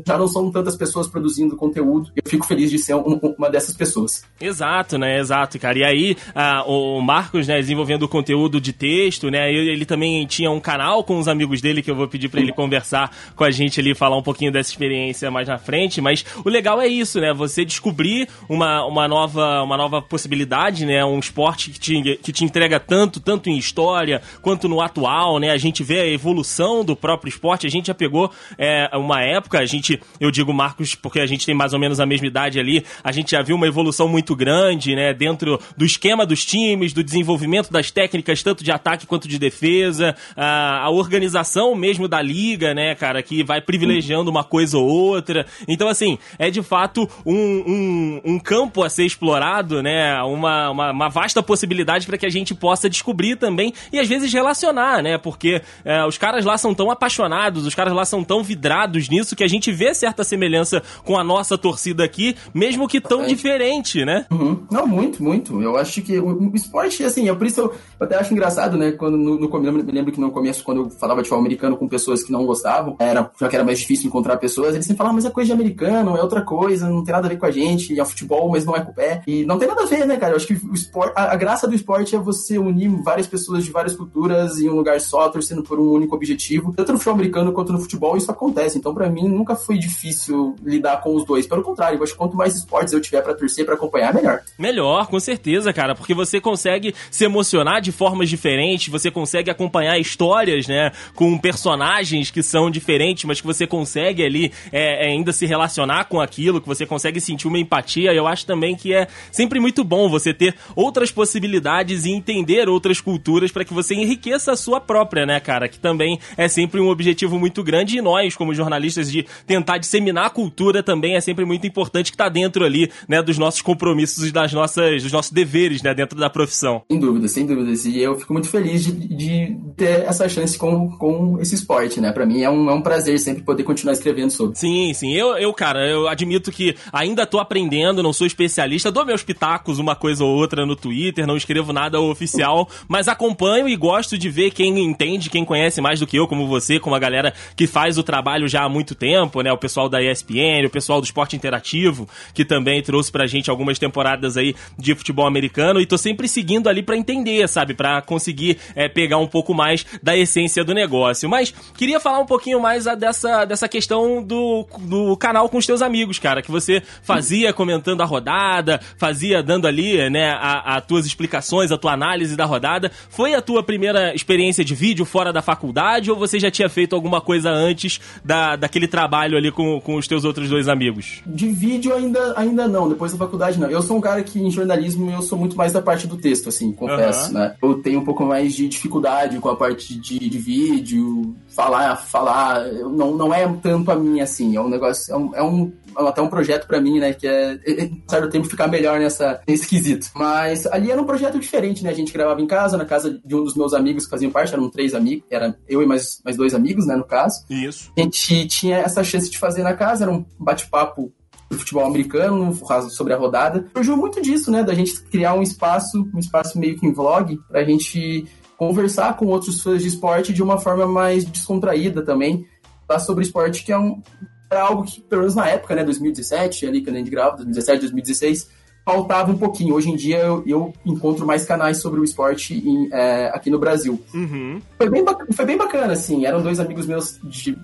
já 0.05 0.17
não 0.17 0.27
são 0.27 0.51
tantas 0.51 0.75
pessoas 0.75 1.07
produzindo 1.07 1.55
conteúdo. 1.55 2.11
Eu 2.15 2.29
fico 2.29 2.45
feliz 2.45 2.69
de 2.69 2.77
ser 2.77 2.95
um, 2.95 3.19
uma 3.37 3.49
dessas 3.49 3.75
pessoas. 3.75 4.23
Exato, 4.41 4.97
né? 4.97 5.19
Exato, 5.19 5.57
cara. 5.57 5.79
E 5.79 5.83
aí, 5.83 6.17
ah, 6.35 6.63
o 6.67 7.01
Marcos, 7.01 7.47
né, 7.47 7.57
desenvolvendo 7.57 8.07
conteúdo 8.07 8.59
de 8.59 8.73
texto, 8.73 9.31
né? 9.31 9.49
Ele, 9.51 9.71
ele 9.71 9.85
também 9.85 10.25
tinha 10.25 10.51
um 10.51 10.59
canal 10.59 11.03
com 11.03 11.17
os 11.17 11.27
amigos 11.27 11.61
dele 11.61 11.81
que 11.81 11.89
eu 11.89 11.95
vou 11.95 12.07
pedir 12.07 12.27
para 12.27 12.41
ele 12.41 12.51
conversar 12.51 13.11
com 13.35 13.43
a 13.43 13.51
gente 13.51 13.79
ali, 13.79 13.95
falar 13.95 14.17
um 14.17 14.23
pouquinho 14.23 14.51
dessa 14.51 14.69
experiência 14.69 15.31
mais 15.31 15.47
na 15.47 15.57
frente. 15.57 15.76
Mas 16.01 16.25
o 16.43 16.49
legal 16.49 16.81
é 16.81 16.87
isso, 16.87 17.19
né? 17.19 17.33
Você 17.33 17.63
descobrir 17.63 18.27
uma, 18.49 18.85
uma, 18.85 19.07
nova, 19.07 19.61
uma 19.63 19.77
nova 19.77 20.01
possibilidade, 20.01 20.85
né? 20.85 21.03
Um 21.03 21.19
esporte 21.19 21.71
que 21.71 21.79
te, 21.79 22.19
que 22.21 22.31
te 22.31 22.43
entrega 22.43 22.79
tanto 22.79 23.19
tanto, 23.19 23.49
em 23.49 23.57
história 23.57 24.21
quanto 24.41 24.67
no 24.67 24.81
atual, 24.81 25.39
né? 25.39 25.51
A 25.51 25.57
gente 25.57 25.83
vê 25.83 25.99
a 25.99 26.07
evolução 26.07 26.83
do 26.83 26.95
próprio 26.95 27.29
esporte. 27.29 27.67
A 27.67 27.69
gente 27.69 27.87
já 27.87 27.93
pegou 27.93 28.31
é, 28.57 28.89
uma 28.93 29.21
época, 29.21 29.59
a 29.59 29.65
gente, 29.65 29.99
eu 30.19 30.31
digo 30.31 30.53
Marcos, 30.53 30.95
porque 30.95 31.19
a 31.19 31.25
gente 31.25 31.45
tem 31.45 31.55
mais 31.55 31.73
ou 31.73 31.79
menos 31.79 31.99
a 31.99 32.05
mesma 32.05 32.27
idade 32.27 32.59
ali, 32.59 32.83
a 33.03 33.11
gente 33.11 33.31
já 33.31 33.41
viu 33.41 33.55
uma 33.55 33.67
evolução 33.67 34.07
muito 34.07 34.35
grande, 34.35 34.95
né? 34.95 35.13
Dentro 35.13 35.59
do 35.75 35.85
esquema 35.85 36.25
dos 36.25 36.45
times, 36.45 36.93
do 36.93 37.03
desenvolvimento 37.03 37.71
das 37.71 37.91
técnicas, 37.91 38.41
tanto 38.41 38.63
de 38.63 38.71
ataque 38.71 39.05
quanto 39.05 39.27
de 39.27 39.37
defesa, 39.37 40.15
a, 40.35 40.83
a 40.83 40.89
organização 40.89 41.75
mesmo 41.75 42.07
da 42.07 42.21
liga, 42.21 42.73
né, 42.73 42.95
cara, 42.95 43.21
que 43.21 43.43
vai 43.43 43.61
privilegiando 43.61 44.29
uma 44.29 44.43
coisa 44.43 44.77
ou 44.77 44.87
outra. 44.87 45.45
Então, 45.67 45.87
assim, 45.87 46.17
é 46.39 46.49
de 46.49 46.61
fato 46.61 47.09
um, 47.25 47.35
um, 47.35 48.21
um 48.23 48.39
campo 48.39 48.83
a 48.83 48.89
ser 48.89 49.05
explorado, 49.05 49.81
né? 49.83 50.21
Uma, 50.23 50.69
uma, 50.69 50.91
uma 50.91 51.09
vasta 51.09 51.43
possibilidade 51.43 52.05
para 52.05 52.17
que 52.17 52.25
a 52.25 52.29
gente 52.29 52.53
possa 52.55 52.89
descobrir 52.89 53.35
também 53.35 53.73
e 53.91 53.99
às 53.99 54.07
vezes 54.07 54.31
relacionar, 54.31 55.01
né? 55.01 55.17
Porque 55.17 55.61
é, 55.83 56.05
os 56.05 56.17
caras 56.17 56.45
lá 56.45 56.57
são 56.57 56.73
tão 56.73 56.89
apaixonados, 56.89 57.65
os 57.65 57.75
caras 57.75 57.93
lá 57.93 58.05
são 58.05 58.23
tão 58.23 58.43
vidrados 58.43 59.09
nisso 59.09 59.35
que 59.35 59.43
a 59.43 59.47
gente 59.47 59.71
vê 59.71 59.93
certa 59.93 60.23
semelhança 60.23 60.81
com 61.03 61.17
a 61.17 61.23
nossa 61.23 61.57
torcida 61.57 62.03
aqui, 62.03 62.35
mesmo 62.53 62.87
que 62.87 63.01
tão 63.01 63.23
é. 63.23 63.27
diferente, 63.27 64.05
né? 64.05 64.25
Uhum. 64.31 64.65
Não, 64.71 64.87
muito, 64.87 65.21
muito. 65.21 65.61
Eu 65.61 65.77
acho 65.77 66.01
que 66.01 66.17
o, 66.19 66.51
o 66.51 66.55
esporte, 66.55 67.03
assim, 67.03 67.29
é 67.29 67.33
por 67.33 67.47
isso 67.47 67.61
eu, 67.61 67.65
eu, 67.99 68.05
até 68.05 68.15
acho 68.15 68.33
engraçado, 68.33 68.77
né? 68.77 68.91
Quando 68.91 69.17
no, 69.17 69.39
no 69.39 69.67
eu 69.67 69.73
me 69.73 69.81
lembro 69.91 70.11
que 70.11 70.19
no 70.19 70.31
começo, 70.31 70.63
quando 70.63 70.83
eu 70.83 70.89
falava 70.89 71.21
de 71.21 71.27
futebol 71.27 71.39
americano 71.39 71.77
com 71.77 71.87
pessoas 71.87 72.23
que 72.23 72.31
não 72.31 72.45
gostavam, 72.45 72.95
era, 72.99 73.29
já 73.39 73.47
que 73.47 73.55
era 73.55 73.65
mais 73.65 73.79
difícil 73.79 74.07
encontrar 74.07 74.37
pessoas, 74.37 74.73
eles 74.73 74.85
sempre 74.85 74.97
falavam, 74.97 75.15
mas 75.15 75.25
é 75.25 75.29
coisa 75.29 75.47
de 75.47 75.53
americano, 75.57 76.15
é 76.15 76.21
outra 76.21 76.41
coisa, 76.41 76.89
não 76.89 77.03
tem 77.03 77.13
nada 77.13 77.27
a 77.27 77.29
ver 77.29 77.37
com 77.37 77.45
a 77.45 77.51
gente, 77.51 77.99
é 77.99 78.05
futebol, 78.05 78.49
mas 78.49 78.65
não 78.65 78.75
é 78.75 78.81
com 78.81 78.91
o 78.91 78.93
pé. 78.93 79.21
E 79.27 79.45
não 79.45 79.57
tem 79.57 79.67
nada 79.67 79.83
a 79.83 79.85
ver, 79.85 80.05
né, 80.05 80.17
cara? 80.17 80.33
Eu 80.33 80.37
acho 80.37 80.47
que 80.47 80.53
o 80.53 80.73
esporte, 80.73 81.13
a, 81.15 81.33
a 81.33 81.35
graça 81.35 81.67
do 81.67 81.75
esporte 81.75 82.15
é 82.15 82.19
você 82.19 82.57
unir 82.57 82.89
várias 83.03 83.27
pessoas 83.27 83.63
de 83.63 83.71
várias 83.71 83.95
culturas 83.95 84.57
em 84.59 84.69
um 84.69 84.75
lugar 84.75 84.99
só, 85.01 85.29
torcendo 85.29 85.63
por 85.63 85.79
um 85.79 85.91
único 85.91 86.15
objetivo. 86.15 86.73
Tanto 86.75 86.91
no 86.93 86.97
futebol 86.97 87.15
americano 87.15 87.51
quanto 87.51 87.73
no 87.73 87.79
futebol, 87.79 88.17
isso 88.17 88.31
acontece. 88.31 88.77
Então, 88.77 88.93
para 88.93 89.09
mim, 89.09 89.27
nunca 89.27 89.55
foi 89.55 89.77
difícil 89.77 90.55
lidar 90.63 91.01
com 91.01 91.15
os 91.15 91.25
dois. 91.25 91.47
Pelo 91.47 91.63
contrário, 91.63 91.97
eu 91.97 92.03
acho 92.03 92.13
que 92.13 92.17
quanto 92.17 92.37
mais 92.37 92.55
esportes 92.55 92.93
eu 92.93 93.01
tiver 93.01 93.21
para 93.21 93.33
torcer, 93.33 93.65
para 93.65 93.75
acompanhar, 93.75 94.13
melhor. 94.13 94.41
Melhor, 94.57 95.07
com 95.07 95.19
certeza, 95.19 95.73
cara, 95.73 95.95
porque 95.95 96.13
você 96.13 96.39
consegue 96.39 96.93
se 97.11 97.25
emocionar 97.25 97.81
de 97.81 97.91
formas 97.91 98.29
diferentes, 98.29 98.87
você 98.87 99.09
consegue 99.09 99.49
acompanhar 99.49 99.97
histórias, 99.99 100.67
né, 100.67 100.91
com 101.15 101.37
personagens 101.37 102.31
que 102.31 102.43
são 102.43 102.69
diferentes, 102.69 103.25
mas 103.25 103.41
que 103.41 103.47
você 103.47 103.65
consegue 103.65 104.23
ali 104.23 104.51
é, 104.71 105.07
é 105.07 105.11
ainda 105.11 105.31
se 105.31 105.45
relacionar 105.47 106.05
com 106.05 106.21
aquilo, 106.21 106.61
que 106.61 106.67
você 106.67 106.85
consegue 106.85 107.19
sentir 107.19 107.47
uma 107.47 107.59
empatia. 107.59 108.13
Eu 108.13 108.27
acho 108.27 108.45
também 108.45 108.75
que 108.75 108.93
é 108.93 109.07
sempre 109.31 109.59
muito 109.59 109.83
bom 109.83 110.09
você 110.09 110.33
ter 110.33 110.55
outras 110.75 111.11
possibilidades 111.11 112.05
e 112.05 112.11
entender 112.11 112.69
outras 112.69 113.01
culturas 113.01 113.51
para 113.51 113.65
que 113.65 113.73
você 113.73 113.95
enriqueça 113.95 114.51
a 114.51 114.55
sua 114.55 114.79
própria, 114.79 115.25
né, 115.25 115.39
cara? 115.39 115.67
Que 115.67 115.79
também 115.79 116.19
é 116.37 116.47
sempre 116.47 116.79
um 116.79 116.89
objetivo 116.89 117.39
muito 117.39 117.63
grande 117.63 117.97
e 117.97 118.01
nós, 118.01 118.35
como 118.35 118.53
jornalistas, 118.53 119.11
de 119.11 119.25
tentar 119.45 119.77
disseminar 119.77 120.27
a 120.27 120.29
cultura 120.29 120.83
também 120.83 121.15
é 121.15 121.21
sempre 121.21 121.45
muito 121.45 121.65
importante 121.65 122.11
que 122.11 122.17
tá 122.17 122.29
dentro 122.29 122.63
ali, 122.63 122.91
né, 123.07 123.21
dos 123.21 123.37
nossos 123.37 123.61
compromissos 123.61 124.27
e 124.27 124.31
das 124.31 124.53
nossas, 124.53 125.03
dos 125.03 125.11
nossos 125.11 125.31
deveres, 125.31 125.81
né, 125.81 125.93
dentro 125.93 126.19
da 126.19 126.29
profissão. 126.29 126.81
Sem 126.89 126.99
dúvida, 126.99 127.27
sem 127.27 127.45
dúvidas. 127.45 127.85
E 127.85 127.99
eu 127.99 128.17
fico 128.19 128.33
muito 128.33 128.49
feliz 128.49 128.83
de, 128.85 128.91
de 128.91 129.57
ter 129.75 130.01
essa 130.01 130.27
chance 130.27 130.57
com, 130.57 130.89
com 130.97 131.39
esse 131.39 131.55
esporte, 131.55 132.01
né? 132.01 132.11
Para 132.11 132.25
mim 132.25 132.41
é 132.41 132.49
um, 132.49 132.69
é 132.69 132.73
um 132.73 132.81
prazer 132.81 133.19
sempre 133.19 133.43
poder 133.43 133.63
continuar 133.63 133.93
escrevendo 133.93 134.31
sobre. 134.31 134.57
Sim, 134.57 134.93
sim. 134.93 135.13
Eu, 135.13 135.26
eu, 135.37 135.53
cara, 135.53 135.87
eu 135.87 136.07
admito 136.07 136.51
que 136.51 136.75
ainda 136.91 137.25
tô 137.25 137.39
aprendendo, 137.39 138.03
não 138.03 138.13
sou 138.13 138.27
especialista, 138.27 138.91
dou 138.91 139.05
meus 139.05 139.23
pitacos 139.23 139.79
uma 139.79 139.95
coisa 139.95 140.23
ou 140.23 140.35
outra 140.35 140.65
no 140.65 140.75
Twitter, 140.75 141.25
não 141.25 141.37
escrevo 141.37 141.73
nada 141.73 141.99
oficial, 141.99 142.69
mas 142.87 143.07
acompanho 143.07 143.67
e 143.67 143.75
gosto 143.75 144.17
de 144.17 144.29
ver 144.29 144.51
quem 144.51 144.77
entende, 144.79 145.29
quem 145.29 145.45
conhece 145.45 145.79
mais 145.79 145.99
do 145.99 146.05
que 146.05 146.17
eu, 146.17 146.27
como 146.27 146.47
você, 146.47 146.79
como 146.79 146.95
a 146.95 146.99
galera 146.99 147.33
que 147.55 147.65
faz 147.65 147.97
o 147.97 148.03
trabalho 148.03 148.47
já 148.47 148.63
há 148.63 148.69
muito 148.69 148.93
tempo, 148.93 149.41
né? 149.41 149.51
O 149.51 149.57
pessoal 149.57 149.87
da 149.87 150.01
ESPN, 150.01 150.65
o 150.65 150.69
pessoal 150.69 150.99
do 150.99 151.05
Esporte 151.05 151.35
Interativo, 151.35 152.07
que 152.33 152.43
também 152.43 152.81
trouxe 152.81 153.11
pra 153.11 153.25
gente 153.25 153.49
algumas 153.49 153.79
temporadas 153.79 154.35
aí 154.37 154.55
de 154.77 154.93
futebol 154.93 155.25
americano, 155.25 155.79
e 155.79 155.85
tô 155.85 155.97
sempre 155.97 156.27
seguindo 156.27 156.67
ali 156.67 156.83
para 156.83 156.97
entender, 156.97 157.47
sabe? 157.47 157.73
para 157.73 158.01
conseguir 158.01 158.57
é, 158.75 158.87
pegar 158.87 159.17
um 159.17 159.27
pouco 159.27 159.53
mais 159.53 159.85
da 160.01 160.17
essência 160.17 160.63
do 160.63 160.73
negócio. 160.73 161.29
Mas 161.29 161.53
queria 161.77 161.99
falar 161.99 162.19
um 162.19 162.25
pouquinho 162.25 162.59
mais 162.59 162.87
a 162.87 162.95
dessa, 162.95 163.45
dessa 163.45 163.67
questão 163.67 164.21
do, 164.23 164.65
do 164.79 165.16
canal 165.17 165.49
com 165.49 165.57
os 165.57 165.65
teus 165.65 165.81
amigos, 165.81 166.19
cara, 166.19 166.41
que 166.41 166.51
você 166.51 166.81
fazia 167.01 167.53
comentando 167.53 168.01
a 168.01 168.05
rodada, 168.05 168.79
fazia 168.97 169.41
dando 169.41 169.67
ali, 169.67 170.09
né, 170.09 170.37
as 170.39 170.85
tuas 170.85 171.05
explicações, 171.05 171.71
a 171.71 171.77
tua 171.77 171.93
análise 171.93 172.35
da 172.35 172.45
rodada. 172.45 172.91
Foi 173.09 173.33
a 173.33 173.41
tua 173.41 173.63
primeira 173.63 174.13
experiência 174.15 174.63
de 174.63 174.75
vídeo 174.75 175.05
fora 175.05 175.33
da 175.33 175.41
faculdade 175.41 176.11
ou 176.11 176.17
você 176.17 176.39
já 176.39 176.51
tinha 176.51 176.69
feito 176.69 176.95
alguma 176.95 177.21
coisa 177.21 177.49
antes 177.49 177.99
da, 178.23 178.55
daquele 178.55 178.87
trabalho 178.87 179.37
ali 179.37 179.51
com, 179.51 179.79
com 179.81 179.95
os 179.95 180.07
teus 180.07 180.23
outros 180.23 180.49
dois 180.49 180.67
amigos? 180.67 181.21
De 181.25 181.47
vídeo 181.51 181.93
ainda, 181.93 182.33
ainda 182.37 182.67
não, 182.67 182.89
depois 182.89 183.11
da 183.11 183.17
faculdade 183.17 183.59
não. 183.59 183.69
Eu 183.69 183.81
sou 183.81 183.97
um 183.97 184.01
cara 184.01 184.23
que 184.23 184.39
em 184.39 184.51
jornalismo 184.51 185.09
eu 185.11 185.21
sou 185.21 185.37
muito 185.37 185.55
mais 185.55 185.73
da 185.73 185.81
parte 185.81 186.07
do 186.07 186.17
texto, 186.17 186.49
assim, 186.49 186.71
confesso, 186.71 187.27
uhum. 187.27 187.33
né? 187.33 187.55
Eu 187.61 187.75
tenho 187.75 187.99
um 187.99 188.05
pouco 188.05 188.25
mais 188.25 188.55
de 188.55 188.67
dificuldade 188.67 189.39
com 189.39 189.49
a 189.49 189.55
parte 189.55 189.97
de, 189.99 190.19
de 190.19 190.37
vídeo, 190.37 191.35
falar, 191.57 191.95
falar, 191.95 192.65
não, 192.71 193.15
não 193.15 193.33
é 193.33 193.51
tanto 193.63 193.89
a 193.89 193.95
minha, 193.95 194.23
assim, 194.23 194.55
é 194.55 194.61
um 194.61 194.69
negócio 194.69 195.11
é 195.11 195.17
um, 195.17 195.35
é 195.35 195.41
um 195.41 195.73
até 195.95 196.21
um 196.21 196.29
projeto 196.29 196.67
para 196.67 196.79
mim, 196.79 196.99
né, 196.99 197.13
que 197.13 197.25
é, 197.25 197.53
é 197.65 197.89
certo 198.07 198.29
tempo 198.29 198.45
ficar 198.45 198.67
melhor 198.67 198.99
nessa 198.99 199.41
nesse 199.47 199.67
quesito. 199.67 200.11
Mas 200.13 200.67
ali 200.67 200.91
era 200.91 201.01
um 201.01 201.05
projeto 201.05 201.39
diferente, 201.39 201.83
né? 201.83 201.89
A 201.89 201.95
gente 201.95 202.13
gravava 202.13 202.39
em 202.39 202.45
casa, 202.45 202.77
na 202.77 202.85
casa 202.85 203.19
de 203.25 203.35
um 203.35 203.43
dos 203.43 203.55
meus 203.55 203.73
amigos 203.73 204.03
que 204.03 204.11
faziam 204.11 204.31
parte, 204.31 204.53
eram 204.53 204.69
três 204.69 204.93
amigos, 204.93 205.25
era 205.31 205.57
eu 205.67 205.81
e 205.81 205.87
mais, 205.87 206.21
mais 206.23 206.37
dois 206.37 206.53
amigos, 206.53 206.85
né, 206.85 206.95
no 206.95 207.03
caso. 207.03 207.43
Isso. 207.49 207.91
A 207.97 208.01
gente 208.01 208.45
tinha 208.45 208.77
essa 208.77 209.03
chance 209.03 209.27
de 209.27 209.39
fazer 209.39 209.63
na 209.63 209.73
casa, 209.73 210.03
era 210.03 210.11
um 210.11 210.23
bate-papo 210.37 211.11
do 211.49 211.57
futebol 211.57 211.85
americano, 211.85 212.53
sobre 212.91 213.13
a 213.13 213.17
rodada. 213.17 213.65
Surgiu 213.73 213.97
muito 213.97 214.21
disso, 214.21 214.51
né? 214.51 214.61
Da 214.63 214.75
gente 214.75 215.01
criar 215.05 215.33
um 215.33 215.41
espaço, 215.41 216.07
um 216.13 216.19
espaço 216.19 216.59
meio 216.59 216.77
que 216.77 216.85
em 216.85 216.93
vlog, 216.93 217.39
pra 217.47 217.63
gente 217.63 218.27
conversar 218.57 219.15
com 219.15 219.27
outros 219.27 219.61
fãs 219.61 219.81
de 219.81 219.87
esporte 219.87 220.33
de 220.33 220.41
uma 220.43 220.57
forma 220.57 220.87
mais 220.87 221.23
descontraída 221.23 222.01
também. 222.01 222.45
Falar 222.87 222.99
sobre 222.99 223.23
esporte, 223.23 223.63
que 223.63 223.71
é 223.71 223.77
um 223.77 224.01
era 224.49 224.61
algo 224.61 224.83
que, 224.83 225.01
pelo 225.01 225.21
menos 225.21 225.35
na 225.35 225.47
época, 225.49 225.75
né, 225.75 225.83
2017, 225.83 226.65
ali 226.65 226.81
quando 226.81 226.95
a 226.95 226.99
gente 226.99 227.11
grava, 227.11 227.35
2017, 227.35 227.81
2016, 227.81 228.49
faltava 228.85 229.31
um 229.31 229.37
pouquinho. 229.37 229.75
Hoje 229.75 229.89
em 229.89 229.95
dia 229.95 230.19
eu, 230.19 230.43
eu 230.47 230.73
encontro 230.85 231.25
mais 231.25 231.43
canais 231.43 231.81
sobre 231.81 231.99
o 231.99 232.03
esporte 232.03 232.53
em, 232.55 232.89
é, 232.93 233.29
aqui 233.33 233.49
no 233.49 233.59
Brasil. 233.59 234.01
Uhum. 234.13 234.61
Foi, 234.77 234.89
bem, 234.89 235.03
foi 235.33 235.45
bem 235.45 235.57
bacana, 235.57 235.93
assim. 235.93 236.25
Eram 236.25 236.41
dois 236.41 236.59
amigos 236.59 236.87
meus 236.87 237.19
de 237.23 237.57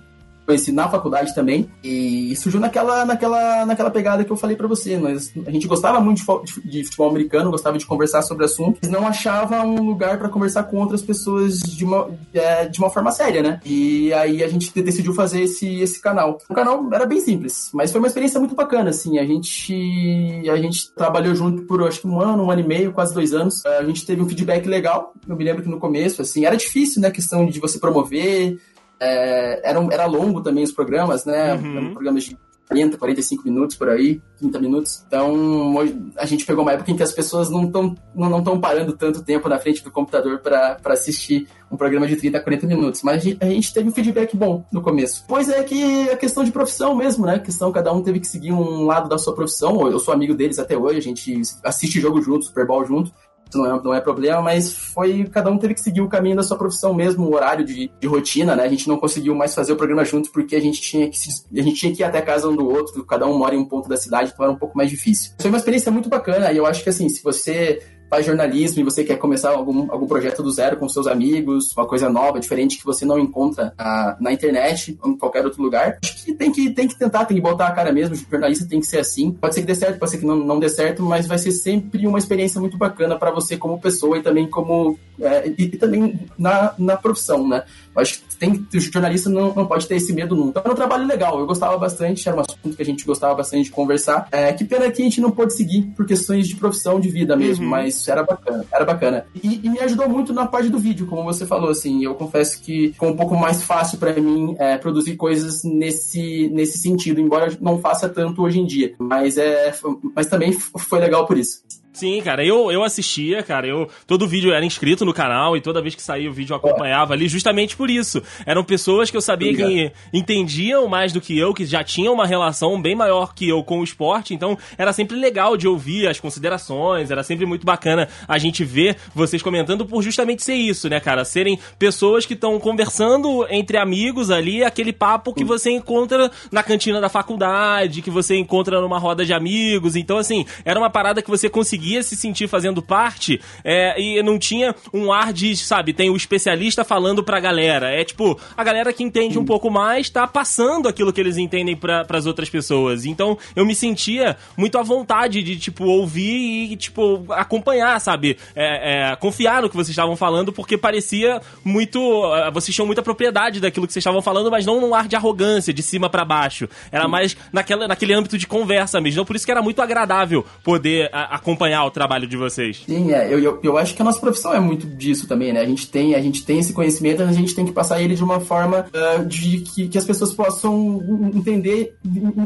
conheci 0.46 0.72
na 0.72 0.88
faculdade 0.88 1.34
também 1.34 1.70
e 1.82 2.34
surgiu 2.36 2.60
naquela, 2.60 3.04
naquela, 3.04 3.66
naquela 3.66 3.90
pegada 3.90 4.24
que 4.24 4.30
eu 4.30 4.36
falei 4.36 4.56
para 4.56 4.68
você. 4.68 4.96
Nós, 4.96 5.32
a 5.46 5.50
gente 5.50 5.66
gostava 5.66 6.00
muito 6.00 6.22
de, 6.64 6.84
futebol 6.84 7.08
americano, 7.08 7.50
gostava 7.50 7.78
de 7.78 7.86
conversar 7.86 8.22
sobre 8.22 8.44
assuntos, 8.44 8.80
mas 8.82 8.90
não 8.90 9.06
achava 9.06 9.62
um 9.62 9.82
lugar 9.82 10.18
para 10.18 10.28
conversar 10.28 10.64
com 10.64 10.78
outras 10.78 11.02
pessoas 11.02 11.58
de 11.58 11.84
uma, 11.84 12.10
é, 12.32 12.66
de 12.66 12.78
uma 12.78 12.90
forma 12.90 13.10
séria, 13.10 13.42
né? 13.42 13.60
E 13.64 14.12
aí 14.12 14.42
a 14.42 14.48
gente 14.48 14.70
decidiu 14.82 15.14
fazer 15.14 15.42
esse, 15.42 15.80
esse 15.80 16.00
canal. 16.00 16.38
O 16.48 16.54
canal 16.54 16.88
era 16.92 17.06
bem 17.06 17.20
simples, 17.20 17.70
mas 17.72 17.90
foi 17.90 18.00
uma 18.00 18.08
experiência 18.08 18.38
muito 18.38 18.54
bacana, 18.54 18.90
assim. 18.90 19.18
A 19.18 19.24
gente, 19.24 20.42
a 20.50 20.56
gente 20.56 20.92
trabalhou 20.92 21.34
junto 21.34 21.62
por 21.62 21.82
acho 21.82 22.00
que 22.00 22.06
um 22.06 22.20
ano, 22.20 22.44
um 22.44 22.50
ano 22.50 22.60
e 22.60 22.66
meio, 22.66 22.92
quase 22.92 23.14
dois 23.14 23.32
anos. 23.32 23.64
A 23.66 23.84
gente 23.84 24.06
teve 24.06 24.22
um 24.22 24.28
feedback 24.28 24.66
legal. 24.66 25.12
Eu 25.28 25.36
me 25.36 25.44
lembro 25.44 25.62
que 25.62 25.68
no 25.68 25.78
começo, 25.78 26.22
assim, 26.22 26.44
era 26.44 26.56
difícil, 26.56 27.00
né? 27.00 27.08
A 27.08 27.12
questão 27.12 27.46
de 27.46 27.60
você 27.60 27.78
promover 27.78 28.58
é, 29.04 29.60
era, 29.70 29.86
era 29.90 30.06
longo 30.06 30.40
também 30.40 30.64
os 30.64 30.72
programas, 30.72 31.24
né? 31.24 31.54
Uhum. 31.54 31.92
Programas 31.92 32.24
de 32.24 32.38
40, 32.66 32.96
45 32.96 33.44
minutos 33.44 33.76
por 33.76 33.88
aí, 33.90 34.22
30 34.38 34.58
minutos. 34.58 35.04
Então, 35.06 35.74
a 36.16 36.24
gente 36.24 36.46
pegou 36.46 36.62
uma 36.62 36.72
época 36.72 36.90
em 36.90 36.96
que 36.96 37.02
as 37.02 37.12
pessoas 37.12 37.50
não 37.50 37.64
estão 37.64 37.94
não, 38.14 38.30
não 38.30 38.42
tão 38.42 38.58
parando 38.58 38.92
tanto 38.94 39.22
tempo 39.22 39.48
na 39.48 39.58
frente 39.58 39.84
do 39.84 39.90
computador 39.90 40.38
para 40.40 40.78
assistir 40.86 41.46
um 41.70 41.76
programa 41.76 42.06
de 42.06 42.16
30, 42.16 42.40
40 42.40 42.66
minutos. 42.66 43.02
Mas 43.02 43.24
a 43.40 43.46
gente 43.46 43.72
teve 43.72 43.88
um 43.88 43.92
feedback 43.92 44.34
bom 44.36 44.64
no 44.72 44.80
começo. 44.80 45.24
Pois 45.28 45.48
é 45.48 45.62
que 45.62 46.08
a 46.10 46.16
questão 46.16 46.42
de 46.42 46.50
profissão 46.50 46.94
mesmo, 46.94 47.26
né? 47.26 47.34
A 47.34 47.40
questão, 47.40 47.70
cada 47.70 47.92
um 47.92 48.02
teve 48.02 48.20
que 48.20 48.26
seguir 48.26 48.52
um 48.52 48.86
lado 48.86 49.08
da 49.08 49.18
sua 49.18 49.34
profissão. 49.34 49.86
Eu 49.86 49.98
sou 49.98 50.14
amigo 50.14 50.34
deles 50.34 50.58
até 50.58 50.76
hoje, 50.76 50.98
a 50.98 51.02
gente 51.02 51.42
assiste 51.62 52.00
jogo 52.00 52.22
junto, 52.22 52.46
Super 52.46 52.66
Bowl 52.66 52.84
junto 52.84 53.12
não 53.56 53.66
é, 53.66 53.82
não 53.82 53.94
é 53.94 54.00
problema, 54.00 54.40
mas 54.42 54.72
foi. 54.72 55.24
Cada 55.24 55.50
um 55.50 55.58
teve 55.58 55.74
que 55.74 55.80
seguir 55.80 56.00
o 56.00 56.08
caminho 56.08 56.36
da 56.36 56.42
sua 56.42 56.56
profissão 56.56 56.94
mesmo, 56.94 57.26
o 57.26 57.34
horário 57.34 57.64
de, 57.64 57.90
de 58.00 58.06
rotina, 58.06 58.54
né? 58.56 58.64
A 58.64 58.68
gente 58.68 58.88
não 58.88 58.96
conseguiu 58.96 59.34
mais 59.34 59.54
fazer 59.54 59.72
o 59.72 59.76
programa 59.76 60.04
juntos 60.04 60.30
porque 60.30 60.56
a 60.56 60.60
gente 60.60 60.80
tinha 60.80 61.08
que 61.08 61.18
se, 61.18 61.44
a 61.52 61.62
gente 61.62 61.78
tinha 61.78 61.94
que 61.94 62.02
ir 62.02 62.04
até 62.04 62.18
a 62.18 62.22
casa 62.22 62.48
um 62.48 62.56
do 62.56 62.68
outro, 62.68 63.04
cada 63.04 63.26
um 63.26 63.38
mora 63.38 63.54
em 63.54 63.58
um 63.58 63.64
ponto 63.64 63.88
da 63.88 63.96
cidade, 63.96 64.30
então 64.32 64.44
era 64.44 64.54
um 64.54 64.58
pouco 64.58 64.76
mais 64.76 64.90
difícil. 64.90 65.32
Foi 65.40 65.50
uma 65.50 65.58
experiência 65.58 65.90
muito 65.90 66.08
bacana 66.08 66.52
e 66.52 66.56
eu 66.56 66.66
acho 66.66 66.82
que 66.82 66.88
assim, 66.88 67.08
se 67.08 67.22
você 67.22 67.80
faz 68.14 68.26
jornalismo 68.26 68.80
e 68.80 68.84
você 68.84 69.02
quer 69.02 69.16
começar 69.16 69.50
algum, 69.50 69.90
algum 69.90 70.06
projeto 70.06 70.40
do 70.40 70.50
zero 70.52 70.76
com 70.76 70.88
seus 70.88 71.08
amigos, 71.08 71.76
uma 71.76 71.84
coisa 71.84 72.08
nova, 72.08 72.38
diferente 72.38 72.78
que 72.78 72.84
você 72.84 73.04
não 73.04 73.18
encontra 73.18 73.74
na, 73.76 74.16
na 74.20 74.32
internet 74.32 74.96
ou 75.02 75.10
em 75.10 75.18
qualquer 75.18 75.44
outro 75.44 75.60
lugar, 75.60 75.98
acho 76.00 76.24
que 76.24 76.32
tem 76.32 76.52
que, 76.52 76.70
tem 76.70 76.86
que 76.86 76.96
tentar, 76.96 77.24
tem 77.24 77.36
que 77.36 77.42
botar 77.42 77.66
a 77.66 77.72
cara 77.72 77.92
mesmo. 77.92 78.14
O 78.14 78.30
jornalista 78.30 78.68
tem 78.68 78.78
que 78.78 78.86
ser 78.86 78.98
assim. 78.98 79.32
Pode 79.32 79.54
ser 79.54 79.62
que 79.62 79.66
dê 79.66 79.74
certo, 79.74 79.98
pode 79.98 80.12
ser 80.12 80.18
que 80.18 80.26
não, 80.26 80.36
não 80.36 80.60
dê 80.60 80.68
certo, 80.68 81.02
mas 81.02 81.26
vai 81.26 81.38
ser 81.38 81.50
sempre 81.50 82.06
uma 82.06 82.18
experiência 82.18 82.60
muito 82.60 82.78
bacana 82.78 83.18
para 83.18 83.32
você 83.32 83.56
como 83.56 83.80
pessoa 83.80 84.16
e 84.16 84.22
também 84.22 84.48
como. 84.48 84.96
É, 85.20 85.48
e, 85.48 85.64
e, 85.64 85.76
também 85.76 86.20
na, 86.38 86.72
na 86.78 86.96
profissão, 86.96 87.48
né? 87.48 87.64
Acho 87.96 88.20
que 88.20 88.36
tem, 88.36 88.66
o 88.74 88.80
jornalista 88.80 89.30
não, 89.30 89.54
não 89.54 89.66
pode 89.66 89.86
ter 89.86 89.96
esse 89.96 90.12
medo 90.12 90.34
nunca. 90.34 90.50
Então, 90.60 90.62
era 90.62 90.72
um 90.72 90.76
trabalho 90.76 91.06
legal, 91.06 91.38
eu 91.38 91.46
gostava 91.46 91.76
bastante, 91.78 92.28
era 92.28 92.36
um 92.36 92.40
assunto 92.40 92.76
que 92.76 92.82
a 92.82 92.84
gente 92.84 93.04
gostava 93.04 93.34
bastante 93.34 93.64
de 93.64 93.70
conversar. 93.70 94.28
É, 94.30 94.52
que 94.52 94.64
pena 94.64 94.90
que 94.90 95.00
a 95.02 95.04
gente 95.04 95.20
não 95.20 95.30
pôde 95.30 95.54
seguir 95.54 95.82
por 95.96 96.06
questões 96.06 96.48
de 96.48 96.56
profissão, 96.56 96.98
de 96.98 97.08
vida 97.08 97.36
mesmo, 97.36 97.64
uhum. 97.64 97.70
mas 97.70 98.06
era 98.08 98.22
bacana, 98.22 98.64
era 98.72 98.84
bacana. 98.84 99.26
E, 99.34 99.60
e, 99.62 99.70
me 99.70 99.80
ajudou 99.80 100.08
muito 100.08 100.32
na 100.32 100.46
parte 100.46 100.68
do 100.68 100.78
vídeo, 100.78 101.06
como 101.06 101.24
você 101.24 101.46
falou, 101.46 101.70
assim, 101.70 102.04
eu 102.04 102.14
confesso 102.14 102.60
que 102.60 102.92
ficou 102.92 103.10
um 103.10 103.16
pouco 103.16 103.36
mais 103.36 103.62
fácil 103.62 103.98
para 103.98 104.12
mim 104.14 104.54
é, 104.58 104.76
produzir 104.76 105.16
coisas 105.16 105.62
nesse, 105.64 106.48
nesse 106.48 106.78
sentido, 106.78 107.20
embora 107.20 107.56
não 107.60 107.78
faça 107.78 108.08
tanto 108.08 108.42
hoje 108.42 108.60
em 108.60 108.66
dia. 108.66 108.94
Mas, 108.98 109.36
é, 109.38 109.72
mas 110.14 110.26
também 110.26 110.52
foi 110.52 110.98
legal 110.98 111.26
por 111.26 111.38
isso. 111.38 111.62
Sim, 111.94 112.20
cara, 112.22 112.44
eu, 112.44 112.72
eu 112.72 112.82
assistia, 112.82 113.40
cara, 113.44 113.68
eu 113.68 113.88
todo 114.04 114.26
vídeo 114.26 114.52
era 114.52 114.64
inscrito 114.64 115.04
no 115.04 115.14
canal 115.14 115.56
e 115.56 115.60
toda 115.60 115.80
vez 115.80 115.94
que 115.94 116.02
saía 116.02 116.28
o 116.28 116.32
vídeo 116.32 116.52
eu 116.52 116.56
acompanhava 116.56 117.14
ali 117.14 117.28
justamente 117.28 117.76
por 117.76 117.88
isso. 117.88 118.20
Eram 118.44 118.64
pessoas 118.64 119.12
que 119.12 119.16
eu 119.16 119.20
sabia 119.20 119.54
que 119.54 119.92
entendiam 120.12 120.88
mais 120.88 121.12
do 121.12 121.20
que 121.20 121.38
eu, 121.38 121.54
que 121.54 121.64
já 121.64 121.84
tinham 121.84 122.12
uma 122.12 122.26
relação 122.26 122.82
bem 122.82 122.96
maior 122.96 123.32
que 123.32 123.48
eu 123.48 123.62
com 123.62 123.78
o 123.78 123.84
esporte, 123.84 124.34
então 124.34 124.58
era 124.76 124.92
sempre 124.92 125.16
legal 125.16 125.56
de 125.56 125.68
ouvir 125.68 126.08
as 126.08 126.18
considerações, 126.18 127.12
era 127.12 127.22
sempre 127.22 127.46
muito 127.46 127.64
bacana 127.64 128.08
a 128.26 128.38
gente 128.38 128.64
ver 128.64 128.96
vocês 129.14 129.40
comentando 129.40 129.86
por 129.86 130.02
justamente 130.02 130.42
ser 130.42 130.54
isso, 130.54 130.88
né, 130.88 130.98
cara? 130.98 131.24
Serem 131.24 131.60
pessoas 131.78 132.26
que 132.26 132.34
estão 132.34 132.58
conversando 132.58 133.46
entre 133.48 133.76
amigos 133.76 134.32
ali, 134.32 134.64
aquele 134.64 134.92
papo 134.92 135.32
que 135.32 135.44
você 135.44 135.70
encontra 135.70 136.28
na 136.50 136.64
cantina 136.64 137.00
da 137.00 137.08
faculdade, 137.08 138.02
que 138.02 138.10
você 138.10 138.34
encontra 138.34 138.80
numa 138.80 138.98
roda 138.98 139.24
de 139.24 139.32
amigos. 139.32 139.94
Então, 139.94 140.18
assim, 140.18 140.44
era 140.64 140.76
uma 140.76 140.90
parada 140.90 141.22
que 141.22 141.30
você 141.30 141.48
conseguia 141.48 141.83
conseguia 141.84 142.02
se 142.02 142.16
sentir 142.16 142.48
fazendo 142.48 142.80
parte 142.80 143.40
é, 143.62 144.00
e 144.00 144.22
não 144.22 144.38
tinha 144.38 144.74
um 144.92 145.12
ar 145.12 145.32
de, 145.32 145.54
sabe, 145.56 145.92
tem 145.92 146.08
o 146.08 146.16
especialista 146.16 146.82
falando 146.82 147.22
pra 147.22 147.38
galera. 147.38 147.90
É 147.90 148.02
tipo, 148.02 148.40
a 148.56 148.64
galera 148.64 148.92
que 148.92 149.02
entende 149.02 149.38
um 149.38 149.44
pouco 149.44 149.70
mais 149.70 150.08
tá 150.08 150.26
passando 150.26 150.88
aquilo 150.88 151.12
que 151.12 151.20
eles 151.20 151.36
entendem 151.36 151.76
para 151.76 152.06
as 152.08 152.24
outras 152.24 152.48
pessoas. 152.48 153.04
Então 153.04 153.36
eu 153.54 153.66
me 153.66 153.74
sentia 153.74 154.36
muito 154.56 154.78
à 154.78 154.82
vontade 154.82 155.42
de, 155.42 155.58
tipo, 155.58 155.84
ouvir 155.84 156.72
e, 156.72 156.76
tipo, 156.76 157.26
acompanhar, 157.30 158.00
sabe? 158.00 158.38
É, 158.56 159.10
é, 159.10 159.16
confiar 159.16 159.60
no 159.60 159.68
que 159.68 159.76
vocês 159.76 159.90
estavam 159.90 160.16
falando, 160.16 160.52
porque 160.52 160.78
parecia 160.78 161.40
muito. 161.62 161.98
É, 162.34 162.50
vocês 162.50 162.74
tinham 162.74 162.86
muita 162.86 163.02
propriedade 163.02 163.60
daquilo 163.60 163.86
que 163.86 163.92
vocês 163.92 164.02
estavam 164.02 164.22
falando, 164.22 164.50
mas 164.50 164.64
não 164.64 164.80
num 164.80 164.94
ar 164.94 165.06
de 165.06 165.16
arrogância, 165.16 165.72
de 165.72 165.82
cima 165.82 166.08
para 166.08 166.24
baixo. 166.24 166.66
Era 166.90 167.06
mais 167.06 167.36
naquela, 167.52 167.86
naquele 167.86 168.14
âmbito 168.14 168.38
de 168.38 168.46
conversa 168.46 169.00
mesmo. 169.00 169.16
Então 169.16 169.24
por 169.24 169.36
isso 169.36 169.44
que 169.44 169.52
era 169.52 169.62
muito 169.62 169.82
agradável 169.82 170.44
poder 170.62 171.10
a, 171.12 171.36
acompanhar 171.36 171.73
acompanhar 171.74 171.84
o 171.84 171.90
trabalho 171.90 172.26
de 172.26 172.36
vocês. 172.36 172.82
Sim, 172.86 173.12
é. 173.12 173.32
Eu, 173.32 173.38
eu, 173.38 173.60
eu, 173.62 173.76
acho 173.76 173.94
que 173.94 174.02
a 174.02 174.04
nossa 174.04 174.20
profissão 174.20 174.54
é 174.54 174.60
muito 174.60 174.86
disso 174.86 175.26
também, 175.26 175.52
né? 175.52 175.60
A 175.60 175.66
gente 175.66 175.90
tem, 175.90 176.14
a 176.14 176.20
gente 176.20 176.44
tem 176.44 176.58
esse 176.58 176.72
conhecimento, 176.72 177.22
a 177.22 177.32
gente 177.32 177.54
tem 177.54 177.64
que 177.64 177.72
passar 177.72 178.00
ele 178.00 178.14
de 178.14 178.22
uma 178.22 178.40
forma 178.40 178.86
uh, 178.86 179.24
de 179.24 179.58
que, 179.60 179.88
que 179.88 179.98
as 179.98 180.04
pessoas 180.04 180.32
possam 180.32 181.00
entender, 181.34 181.96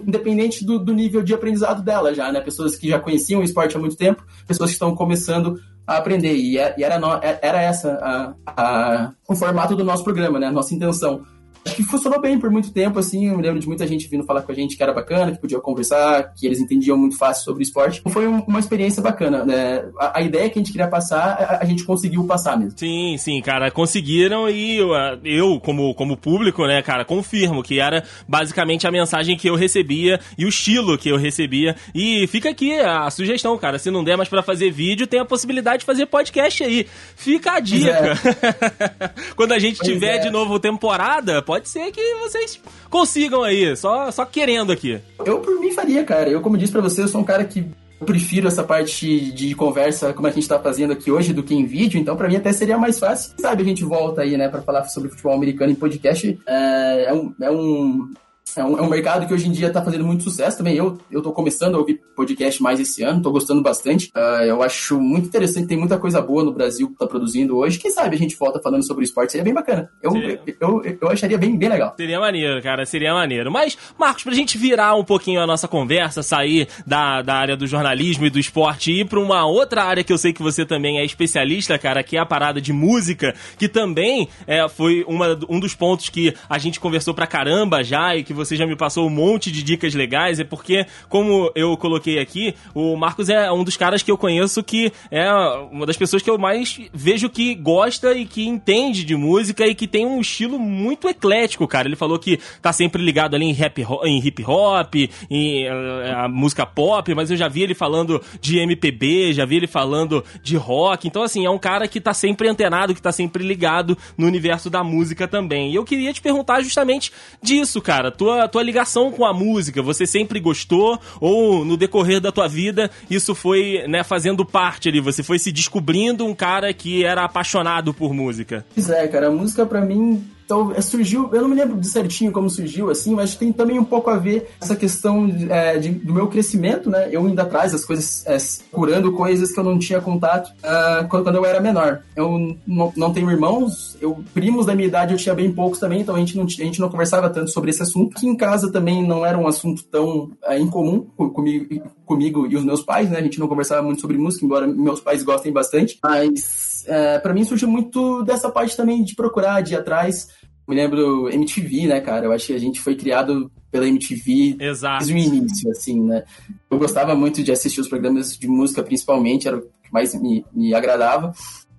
independente 0.06 0.64
do, 0.64 0.78
do 0.78 0.92
nível 0.94 1.22
de 1.22 1.34
aprendizado 1.34 1.82
dela 1.82 2.14
já, 2.14 2.32
né? 2.32 2.40
Pessoas 2.40 2.76
que 2.76 2.88
já 2.88 2.98
conheciam 2.98 3.40
o 3.40 3.44
esporte 3.44 3.76
há 3.76 3.80
muito 3.80 3.96
tempo, 3.96 4.24
pessoas 4.46 4.70
que 4.70 4.74
estão 4.74 4.94
começando 4.94 5.60
a 5.86 5.96
aprender. 5.98 6.34
E 6.34 6.58
é, 6.58 6.74
era, 6.78 7.00
era 7.42 7.62
essa 7.62 7.92
a, 7.94 8.34
a, 8.46 9.12
o 9.28 9.34
formato 9.34 9.76
do 9.76 9.84
nosso 9.84 10.04
programa, 10.04 10.38
né? 10.38 10.50
Nossa 10.50 10.74
intenção 10.74 11.22
acho 11.64 11.76
que 11.76 11.82
funcionou 11.82 12.20
bem 12.20 12.38
por 12.38 12.50
muito 12.50 12.72
tempo, 12.72 12.98
assim. 12.98 13.28
Eu 13.28 13.36
me 13.36 13.42
lembro 13.42 13.60
de 13.60 13.66
muita 13.66 13.86
gente 13.86 14.08
vindo 14.08 14.24
falar 14.24 14.42
com 14.42 14.52
a 14.52 14.54
gente 14.54 14.76
que 14.76 14.82
era 14.82 14.92
bacana, 14.92 15.32
que 15.32 15.40
podia 15.40 15.60
conversar, 15.60 16.32
que 16.34 16.46
eles 16.46 16.60
entendiam 16.60 16.96
muito 16.96 17.16
fácil 17.16 17.44
sobre 17.44 17.62
esporte. 17.62 18.02
Foi 18.08 18.26
uma 18.26 18.58
experiência 18.58 19.02
bacana, 19.02 19.44
né? 19.44 19.84
A, 19.98 20.18
a 20.18 20.22
ideia 20.22 20.48
que 20.48 20.58
a 20.58 20.62
gente 20.62 20.72
queria 20.72 20.88
passar, 20.88 21.32
a, 21.32 21.62
a, 21.62 21.64
gente 21.64 21.84
conseguiu 21.84 22.24
passar 22.24 22.58
mesmo. 22.58 22.78
Sim, 22.78 23.16
sim, 23.18 23.40
cara, 23.40 23.70
conseguiram 23.70 24.48
e 24.48 24.76
eu, 24.76 24.90
eu, 25.24 25.60
como, 25.60 25.94
como 25.94 26.16
público, 26.16 26.66
né, 26.66 26.82
cara, 26.82 27.04
confirmo 27.04 27.62
que 27.62 27.80
era 27.80 28.04
basicamente 28.26 28.86
a 28.86 28.90
mensagem 28.90 29.36
que 29.36 29.48
eu 29.48 29.54
recebia 29.54 30.20
e 30.36 30.44
o 30.44 30.48
estilo 30.48 30.98
que 30.98 31.08
eu 31.08 31.16
recebia. 31.16 31.76
E 31.94 32.26
fica 32.26 32.50
aqui 32.50 32.78
a 32.78 33.10
sugestão, 33.10 33.56
cara, 33.58 33.78
se 33.78 33.90
não 33.90 34.04
der 34.04 34.16
mais 34.16 34.28
para 34.28 34.42
fazer 34.42 34.70
vídeo, 34.70 35.06
tem 35.06 35.20
a 35.20 35.24
possibilidade 35.24 35.80
de 35.80 35.86
fazer 35.86 36.06
podcast 36.06 36.62
aí. 36.62 36.86
Fica 37.16 37.52
a 37.52 37.60
dica. 37.60 37.90
É. 37.90 39.08
Quando 39.36 39.52
a 39.52 39.58
gente 39.58 39.78
pois 39.78 39.88
tiver 39.88 40.16
é. 40.16 40.18
de 40.18 40.30
novo 40.30 40.58
temporada, 40.58 41.42
pode 41.48 41.66
ser 41.66 41.90
que 41.90 42.14
vocês 42.16 42.60
consigam 42.90 43.42
aí, 43.42 43.74
só, 43.74 44.10
só 44.10 44.26
querendo 44.26 44.70
aqui. 44.70 45.00
Eu 45.24 45.40
por 45.40 45.58
mim 45.58 45.72
faria, 45.72 46.04
cara. 46.04 46.28
Eu, 46.28 46.42
como 46.42 46.58
disse 46.58 46.70
para 46.70 46.82
você, 46.82 47.00
eu 47.00 47.08
sou 47.08 47.22
um 47.22 47.24
cara 47.24 47.42
que 47.42 47.64
prefiro 48.04 48.46
essa 48.46 48.62
parte 48.62 49.32
de 49.32 49.54
conversa 49.54 50.12
como 50.12 50.28
a 50.28 50.30
gente 50.30 50.46
tá 50.46 50.58
fazendo 50.58 50.92
aqui 50.92 51.10
hoje 51.10 51.32
do 51.32 51.42
que 51.42 51.54
em 51.54 51.64
vídeo, 51.64 51.98
então 51.98 52.16
para 52.16 52.28
mim 52.28 52.36
até 52.36 52.52
seria 52.52 52.76
mais 52.76 52.98
fácil. 52.98 53.32
Sabe, 53.40 53.62
a 53.62 53.64
gente 53.64 53.82
volta 53.82 54.20
aí, 54.20 54.36
né, 54.36 54.46
para 54.46 54.60
falar 54.60 54.84
sobre 54.84 55.08
futebol 55.08 55.32
americano 55.32 55.72
em 55.72 55.74
podcast. 55.74 56.38
É, 56.46 57.04
é, 57.08 57.14
um, 57.14 57.34
é 57.40 57.50
um 57.50 58.12
é 58.56 58.64
um, 58.64 58.78
é 58.78 58.82
um 58.82 58.88
mercado 58.88 59.26
que 59.26 59.34
hoje 59.34 59.48
em 59.48 59.52
dia 59.52 59.68
está 59.68 59.82
fazendo 59.82 60.04
muito 60.04 60.22
sucesso 60.24 60.58
também. 60.58 60.76
Eu, 60.76 60.98
eu 61.10 61.22
tô 61.22 61.32
começando 61.32 61.74
a 61.74 61.78
ouvir 61.78 62.00
podcast 62.14 62.62
mais 62.62 62.80
esse 62.80 63.02
ano, 63.02 63.22
tô 63.22 63.30
gostando 63.30 63.62
bastante. 63.62 64.10
Uh, 64.16 64.44
eu 64.44 64.62
acho 64.62 65.00
muito 65.00 65.26
interessante, 65.26 65.68
tem 65.68 65.76
muita 65.76 65.98
coisa 65.98 66.20
boa 66.20 66.42
no 66.42 66.52
Brasil 66.52 66.88
que 66.88 66.96
tá 66.96 67.06
produzindo 67.06 67.56
hoje. 67.56 67.78
Quem 67.78 67.90
sabe 67.90 68.16
a 68.16 68.18
gente 68.18 68.36
volta 68.36 68.60
falando 68.60 68.86
sobre 68.86 69.04
esporte, 69.04 69.32
seria 69.32 69.44
bem 69.44 69.54
bacana. 69.54 69.90
Eu, 70.02 70.16
eu, 70.16 70.38
eu, 70.60 70.98
eu, 71.00 71.08
acharia 71.08 71.38
bem, 71.38 71.56
bem 71.56 71.68
legal. 71.68 71.94
Seria 71.96 72.20
maneiro, 72.20 72.62
cara, 72.62 72.86
seria 72.86 73.12
maneiro. 73.12 73.50
Mas, 73.50 73.76
Marcos, 73.98 74.24
pra 74.24 74.34
gente 74.34 74.56
virar 74.56 74.94
um 74.94 75.04
pouquinho 75.04 75.40
a 75.40 75.46
nossa 75.46 75.68
conversa, 75.68 76.22
sair 76.22 76.68
da, 76.86 77.22
da 77.22 77.34
área 77.34 77.56
do 77.56 77.66
jornalismo 77.66 78.26
e 78.26 78.30
do 78.30 78.38
esporte 78.38 78.92
e 78.92 79.00
ir 79.00 79.04
pra 79.06 79.20
uma 79.20 79.46
outra 79.46 79.84
área 79.84 80.04
que 80.04 80.12
eu 80.12 80.18
sei 80.18 80.32
que 80.32 80.42
você 80.42 80.64
também 80.64 80.98
é 80.98 81.04
especialista, 81.04 81.78
cara, 81.78 82.02
que 82.02 82.16
é 82.16 82.20
a 82.20 82.26
parada 82.26 82.60
de 82.60 82.72
música, 82.72 83.34
que 83.58 83.68
também 83.68 84.28
é, 84.46 84.68
foi 84.68 85.04
uma, 85.06 85.38
um 85.48 85.60
dos 85.60 85.74
pontos 85.74 86.08
que 86.08 86.34
a 86.48 86.58
gente 86.58 86.80
conversou 86.80 87.14
pra 87.14 87.26
caramba 87.26 87.82
já 87.82 88.16
e 88.16 88.22
que 88.22 88.32
você 88.38 88.56
já 88.56 88.66
me 88.66 88.76
passou 88.76 89.06
um 89.06 89.10
monte 89.10 89.52
de 89.52 89.62
dicas 89.62 89.94
legais, 89.94 90.40
é 90.40 90.44
porque, 90.44 90.86
como 91.08 91.50
eu 91.54 91.76
coloquei 91.76 92.18
aqui, 92.18 92.54
o 92.74 92.96
Marcos 92.96 93.28
é 93.28 93.50
um 93.52 93.64
dos 93.64 93.76
caras 93.76 94.02
que 94.02 94.10
eu 94.10 94.16
conheço 94.16 94.62
que 94.62 94.92
é 95.10 95.30
uma 95.70 95.84
das 95.84 95.96
pessoas 95.96 96.22
que 96.22 96.30
eu 96.30 96.38
mais 96.38 96.80
vejo 96.92 97.28
que 97.28 97.54
gosta 97.54 98.12
e 98.14 98.24
que 98.24 98.46
entende 98.46 99.04
de 99.04 99.16
música 99.16 99.66
e 99.66 99.74
que 99.74 99.86
tem 99.86 100.06
um 100.06 100.20
estilo 100.20 100.58
muito 100.58 101.08
eclético, 101.08 101.66
cara. 101.66 101.88
Ele 101.88 101.96
falou 101.96 102.18
que 102.18 102.38
tá 102.62 102.72
sempre 102.72 103.02
ligado 103.02 103.34
ali 103.34 103.46
em, 103.46 103.52
rap, 103.52 103.84
em 104.04 104.18
hip 104.24 104.44
hop, 104.46 104.94
em 105.30 105.64
eh, 105.64 106.14
a 106.16 106.28
música 106.28 106.64
pop, 106.64 107.14
mas 107.14 107.30
eu 107.30 107.36
já 107.36 107.48
vi 107.48 107.62
ele 107.62 107.74
falando 107.74 108.22
de 108.40 108.58
MPB, 108.58 109.32
já 109.32 109.44
vi 109.44 109.56
ele 109.56 109.66
falando 109.66 110.24
de 110.42 110.56
rock. 110.56 111.08
Então, 111.08 111.22
assim, 111.22 111.44
é 111.44 111.50
um 111.50 111.58
cara 111.58 111.88
que 111.88 112.00
tá 112.00 112.14
sempre 112.14 112.48
antenado, 112.48 112.94
que 112.94 113.02
tá 113.02 113.12
sempre 113.12 113.42
ligado 113.42 113.96
no 114.16 114.26
universo 114.26 114.70
da 114.70 114.84
música 114.84 115.26
também. 115.26 115.72
E 115.72 115.74
eu 115.74 115.84
queria 115.84 116.12
te 116.12 116.20
perguntar 116.20 116.60
justamente 116.62 117.12
disso, 117.42 117.80
cara. 117.80 118.10
Tua, 118.28 118.46
tua 118.46 118.62
ligação 118.62 119.10
com 119.10 119.24
a 119.24 119.32
música, 119.32 119.80
você 119.80 120.06
sempre 120.06 120.38
gostou? 120.38 121.00
Ou 121.18 121.64
no 121.64 121.78
decorrer 121.78 122.20
da 122.20 122.30
tua 122.30 122.46
vida 122.46 122.90
isso 123.10 123.34
foi, 123.34 123.84
né, 123.88 124.04
fazendo 124.04 124.44
parte 124.44 124.86
ali? 124.90 125.00
Você 125.00 125.22
foi 125.22 125.38
se 125.38 125.50
descobrindo 125.50 126.26
um 126.26 126.34
cara 126.34 126.70
que 126.74 127.02
era 127.04 127.24
apaixonado 127.24 127.94
por 127.94 128.12
música? 128.12 128.66
Pois 128.74 128.90
é, 128.90 129.08
cara. 129.08 129.28
A 129.28 129.30
música 129.30 129.64
para 129.64 129.80
mim 129.80 130.22
então, 130.48 130.72
é, 130.74 130.80
surgiu, 130.80 131.28
eu 131.34 131.42
não 131.42 131.48
me 131.50 131.54
lembro 131.54 131.76
de 131.76 131.86
certinho 131.86 132.32
como 132.32 132.48
surgiu, 132.48 132.88
assim, 132.88 133.14
mas 133.14 133.36
tem 133.36 133.52
também 133.52 133.78
um 133.78 133.84
pouco 133.84 134.08
a 134.08 134.16
ver 134.16 134.48
essa 134.58 134.74
questão 134.74 135.30
é, 135.50 135.76
de, 135.76 135.90
do 135.90 136.14
meu 136.14 136.26
crescimento, 136.26 136.88
né? 136.88 137.06
Eu 137.12 137.28
indo 137.28 137.38
atrás 137.38 137.72
das 137.72 137.84
coisas, 137.84 138.26
é, 138.26 138.38
curando 138.72 139.12
coisas 139.12 139.52
que 139.52 139.60
eu 139.60 139.64
não 139.64 139.78
tinha 139.78 140.00
contato 140.00 140.48
uh, 140.60 141.06
quando, 141.10 141.36
eu 141.36 141.44
era 141.44 141.60
menor. 141.60 142.00
Eu 142.16 142.56
não, 142.66 142.90
não 142.96 143.12
tenho 143.12 143.30
irmãos, 143.30 143.98
eu 144.00 144.24
primos 144.32 144.64
da 144.64 144.74
minha 144.74 144.88
idade 144.88 145.12
eu 145.12 145.18
tinha 145.18 145.34
bem 145.34 145.52
poucos 145.52 145.78
também, 145.78 146.00
então 146.00 146.14
a 146.14 146.18
gente 146.18 146.34
não, 146.34 146.44
a 146.44 146.48
gente 146.48 146.80
não 146.80 146.88
conversava 146.88 147.28
tanto 147.28 147.50
sobre 147.50 147.68
esse 147.68 147.82
assunto. 147.82 148.16
Aqui 148.16 148.26
em 148.26 148.34
casa 148.34 148.72
também 148.72 149.06
não 149.06 149.26
era 149.26 149.36
um 149.36 149.46
assunto 149.46 149.84
tão 149.84 150.30
é, 150.44 150.58
incomum 150.58 151.00
comigo, 151.14 151.90
comigo 152.06 152.46
e 152.46 152.56
os 152.56 152.64
meus 152.64 152.82
pais, 152.82 153.10
né? 153.10 153.18
A 153.18 153.22
gente 153.22 153.38
não 153.38 153.48
conversava 153.48 153.82
muito 153.82 154.00
sobre 154.00 154.16
música, 154.16 154.46
embora 154.46 154.66
meus 154.66 154.98
pais 154.98 155.22
gostem 155.22 155.52
bastante, 155.52 155.98
mas 156.02 156.77
é, 156.88 157.18
para 157.18 157.34
mim 157.34 157.44
surgiu 157.44 157.68
muito 157.68 158.22
dessa 158.24 158.50
parte 158.50 158.76
também 158.76 159.04
de 159.04 159.14
procurar, 159.14 159.60
de 159.60 159.74
ir 159.74 159.76
atrás 159.76 160.28
me 160.68 160.76
lembro 160.76 161.30
MTV, 161.30 161.86
né, 161.86 162.00
cara? 162.00 162.26
Eu 162.26 162.32
acho 162.32 162.48
que 162.48 162.52
a 162.52 162.58
gente 162.58 162.78
foi 162.78 162.94
criado 162.94 163.50
pela 163.70 163.88
MTV 163.88 164.58
Exato. 164.60 165.06
desde 165.06 165.14
o 165.14 165.34
início, 165.34 165.70
assim, 165.70 165.98
né? 166.02 166.24
Eu 166.70 166.78
gostava 166.78 167.14
muito 167.14 167.42
de 167.42 167.50
assistir 167.50 167.80
os 167.80 167.88
programas 167.88 168.36
de 168.36 168.46
música, 168.46 168.82
principalmente, 168.82 169.48
era 169.48 169.56
o 169.56 169.62
que 169.62 169.90
mais 169.90 170.14
me, 170.14 170.44
me 170.52 170.74
agradava. 170.74 171.32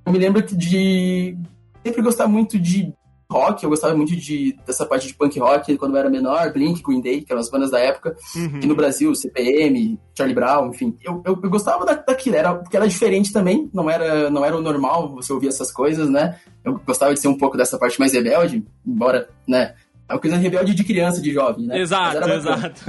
Eu 0.04 0.12
me 0.12 0.18
lembro 0.18 0.42
de 0.42 1.38
sempre 1.86 2.02
gostar 2.02 2.28
muito 2.28 2.58
de 2.58 2.92
rock, 3.32 3.64
eu 3.64 3.70
gostava 3.70 3.96
muito 3.96 4.16
de, 4.16 4.58
dessa 4.66 4.86
parte 4.86 5.08
de 5.08 5.14
punk 5.14 5.40
rock 5.40 5.78
quando 5.78 5.94
eu 5.94 6.00
era 6.00 6.10
menor, 6.10 6.52
Blink, 6.52 6.82
Green 6.82 7.00
Day, 7.00 7.22
que 7.22 7.32
eram 7.32 7.42
as 7.42 7.50
bandas 7.50 7.70
da 7.70 7.80
época, 7.80 8.16
uhum. 8.36 8.60
no 8.66 8.76
Brasil, 8.76 9.14
CPM, 9.14 10.00
Charlie 10.18 10.36
Brown, 10.36 10.70
enfim. 10.70 10.98
Eu, 11.04 11.22
eu, 11.26 11.40
eu 11.42 11.50
gostava 11.50 11.86
da, 11.86 11.94
daquilo, 11.94 12.36
era, 12.36 12.56
porque 12.56 12.76
era 12.76 12.88
diferente 12.88 13.32
também, 13.32 13.70
não 13.72 13.90
era, 13.90 14.30
não 14.32 14.44
era 14.44 14.58
o 14.58 14.62
normal 14.62 15.14
você 15.14 15.32
ouvir 15.32 15.50
essas 15.50 15.72
coisas, 15.72 16.10
né? 16.10 16.40
Eu 16.64 16.80
gostava 16.86 17.14
de 17.14 17.20
ser 17.20 17.28
um 17.28 17.38
pouco 17.38 17.56
dessa 17.56 17.78
parte 17.78 18.00
mais 18.00 18.14
rebelde, 18.14 18.66
embora, 18.86 19.30
né, 19.48 19.76
é 20.10 20.14
uma 20.14 20.20
coisa 20.20 20.38
rebelde 20.38 20.74
de 20.74 20.84
criança, 20.84 21.22
de 21.22 21.32
jovem, 21.32 21.68
né? 21.68 21.80
Exato, 21.80 22.20
mas 22.20 22.32
exato. 22.32 22.82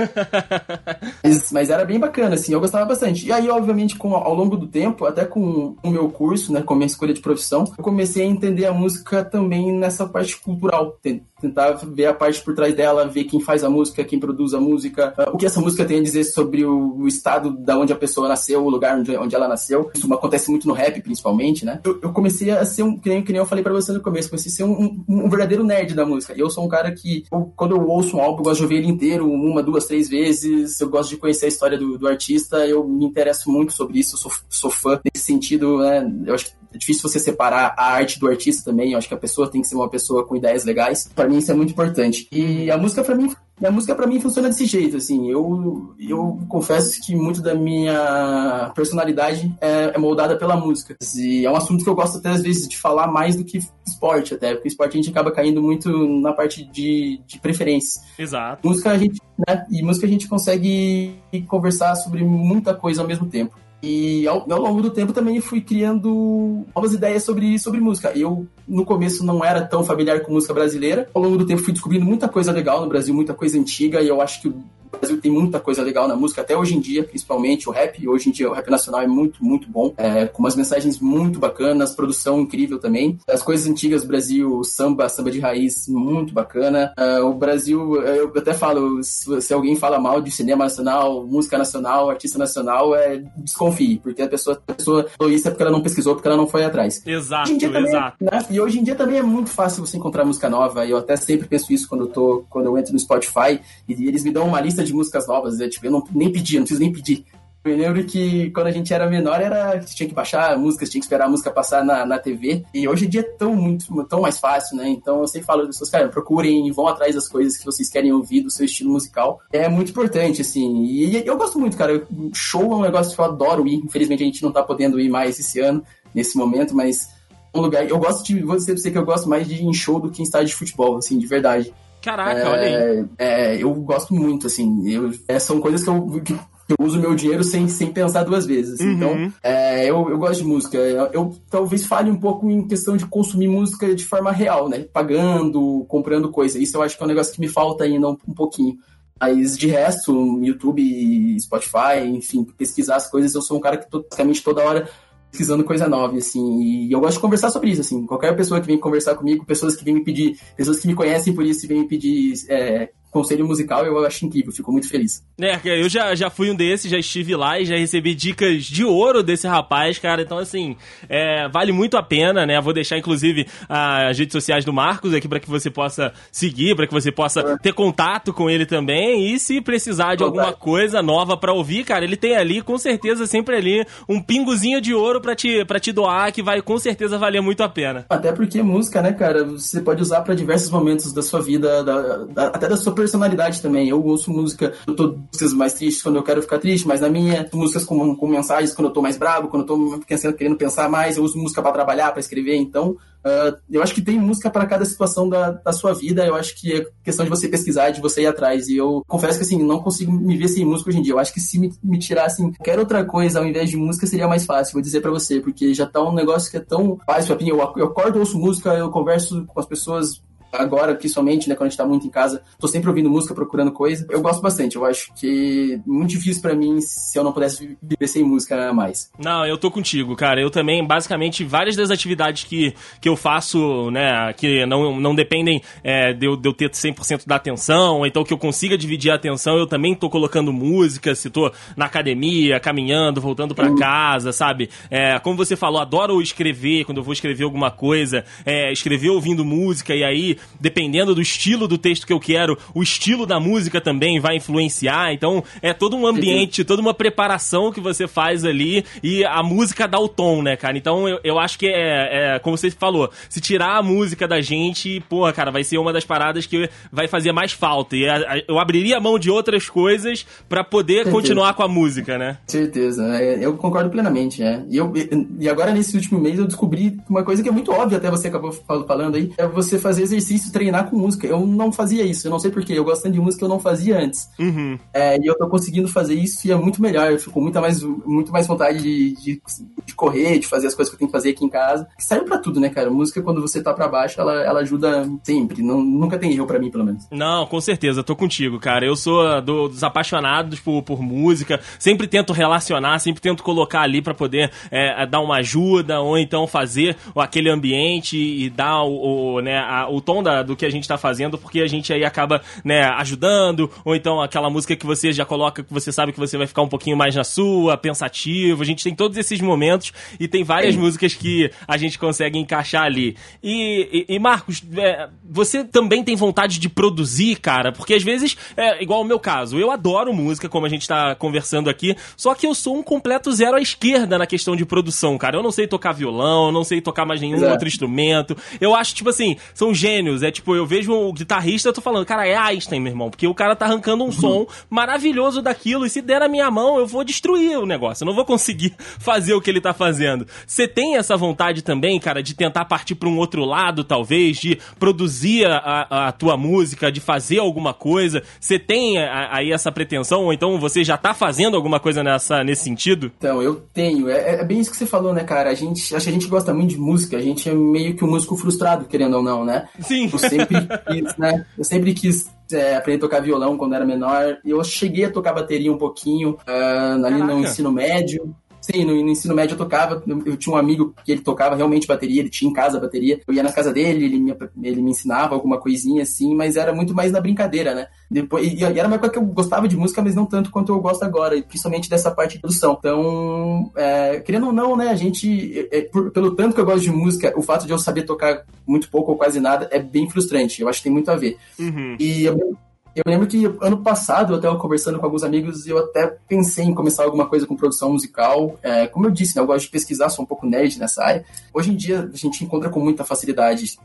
mas, 1.23 1.53
mas, 1.53 1.71
era 1.71 1.85
bem 1.85 2.01
bacana, 2.01 2.35
assim, 2.35 2.55
eu 2.55 2.61
gostava 2.61 2.87
bastante. 2.87 3.27
E 3.27 3.33
aí, 3.33 3.49
obviamente, 3.51 3.97
com, 3.97 4.15
ao 4.15 4.35
longo 4.35 4.57
do 4.57 4.67
tempo, 4.67 5.05
até 5.05 5.27
com 5.27 5.77
o 5.83 5.91
meu 5.91 6.09
curso, 6.09 6.51
né, 6.51 6.63
com 6.63 6.73
a 6.73 6.77
minha 6.77 6.87
escolha 6.87 7.13
de 7.13 7.21
profissão, 7.21 7.65
eu 7.77 7.85
comecei 7.85 8.25
a 8.25 8.27
entender 8.27 8.65
a 8.65 8.73
música 8.73 9.23
também 9.23 9.71
nessa 9.71 10.07
parte 10.09 10.37
cultural, 10.39 10.99
tentar 11.41 11.73
ver 11.73 12.07
a 12.07 12.15
parte 12.15 12.43
por 12.43 12.55
trás 12.55 12.75
dela, 12.75 13.07
ver 13.07 13.25
quem 13.25 13.41
faz 13.41 13.65
a 13.65 13.71
música, 13.71 14.05
quem 14.05 14.19
produz 14.19 14.55
a 14.55 14.61
música, 14.61 15.15
uh, 15.19 15.35
o 15.35 15.37
que 15.37 15.47
essa 15.47 15.61
música 15.61 15.85
tem 15.85 15.99
a 15.99 16.03
dizer 16.03 16.25
sobre 16.25 16.65
o, 16.65 16.97
o, 16.99 17.09
estado 17.09 17.51
da 17.51 17.79
onde 17.79 17.93
a 17.93 17.97
pessoa 17.97 18.29
nasceu, 18.29 18.65
o 18.65 18.71
lugar 18.71 18.99
onde, 18.99 19.17
onde 19.17 19.35
ela 19.35 19.49
nasceu. 19.49 19.91
Isso 19.95 20.13
acontece 20.13 20.51
muito 20.51 20.69
no 20.69 20.75
rap, 20.75 21.01
principalmente, 21.03 21.65
né? 21.65 21.81
Eu, 21.85 21.99
eu 22.03 22.13
comecei 22.13 22.51
a 22.51 22.65
ser 22.65 22.83
um, 22.83 22.99
que 22.99 23.09
nem, 23.09 23.23
que 23.23 23.33
nem 23.33 23.41
eu 23.41 23.47
falei 23.47 23.65
para 23.65 23.73
você 23.73 23.93
no 23.93 24.01
começo, 24.01 24.29
comecei 24.29 24.53
a 24.53 24.55
ser 24.55 24.65
um, 24.65 25.05
um, 25.09 25.25
um, 25.25 25.29
verdadeiro 25.29 25.65
nerd 25.65 25.95
da 25.95 26.05
música. 26.05 26.35
E 26.37 26.41
eu 26.41 26.51
sou 26.51 26.65
um 26.65 26.69
cara 26.69 26.93
que, 26.93 27.25
eu, 27.33 27.53
quando 27.57 27.77
eu 27.77 27.89
ouço 27.89 28.17
um 28.17 28.21
álbum, 28.21 28.41
eu 28.41 28.45
gosto 28.45 28.59
de 28.59 28.63
ouvir 28.65 28.77
ele 28.77 28.89
inteiro, 28.89 29.31
uma, 29.31 29.63
duas, 29.63 29.87
três 29.87 30.09
vezes, 30.09 30.81
eu 30.81 30.89
gosto 30.89 31.11
de 31.11 31.17
conhecer 31.17 31.47
a 31.47 31.49
história 31.49 31.79
do, 31.79 31.99
do 31.99 32.09
artista, 32.09 32.67
eu 32.67 32.87
me 32.87 33.05
interesso 33.05 33.51
muito 33.51 33.73
sobre 33.73 33.99
isso, 33.99 34.15
eu 34.15 34.19
sou, 34.19 34.33
sou 34.49 34.71
fã 34.71 35.01
nesse 35.05 35.25
sentido, 35.25 35.79
né? 35.79 36.11
Eu 36.27 36.35
acho 36.35 36.47
que 36.47 36.60
é 36.73 36.79
difícil 36.79 37.09
você 37.09 37.19
separar 37.19 37.75
a 37.77 37.93
arte 37.93 38.19
do 38.19 38.29
artista 38.29 38.71
também. 38.71 38.93
Eu 38.93 38.99
acho 38.99 39.09
que 39.09 39.15
a 39.15 39.19
pessoa 39.19 39.51
tem 39.51 39.61
que 39.61 39.69
ser 39.69 39.75
uma 39.75 39.89
pessoa 39.89 40.27
com 40.27 40.37
ideias 40.37 40.65
legais. 40.65 41.09
Para 41.15 41.29
mim 41.29 41.39
isso 41.39 41.51
é 41.51 41.55
muito 41.55 41.73
importante. 41.73 42.29
E 42.31 42.71
a 42.71 42.79
música 42.79 43.03
para 43.03 43.15
mim 43.15 43.33
a 43.67 43.71
música 43.71 43.95
para 43.95 44.07
mim 44.07 44.21
funciona 44.21 44.49
desse 44.49 44.65
jeito, 44.65 44.97
assim. 44.97 45.31
Eu, 45.31 45.95
eu 45.99 46.41
confesso 46.49 46.99
que 47.05 47.15
muito 47.15 47.43
da 47.43 47.55
minha 47.55 48.73
personalidade 48.75 49.55
é, 49.61 49.93
é, 49.95 49.99
moldada 49.99 50.37
pela 50.37 50.57
música. 50.57 50.97
E 51.17 51.45
é 51.45 51.51
um 51.51 51.57
assunto 51.57 51.85
que 51.85 51.91
eu 51.91 51.95
gosto 51.95 52.19
até 52.19 52.31
às 52.31 52.43
vezes 52.43 52.67
de 52.67 52.79
falar 52.79 53.07
mais 53.07 53.37
do 53.37 53.45
que 53.45 53.61
esporte, 53.87 54.35
até, 54.35 54.55
porque 54.55 54.69
esporte 54.69 54.95
a 54.95 54.97
gente 54.97 55.11
acaba 55.11 55.31
caindo 55.31 55.63
muito 55.63 55.91
na 56.21 56.33
parte 56.33 56.65
de, 56.65 57.21
de 57.27 57.39
preferências. 57.39 58.03
Exato. 58.19 58.67
Música 58.67 58.91
a 58.91 58.99
gente, 58.99 59.21
né? 59.47 59.67
E 59.71 59.83
música 59.83 60.07
a 60.07 60.11
gente 60.11 60.27
consegue 60.27 61.15
conversar 61.47 61.95
sobre 61.97 62.25
muita 62.25 62.73
coisa 62.75 63.03
ao 63.03 63.09
mesmo 63.09 63.27
tempo. 63.27 63.57
E 63.83 64.27
ao, 64.27 64.47
ao, 64.53 64.61
longo 64.61 64.83
do 64.83 64.91
tempo 64.91 65.13
também 65.13 65.41
fui 65.41 65.61
criando 65.61 66.67
novas 66.75 66.93
ideias 66.93 67.23
sobre, 67.23 67.59
sobre 67.59 67.81
música. 67.81 68.13
Eu, 68.15 68.47
no 68.69 68.85
começo, 68.85 69.25
não 69.25 69.45
era 69.45 69.63
tão 69.63 69.83
familiar 69.83 70.21
com 70.21 70.33
música 70.33 70.53
brasileira. 70.53 71.09
Ao 71.15 71.23
longo 71.23 71.39
do 71.39 71.47
tempo 71.47 71.63
fui 71.63 71.73
descobrindo 71.73 72.05
muita 72.05 72.29
coisa 72.29 72.53
legal 72.53 72.83
no 72.83 72.89
Brasil, 72.89 73.15
muita 73.15 73.33
coisa 73.33 73.59
antiga, 73.59 74.03
e 74.03 74.09
eu 74.09 74.21
acho 74.21 74.43
que 74.43 74.53
Brasil 74.99 75.21
tem 75.21 75.31
muita 75.31 75.61
coisa 75.61 75.83
legal 75.83 76.09
na 76.09 76.17
música, 76.17 76.41
até 76.41 76.57
hoje 76.57 76.77
em 76.77 76.81
dia, 76.81 77.05
principalmente 77.05 77.69
o 77.69 77.73
rap. 77.73 78.07
Hoje 78.09 78.29
em 78.29 78.33
dia 78.33 78.51
o 78.51 78.55
rap 78.55 78.69
nacional 78.71 79.03
é 79.03 79.07
muito, 79.07 79.45
muito 79.45 79.69
bom, 79.69 79.93
é, 79.97 80.27
com 80.27 80.43
umas 80.43 80.57
mensagens 80.57 80.99
muito 80.99 81.39
bacanas, 81.39 81.95
produção 81.95 82.41
incrível 82.41 82.79
também. 82.79 83.19
As 83.29 83.43
coisas 83.43 83.67
antigas 83.67 84.03
do 84.03 84.09
Brasil, 84.09 84.63
samba, 84.65 85.09
samba 85.09 85.31
de 85.31 85.41
raiz, 85.41 85.89
muito 85.89 86.33
bacana. 86.33 86.93
Uh, 86.99 87.27
o 87.27 87.35
Brasil, 87.35 87.97
eu 88.03 88.33
até 88.37 88.55
falo, 88.55 89.03
se, 89.03 89.41
se, 89.41 89.53
alguém 89.53 89.77
fala 89.77 89.99
mal 89.99 90.21
de 90.21 90.31
cinema 90.31 90.65
nacional, 90.65 91.27
música 91.27 91.59
nacional, 91.59 92.11
artista 92.11 92.39
nacional, 92.39 92.95
é, 92.95 93.23
desconfie, 93.37 93.99
porque 93.99 94.23
a 94.23 94.29
pessoa, 94.29 94.61
a 94.67 94.73
pessoa 94.73 95.07
falou 95.17 95.33
isso 95.33 95.49
é 95.49 95.51
porque 95.51 95.63
ela 95.63 95.73
não 95.73 95.83
pesquisou, 95.83 96.15
porque 96.15 96.29
ela 96.29 96.37
não 96.37 96.47
foi 96.47 96.65
atrás. 96.65 97.05
Exato, 97.07 97.59
também, 97.59 97.85
exato. 97.85 98.17
Né? 98.21 98.45
E 98.51 98.61
hoje 98.61 98.79
em 98.79 98.85
dia 98.85 98.95
também 98.95 99.19
é 99.19 99.23
muito 99.23 99.51
fácil 99.51 99.85
você 99.85 99.97
encontrar 99.97 100.25
música 100.25 100.49
nova, 100.49 100.87
eu 100.87 100.97
até 100.97 101.17
sempre 101.17 101.47
penso 101.47 101.73
isso 101.73 101.89
quando 101.89 102.03
eu, 102.03 102.09
tô, 102.09 102.45
quando 102.49 102.67
eu 102.67 102.79
entro 102.79 102.93
no 102.93 102.99
Spotify, 102.99 103.61
e 103.89 104.09
eles 104.09 104.25
me 104.25 104.31
dão 104.31 104.47
uma 104.47 104.61
lista 104.61 104.80
de 104.85 104.93
músicas 104.93 105.27
novas. 105.27 105.61
Eu, 105.61 105.69
tipo, 105.69 105.87
eu 105.87 105.91
não, 105.91 106.05
nem 106.13 106.31
pedi, 106.31 106.57
não 106.57 106.63
preciso 106.63 106.81
nem 106.81 106.93
pedir. 106.93 107.25
Eu 107.63 107.77
lembro 107.77 108.03
que 108.05 108.51
quando 108.53 108.69
a 108.69 108.71
gente 108.71 108.93
era 108.93 109.09
menor, 109.09 109.39
era 109.39 109.79
tinha 109.81 110.09
que 110.09 110.15
baixar 110.15 110.57
músicas, 110.59 110.89
tinha 110.89 111.01
que 111.01 111.05
esperar 111.05 111.27
a 111.27 111.29
música 111.29 111.51
passar 111.51 111.85
na, 111.85 112.07
na 112.07 112.19
TV. 112.19 112.65
E 112.73 112.89
hoje 112.89 113.05
em 113.05 113.09
dia 113.09 113.21
é 113.21 113.25
tão, 113.25 113.55
muito, 113.55 114.03
tão 114.05 114.23
mais 114.23 114.39
fácil, 114.39 114.79
né? 114.79 114.89
Então 114.89 115.21
eu 115.21 115.29
sempre 115.29 115.47
falo 115.47 115.63
às 115.63 115.67
pessoas, 115.69 115.91
cara, 115.91 116.09
procurem 116.09 116.73
vão 116.73 116.87
atrás 116.89 117.15
das 117.15 117.29
coisas 117.29 117.59
que 117.59 117.65
vocês 117.67 117.91
querem 117.91 118.13
ouvir 118.13 118.41
do 118.41 118.51
seu 118.51 118.65
estilo 118.65 118.91
musical. 118.91 119.41
É 119.53 119.69
muito 119.69 119.91
importante, 119.91 120.41
assim. 120.41 120.85
E 120.85 121.27
eu 121.27 121.37
gosto 121.37 121.59
muito, 121.59 121.77
cara. 121.77 122.03
Show 122.33 122.73
é 122.73 122.77
um 122.77 122.83
negócio 122.83 123.15
que 123.15 123.21
eu 123.21 123.25
adoro 123.27 123.69
ir. 123.69 123.75
Infelizmente 123.75 124.23
a 124.23 124.27
gente 124.27 124.43
não 124.43 124.53
tá 124.53 124.63
podendo 124.63 124.99
ir 124.99 125.11
mais 125.11 125.39
esse 125.39 125.61
ano, 125.61 125.85
nesse 126.15 126.39
momento, 126.39 126.75
mas 126.75 127.11
um 127.55 127.61
lugar. 127.61 127.87
Eu 127.87 127.99
gosto 127.99 128.25
de. 128.25 128.41
Vou 128.41 128.57
dizer 128.57 128.73
pra 128.73 128.81
você 128.81 128.91
que 128.91 128.99
eu 128.99 129.05
gosto 129.05 129.29
mais 129.29 129.47
de 129.47 129.57
ir 129.57 129.65
em 129.65 129.75
show 129.75 130.01
do 130.01 130.11
que 130.11 130.23
em 130.23 130.25
estádio 130.25 130.49
de 130.49 130.55
futebol, 130.55 130.97
assim, 130.97 131.19
de 131.19 131.27
verdade. 131.27 131.75
Caraca, 132.03 132.41
é, 132.41 132.49
olha 132.49 132.63
aí. 132.63 133.05
É, 133.19 133.57
eu 133.63 133.73
gosto 133.75 134.15
muito, 134.15 134.47
assim. 134.47 134.89
Eu, 134.91 135.13
é, 135.29 135.39
são 135.39 135.61
coisas 135.61 135.85
que 135.85 135.91
eu, 135.91 136.23
que 136.23 136.33
eu 136.33 136.77
uso 136.87 137.01
meu 137.01 137.15
dinheiro 137.15 137.45
sem, 137.45 137.69
sem 137.69 137.93
pensar 137.93 138.25
duas 138.25 138.47
vezes. 138.47 138.81
Uhum. 138.81 138.93
Então, 138.93 139.33
é, 139.43 139.85
eu, 139.85 140.09
eu 140.09 140.19
gosto 140.19 140.43
de 140.43 140.47
música. 140.47 140.79
Eu, 140.79 141.07
eu, 141.13 141.37
talvez 141.51 141.85
fale 141.85 142.11
um 142.11 142.19
pouco 142.19 142.51
em 142.51 142.67
questão 142.67 142.97
de 142.97 143.07
consumir 143.07 143.49
música 143.49 143.95
de 143.95 144.05
forma 144.05 144.33
real, 144.33 144.69
né? 144.69 144.87
Pagando, 144.93 145.85
comprando 145.89 146.31
coisa. 146.31 146.59
Isso 146.59 146.77
eu 146.77 146.83
acho 146.83 146.97
que 146.97 147.03
é 147.03 147.07
um 147.07 147.09
negócio 147.09 147.35
que 147.35 147.41
me 147.41 147.49
falta 147.49 147.85
ainda 147.85 148.09
um, 148.09 148.17
um 148.27 148.35
pouquinho. 148.35 148.77
Mas 149.21 149.59
de 149.59 149.67
resto, 149.67 150.41
YouTube, 150.43 151.39
Spotify, 151.41 152.07
enfim, 152.07 152.43
pesquisar 152.57 152.97
as 152.97 153.11
coisas, 153.11 153.35
eu 153.35 153.43
sou 153.43 153.59
um 153.59 153.61
cara 153.61 153.77
que 153.77 153.87
praticamente 153.91 154.43
toda 154.43 154.63
hora 154.63 154.89
pesquisando 155.31 155.65
coisa 155.65 155.89
nova, 155.89 156.17
assim, 156.17 156.61
e 156.63 156.93
eu 156.93 157.01
gosto 157.01 157.17
de 157.17 157.21
conversar 157.21 157.51
sobre 157.51 157.71
isso, 157.71 157.81
assim, 157.81 158.05
qualquer 158.05 158.35
pessoa 158.37 158.61
que 158.61 158.67
vem 158.67 158.79
conversar 158.79 159.15
comigo, 159.15 159.47
pessoas 159.47 159.77
que 159.77 159.85
vêm 159.85 159.95
me 159.95 160.05
pedir, 160.05 160.39
pessoas 160.57 160.81
que 160.81 160.89
me 160.89 160.95
conhecem 160.95 161.33
por 161.33 161.45
isso 161.45 161.65
e 161.65 161.69
vêm 161.69 161.81
me 161.81 161.89
pedir 161.89 162.35
é, 162.49 162.91
conselho 163.11 163.47
musical, 163.47 163.85
eu 163.85 163.99
acho 164.05 164.25
incrível, 164.25 164.53
fico 164.53 164.71
muito 164.71 164.89
feliz. 164.89 165.23
É, 165.41 165.59
eu 165.65 165.89
já, 165.89 166.15
já 166.15 166.31
fui 166.31 166.51
um 166.51 166.55
desses, 166.55 166.91
já 166.91 166.99
estive 166.99 167.35
lá 167.35 167.59
e 167.59 167.65
já 167.65 167.77
recebi 167.77 168.15
dicas 168.15 168.65
de 168.65 168.85
ouro 168.85 169.23
desse 169.23 169.47
rapaz, 169.47 169.99
cara. 169.99 170.23
Então, 170.23 170.39
assim, 170.39 170.77
é, 171.09 171.49
vale 171.49 171.73
muito 171.73 171.97
a 171.97 172.03
pena, 172.03 172.47
né? 172.47 172.61
Vou 172.61 172.73
deixar, 172.73 172.99
inclusive, 172.99 173.47
as 173.69 174.19
redes 174.19 174.33
sociais 174.33 174.65
do 174.65 174.73
Marcos 174.73 175.15
aqui 175.15 175.27
para 175.27 175.41
que 175.41 175.49
você 175.49 175.71
possa 175.71 176.13
seguir, 176.31 176.77
para 176.77 176.87
que 176.87 176.93
você 176.93 177.11
possa 177.11 177.41
é. 177.41 177.57
ter 177.59 177.73
contato 177.73 178.33
com 178.33 178.49
ele 178.49 178.67
também. 178.67 179.33
E 179.33 179.39
se 179.39 179.61
precisar 179.61 180.15
de 180.15 180.23
alguma 180.23 180.53
coisa 180.53 181.03
nova 181.03 181.37
para 181.37 181.53
ouvir, 181.53 181.85
cara, 181.85 182.05
ele 182.05 182.17
tem 182.17 182.37
ali, 182.37 182.63
com 182.63 182.79
certeza, 182.79 183.27
sempre 183.27 183.57
ali, 183.57 183.85
um 184.09 184.21
pingozinho 184.23 184.81
de 184.81 184.95
ouro 184.95 185.21
para 185.21 185.35
te, 185.35 185.65
pra 185.65 185.81
te 185.81 185.93
doar, 185.93 186.33
que 186.33 186.43
vai 186.43 186.61
com 186.63 186.79
certeza 186.79 187.19
valer 187.19 187.41
muito 187.41 187.63
a 187.63 187.69
pena. 187.69 188.07
Até 188.09 188.33
porque 188.33 188.63
música, 188.63 189.03
né, 189.03 189.13
cara, 189.13 189.45
você 189.45 189.81
pode 189.81 190.03
usar 190.03 190.21
para 190.21 190.35
diversos 190.35 190.71
momentos 190.71 191.13
da 191.13 191.23
sua 191.23 191.41
vida, 191.41 191.83
da, 191.83 192.17
da, 192.27 192.47
até 192.49 192.69
da 192.69 192.77
sua 192.77 192.93
personalidade 193.01 193.63
também. 193.63 193.89
Eu 193.89 194.05
ouço 194.05 194.31
música, 194.31 194.73
eu 194.87 194.95
tô 194.95 195.17
músicas 195.33 195.53
mais 195.53 195.73
tristes 195.73 196.03
quando 196.03 196.17
eu 196.17 196.23
quero 196.23 196.43
ficar 196.43 196.59
triste, 196.59 196.87
mas 196.87 197.01
na 197.01 197.09
minha, 197.09 197.49
músicas 197.53 197.85
com, 197.85 198.15
com 198.15 198.27
mensagens 198.27 198.75
quando 198.75 198.89
eu 198.89 198.93
tô 198.93 199.01
mais 199.03 199.17
bravo, 199.17 199.49
quando 199.49 199.63
eu 199.63 199.67
tô 199.67 200.33
querendo 200.37 200.57
pensar 200.57 200.89
mais, 200.89 201.17
eu 201.17 201.25
uso 201.25 201.39
música 201.39 201.63
para 201.63 201.73
trabalhar, 201.73 202.11
para 202.13 202.21
escrever, 202.21 202.57
então 202.57 202.97
Uh, 203.21 203.53
eu 203.71 203.83
acho 203.83 203.95
que 203.95 204.01
tem 204.01 204.19
música 204.19 204.51
para 204.51 204.65
cada 204.67 204.85
situação 204.85 205.29
da, 205.29 205.51
da 205.51 205.73
sua 205.73 205.93
vida. 205.93 206.25
Eu 206.27 206.35
acho 206.35 206.59
que 206.59 206.73
é 206.73 206.87
questão 207.05 207.25
de 207.25 207.31
você 207.31 207.49
pesquisar, 207.49 207.91
de 207.91 208.01
você 208.01 208.23
ir 208.23 208.27
atrás. 208.27 208.69
E 208.69 208.77
eu 208.77 209.05
confesso 209.07 209.39
que 209.39 209.45
assim, 209.45 209.63
não 209.63 209.83
consigo 209.83 210.11
me 210.11 210.37
ver 210.37 210.49
sem 210.49 210.65
música 210.65 210.89
hoje 210.89 210.99
em 210.99 211.03
dia. 211.03 211.13
Eu 211.13 211.19
acho 211.19 211.33
que 211.33 211.41
se 211.41 211.59
me, 211.59 211.73
me 211.83 211.99
tirassem 211.99 212.53
qualquer 212.53 212.79
outra 212.79 213.05
coisa 213.05 213.39
ao 213.39 213.47
invés 213.47 213.69
de 213.69 213.77
música 213.77 214.07
seria 214.07 214.27
mais 214.27 214.47
fácil, 214.47 214.73
vou 214.73 214.83
dizer 214.83 215.01
para 215.01 215.11
você, 215.11 215.41
porque 215.41 215.75
já 215.75 215.87
tá 215.87 216.01
um 216.01 216.15
negócio 216.15 216.51
que 216.51 216.57
é 216.57 216.61
tão 216.61 216.99
fácil. 217.05 217.37
Eu, 217.39 217.73
eu 217.77 217.87
acordo, 217.87 218.19
ouço 218.19 218.39
música, 218.39 218.71
eu 218.71 218.91
converso 218.91 219.45
com 219.47 219.61
as 219.61 219.67
pessoas 219.67 220.23
agora, 220.53 220.95
principalmente, 220.95 221.49
né, 221.49 221.55
quando 221.55 221.67
a 221.67 221.71
gente 221.71 221.79
tá 221.79 221.87
muito 221.87 222.07
em 222.07 222.11
casa, 222.11 222.43
tô 222.59 222.69
sempre 222.69 222.89
ouvindo 222.89 223.11
música, 223.11 223.35
procurando 223.35 223.73
coisa. 223.73 224.07
Eu 224.11 224.21
gosto 224.21 224.41
bastante. 224.41 224.77
Eu 224.77 224.85
acho 224.85 225.13
que 225.15 225.75
é 225.75 225.91
muito 225.91 226.11
difícil 226.11 226.43
para 226.43 226.55
mim 226.55 226.81
se 226.81 227.19
eu 227.19 227.25
não 227.25 227.33
pudesse 227.33 227.77
viver 227.83 228.07
sem 228.07 228.23
música 228.23 228.73
mais. 228.73 229.11
Não, 229.19 229.47
eu 229.47 229.59
tô 229.59 229.71
contigo, 229.71 230.17
cara. 230.17 230.41
Eu 230.41 230.51
também, 230.51 230.87
basicamente, 230.87 231.45
várias 231.45 231.77
das 231.77 231.91
atividades 231.91 232.45
que, 232.45 232.75
que 233.01 233.09
eu 233.09 233.17
faço, 233.17 233.91
né, 233.91 234.33
que 234.35 234.65
não, 234.67 234.99
não 235.01 235.15
dependem 235.15 235.63
é, 235.83 236.13
de, 236.13 236.27
eu, 236.27 236.37
de 236.37 236.49
eu 236.49 236.53
ter 236.53 236.71
100% 236.71 237.27
da 237.27 237.37
atenção, 237.37 237.99
ou 237.99 238.07
então 238.07 238.25
que 238.25 238.33
eu 238.33 238.39
consiga 238.39 238.77
dividir 238.77 239.11
a 239.11 239.15
atenção, 239.15 239.57
eu 239.57 239.67
também 239.67 239.95
tô 239.95 240.09
colocando 240.09 240.53
música, 240.53 241.15
se 241.15 241.31
tô 241.31 241.51
na 241.77 241.87
academia, 241.87 242.61
caminhando, 242.61 243.21
voltando 243.21 243.55
para 243.55 243.75
casa, 243.77 244.33
sabe? 244.33 244.71
É, 244.91 245.19
como 245.19 245.37
você 245.37 245.57
falou, 245.57 245.81
adoro 245.81 246.21
escrever, 246.21 246.85
quando 246.85 246.99
eu 246.99 247.05
vou 247.05 247.13
escrever 247.13 247.45
alguma 247.45 247.71
coisa, 247.71 248.25
é, 248.45 248.73
escrever 248.73 249.11
ouvindo 249.11 249.45
música, 249.45 249.95
e 249.95 250.05
aí 250.05 250.37
dependendo 250.59 251.15
do 251.15 251.21
estilo 251.21 251.67
do 251.67 251.79
texto 251.79 252.07
que 252.07 252.13
eu 252.13 252.21
quero, 252.21 252.57
o 252.75 252.83
estilo 252.83 253.27
da 253.27 253.41
música 253.41 253.81
também 253.81 254.21
vai 254.21 254.37
influenciar. 254.37 255.13
Então, 255.13 255.43
é 255.63 255.73
todo 255.73 255.97
um 255.97 256.07
ambiente, 256.07 256.65
toda 256.65 256.83
uma 256.83 256.95
preparação 256.95 257.73
que 257.73 257.81
você 257.81 258.07
faz 258.07 258.45
ali 258.45 258.85
e 259.03 259.25
a 259.25 259.43
música 259.43 259.87
dá 259.87 259.99
o 259.99 260.09
tom, 260.09 260.43
né, 260.43 260.57
cara? 260.57 260.77
Então, 260.77 261.09
eu, 261.09 261.19
eu 261.23 261.39
acho 261.39 261.59
que 261.59 261.67
é, 261.67 262.35
é, 262.35 262.39
como 262.39 262.57
você 262.57 262.71
falou, 262.71 263.11
se 263.29 263.41
tirar 263.41 263.77
a 263.77 263.83
música 263.83 264.27
da 264.27 264.41
gente, 264.41 265.01
porra, 265.09 265.33
cara, 265.33 265.51
vai 265.51 265.65
ser 265.65 265.79
uma 265.79 265.93
das 265.93 266.05
paradas 266.05 266.47
que 266.47 266.69
vai 266.93 267.09
fazer 267.09 267.33
mais 267.33 267.53
falta. 267.53 267.97
E 267.97 268.09
a, 268.09 268.17
a, 268.17 268.43
eu 268.47 268.59
abriria 268.59 268.97
a 268.97 269.01
mão 269.01 269.19
de 269.19 269.31
outras 269.31 269.69
coisas 269.69 270.27
para 270.49 270.63
poder 270.65 271.05
Certeza. 271.05 271.17
continuar 271.17 271.55
com 271.55 271.63
a 271.63 271.69
música, 271.69 272.19
né? 272.19 272.39
Certeza, 272.47 273.05
é, 273.17 273.45
eu 273.45 273.57
concordo 273.57 273.91
plenamente, 273.91 274.43
é. 274.43 274.63
E, 274.69 274.77
eu, 274.77 274.93
e 275.39 275.49
agora, 275.49 275.73
nesse 275.73 275.97
último 275.97 276.21
mês, 276.21 276.39
eu 276.39 276.47
descobri 276.47 276.99
uma 277.09 277.23
coisa 277.23 277.43
que 277.43 277.49
é 277.49 277.53
muito 277.53 277.73
óbvia, 277.73 277.99
até 277.99 278.11
você 278.11 278.29
acabou 278.29 278.53
falando 278.87 279.17
aí, 279.17 279.33
é 279.37 279.47
você 279.47 279.79
fazer 279.79 280.03
exercício 280.03 280.30
exercício 280.31 280.53
treinar 280.53 280.89
com 280.89 280.97
música. 280.97 281.27
Eu 281.27 281.47
não 281.47 281.73
fazia 281.73 282.05
isso, 282.05 282.27
eu 282.27 282.31
não 282.31 282.39
sei 282.39 282.51
porquê. 282.51 282.73
Eu 282.73 282.85
gostando 282.85 283.15
de 283.15 283.21
música, 283.21 283.45
eu 283.45 283.49
não 283.49 283.59
fazia 283.59 283.99
antes. 283.99 284.29
Uhum. 284.39 284.79
É, 284.95 285.19
e 285.19 285.27
eu 285.27 285.37
tô 285.37 285.49
conseguindo 285.49 285.89
fazer 285.89 286.15
isso 286.15 286.47
e 286.47 286.53
é 286.53 286.57
muito 286.57 286.81
melhor. 286.81 287.11
Eu 287.11 287.19
fico 287.19 287.33
com 287.33 287.41
muita 287.41 287.61
mais, 287.61 287.83
muito 287.83 288.33
mais 288.33 288.47
vontade 288.47 288.81
de, 288.81 289.15
de, 289.17 289.43
de, 289.85 289.95
correr, 289.95 290.39
de 290.39 290.47
fazer 290.47 290.69
as 290.69 290.75
coisas 290.75 290.91
que 290.91 290.95
eu 290.95 290.99
tenho 290.99 291.11
que 291.11 291.17
fazer 291.17 291.31
aqui 291.31 291.45
em 291.45 291.49
casa. 291.49 291.89
Serve 291.99 292.25
pra 292.25 292.39
tudo, 292.39 292.61
né, 292.61 292.69
cara? 292.69 292.91
Música, 292.91 293.23
quando 293.23 293.41
você 293.41 293.63
tá 293.63 293.73
pra 293.75 293.89
baixo, 293.89 294.21
ela, 294.21 294.43
ela 294.43 294.61
ajuda 294.61 295.09
sempre. 295.23 295.63
Não, 295.63 295.83
nunca 295.83 296.19
tem 296.19 296.33
erro 296.33 296.47
para 296.47 296.59
mim, 296.59 296.71
pelo 296.71 296.85
menos. 296.85 297.07
Não, 297.11 297.47
com 297.47 297.61
certeza, 297.61 298.05
tô 298.05 298.15
contigo, 298.15 298.59
cara. 298.59 298.87
Eu 298.87 298.97
sou 298.97 299.41
do, 299.43 299.69
dos 299.69 299.83
apaixonados 299.83 300.61
por, 300.61 300.83
por 300.83 301.03
música. 301.03 301.61
Sempre 301.79 302.07
tento 302.07 302.33
relacionar, 302.33 302.99
sempre 302.99 303.21
tento 303.21 303.43
colocar 303.43 303.83
ali 303.83 304.01
para 304.01 304.15
poder 304.15 304.51
é, 304.71 305.07
dar 305.07 305.21
uma 305.21 305.37
ajuda 305.37 306.01
ou 306.01 306.19
então 306.19 306.47
fazer 306.47 306.97
aquele 307.17 307.51
ambiente 307.51 308.17
e 308.17 308.51
dar 308.51 308.83
o, 308.83 309.37
o 309.37 309.41
né, 309.41 309.59
a, 309.59 309.89
o 309.89 310.01
tom 310.01 310.20
da, 310.23 310.43
do 310.43 310.57
que 310.57 310.65
a 310.67 310.71
gente 310.71 310.87
tá 310.87 310.99
fazendo, 310.99 311.39
porque 311.39 311.61
a 311.61 311.67
gente 311.67 311.93
aí 311.93 312.05
acaba, 312.05 312.43
né, 312.65 312.85
ajudando, 312.97 313.71
ou 313.85 313.95
então 313.95 314.21
aquela 314.21 314.51
música 314.51 314.77
que 314.77 314.87
você 314.87 315.13
já 315.13 315.25
coloca, 315.25 315.63
que 315.63 315.73
você 315.73 315.93
sabe 315.93 316.13
que 316.13 316.19
você 316.19 316.37
vai 316.37 316.47
ficar 316.47 316.63
um 316.63 316.69
pouquinho 316.69 316.97
mais 316.97 317.15
na 317.15 317.25
sua, 317.25 317.77
pensativo. 317.77 318.63
A 318.63 318.67
gente 318.67 318.85
tem 318.85 318.95
todos 318.95 319.17
esses 319.17 319.41
momentos 319.41 319.93
e 320.19 320.29
tem 320.29 320.45
várias 320.45 320.75
Sim. 320.75 320.81
músicas 320.81 321.15
que 321.15 321.51
a 321.67 321.77
gente 321.77 321.99
consegue 321.99 322.39
encaixar 322.39 322.85
ali. 322.85 323.17
E, 323.43 324.07
e, 324.09 324.15
e 324.15 324.19
Marcos, 324.19 324.63
é, 324.77 325.09
você 325.25 325.65
também 325.65 326.03
tem 326.03 326.17
vontade 326.17 326.59
de 326.59 326.69
produzir, 326.69 327.37
cara? 327.37 327.73
Porque 327.73 327.95
às 327.95 328.03
vezes, 328.03 328.37
é 328.57 328.83
igual 328.83 329.01
o 329.01 329.05
meu 329.05 329.19
caso, 329.19 329.59
eu 329.59 329.71
adoro 329.71 330.13
música, 330.13 330.49
como 330.49 330.67
a 330.67 330.69
gente 330.69 330.87
tá 330.87 331.15
conversando 331.15 331.71
aqui, 331.71 331.97
só 332.17 332.35
que 332.35 332.47
eu 332.47 332.55
sou 332.55 332.77
um 332.77 332.83
completo 332.83 333.33
zero 333.33 333.57
à 333.57 333.61
esquerda 333.61 334.19
na 334.19 334.27
questão 334.27 334.57
de 334.57 334.65
produção, 334.65 335.17
cara. 335.17 335.37
Eu 335.37 335.43
não 335.43 335.51
sei 335.51 335.67
tocar 335.67 335.93
violão, 335.93 336.47
eu 336.47 336.53
não 336.53 336.65
sei 336.65 336.81
tocar 336.81 337.05
mais 337.07 337.21
nenhum 337.21 337.37
Exato. 337.37 337.53
outro 337.53 337.69
instrumento. 337.69 338.37
Eu 338.61 338.75
acho, 338.75 338.95
tipo 338.95 339.11
assim, 339.11 339.37
são 339.55 339.75
gênios. 339.75 340.10
É 340.23 340.31
tipo, 340.31 340.55
eu 340.55 340.67
vejo 340.67 340.93
o 340.93 341.13
guitarrista, 341.13 341.69
eu 341.69 341.73
tô 341.73 341.81
falando, 341.81 342.05
cara, 342.05 342.27
é 342.27 342.37
Einstein, 342.37 342.81
meu 342.81 342.93
irmão, 342.93 343.11
porque 343.11 343.27
o 343.27 343.35
cara 343.35 343.55
tá 343.55 343.67
arrancando 343.67 344.05
um 344.05 344.13
som 344.13 344.47
maravilhoso 344.69 345.41
daquilo, 345.43 345.87
e 345.87 345.91
se 345.91 346.01
der 346.03 346.21
na 346.21 346.29
minha 346.29 346.51
mão, 346.51 346.79
eu 346.79 346.87
vou 346.87 347.05
destruir 347.05 347.59
o 347.59 347.67
negócio, 347.67 348.03
eu 348.03 348.07
não 348.07 348.15
vou 348.15 348.25
conseguir 348.25 348.75
fazer 348.99 349.35
o 349.35 349.41
que 349.41 349.51
ele 349.51 349.61
tá 349.61 349.73
fazendo. 349.73 350.27
Você 350.47 350.67
tem 350.67 350.97
essa 350.97 351.17
vontade 351.17 351.63
também, 351.63 351.99
cara, 351.99 352.23
de 352.23 352.35
tentar 352.35 352.65
partir 352.65 352.95
para 352.95 353.09
um 353.09 353.19
outro 353.19 353.45
lado, 353.45 353.85
talvez, 353.85 354.39
de 354.39 354.59
produzir 354.79 355.47
a, 355.47 356.09
a 356.09 356.13
tua 356.13 356.37
música, 356.37 356.91
de 356.91 357.01
fazer 357.01 357.39
alguma 357.39 357.73
coisa? 357.73 358.23
Você 358.39 358.59
tem 358.59 358.99
aí 358.99 359.53
essa 359.53 359.71
pretensão, 359.71 360.25
ou 360.25 360.33
então 360.33 360.59
você 360.59 360.85
já 360.85 360.97
tá 360.97 361.15
fazendo 361.15 361.57
alguma 361.57 361.81
coisa 361.81 362.03
nessa, 362.03 362.43
nesse 362.45 362.65
sentido? 362.65 363.13
Então, 363.19 363.43
eu 363.43 363.57
tenho. 363.73 364.09
É, 364.09 364.41
é 364.41 364.45
bem 364.45 364.61
isso 364.61 364.71
que 364.71 364.77
você 364.77 364.87
falou, 364.87 365.13
né, 365.13 365.25
cara? 365.25 365.51
A 365.51 365.55
gente, 365.55 365.95
acho 365.95 366.05
que 366.05 366.11
a 366.11 366.13
gente 366.13 366.27
gosta 366.27 366.53
muito 366.53 366.71
de 366.71 366.79
música, 366.79 367.17
a 367.17 367.23
gente 367.23 367.49
é 367.49 367.55
meio 367.55 367.95
que 367.95 368.05
um 368.05 368.11
músico 368.11 368.37
frustrado, 368.37 368.87
querendo 368.87 369.17
ou 369.17 369.23
não, 369.23 369.45
né? 369.45 369.69
Sim. 369.91 370.09
Eu 370.13 370.19
sempre 370.19 370.57
quis, 370.87 371.17
né? 371.17 371.47
Eu 371.59 371.65
sempre 371.65 371.95
quis 371.95 372.31
é, 372.53 372.77
aprender 372.77 372.99
a 372.99 373.01
tocar 373.01 373.21
violão 373.21 373.57
quando 373.57 373.75
era 373.75 373.85
menor. 373.85 374.39
Eu 374.45 374.63
cheguei 374.63 375.05
a 375.05 375.11
tocar 375.11 375.33
bateria 375.33 375.73
um 375.73 375.79
pouquinho 375.79 376.39
uh, 376.47 377.05
ali 377.05 377.19
Caraca. 377.19 377.25
no 377.25 377.41
ensino 377.41 377.73
médio. 377.73 378.35
Sim, 378.61 378.85
no, 378.85 378.95
no, 378.95 379.09
ensino 379.09 379.35
médio 379.35 379.55
eu 379.55 379.59
tocava, 379.59 380.03
eu 380.27 380.37
tinha 380.37 380.55
um 380.55 380.59
amigo 380.59 380.95
que 381.05 381.13
ele 381.13 381.23
tocava 381.23 381.57
realmente 381.57 381.87
bateria, 381.87 382.21
ele 382.21 382.29
tinha 382.29 382.51
em 382.51 382.55
casa 382.55 382.79
bateria. 382.79 383.21
Eu 383.27 383.33
ia 383.33 383.43
na 383.43 383.53
casa 383.53 383.73
dele, 383.73 384.05
ele 384.05 384.19
me, 384.19 384.37
ele 384.63 384.83
me 384.83 384.91
ensinava 384.91 385.35
alguma 385.35 385.59
coisinha 385.59 386.03
assim, 386.03 386.35
mas 386.35 386.57
era 386.57 386.73
muito 386.73 386.95
mais 386.95 387.11
na 387.11 387.21
brincadeira, 387.21 387.75
né? 387.75 387.89
Depois, 388.11 388.47
e, 388.47 388.57
e 388.57 388.65
era 388.65 388.87
uma 388.87 388.97
época 388.97 389.11
que 389.11 389.19
eu 389.19 389.25
gostava 389.25 389.67
de 389.67 389.77
música, 389.77 390.03
mas 390.03 390.15
não 390.15 390.27
tanto 390.27 390.51
quanto 390.51 390.73
eu 390.73 390.81
gosto 390.81 391.03
agora, 391.05 391.41
principalmente 391.43 391.89
dessa 391.89 392.11
parte 392.11 392.35
de 392.35 392.41
produção. 392.41 392.77
Então, 392.79 393.71
é, 393.77 394.21
querendo 394.21 394.47
ou 394.47 394.53
não, 394.53 394.77
né, 394.77 394.89
a 394.89 394.95
gente, 394.95 395.69
é, 395.71 395.83
por, 395.83 396.11
pelo 396.11 396.35
tanto 396.35 396.55
que 396.55 396.61
eu 396.61 396.67
gosto 396.67 396.83
de 396.83 396.91
música, 396.91 397.33
o 397.37 397.43
fato 397.43 397.67
de 397.67 397.73
eu 397.73 397.79
saber 397.79 398.03
tocar 398.03 398.45
muito 398.67 398.91
pouco 398.91 399.13
ou 399.13 399.17
quase 399.17 399.41
nada 399.41 399.69
é 399.71 399.79
bem 399.79 400.09
frustrante. 400.09 400.61
Eu 400.61 400.69
acho 400.69 400.81
que 400.81 400.85
tem 400.85 400.93
muito 400.93 401.11
a 401.11 401.17
ver. 401.17 401.37
Uhum. 401.59 401.97
E 401.99 402.25
eu, 402.25 402.57
eu 402.95 403.05
lembro 403.07 403.27
que 403.27 403.45
ano 403.61 403.79
passado 403.83 404.33
eu 404.33 404.37
estava 404.37 404.59
conversando 404.59 404.99
com 404.99 405.07
alguns 405.07 405.23
amigos 405.23 405.67
e 405.67 405.71
eu 405.71 405.79
até 405.79 406.17
pensei 406.29 406.65
em 406.65 406.75
começar 406.75 407.05
alguma 407.05 407.27
coisa 407.27 407.47
com 407.47 407.57
produção 407.57 407.93
musical. 407.93 408.59
É, 408.63 408.87
como 408.87 409.07
eu 409.07 409.11
disse, 409.11 409.37
né, 409.37 409.43
eu 409.43 409.47
gosto 409.47 409.67
de 409.67 409.71
pesquisar, 409.71 410.09
sou 410.09 410.25
um 410.25 410.29
pouco 410.29 410.47
nerd 410.47 410.79
nessa 410.79 411.05
área. 411.05 411.25
Hoje 411.55 411.71
em 411.71 411.77
dia 411.77 412.11
a 412.13 412.17
gente 412.17 412.45
encontra 412.45 412.69
com 412.69 412.81
muita 412.81 413.05
facilidade 413.05 413.79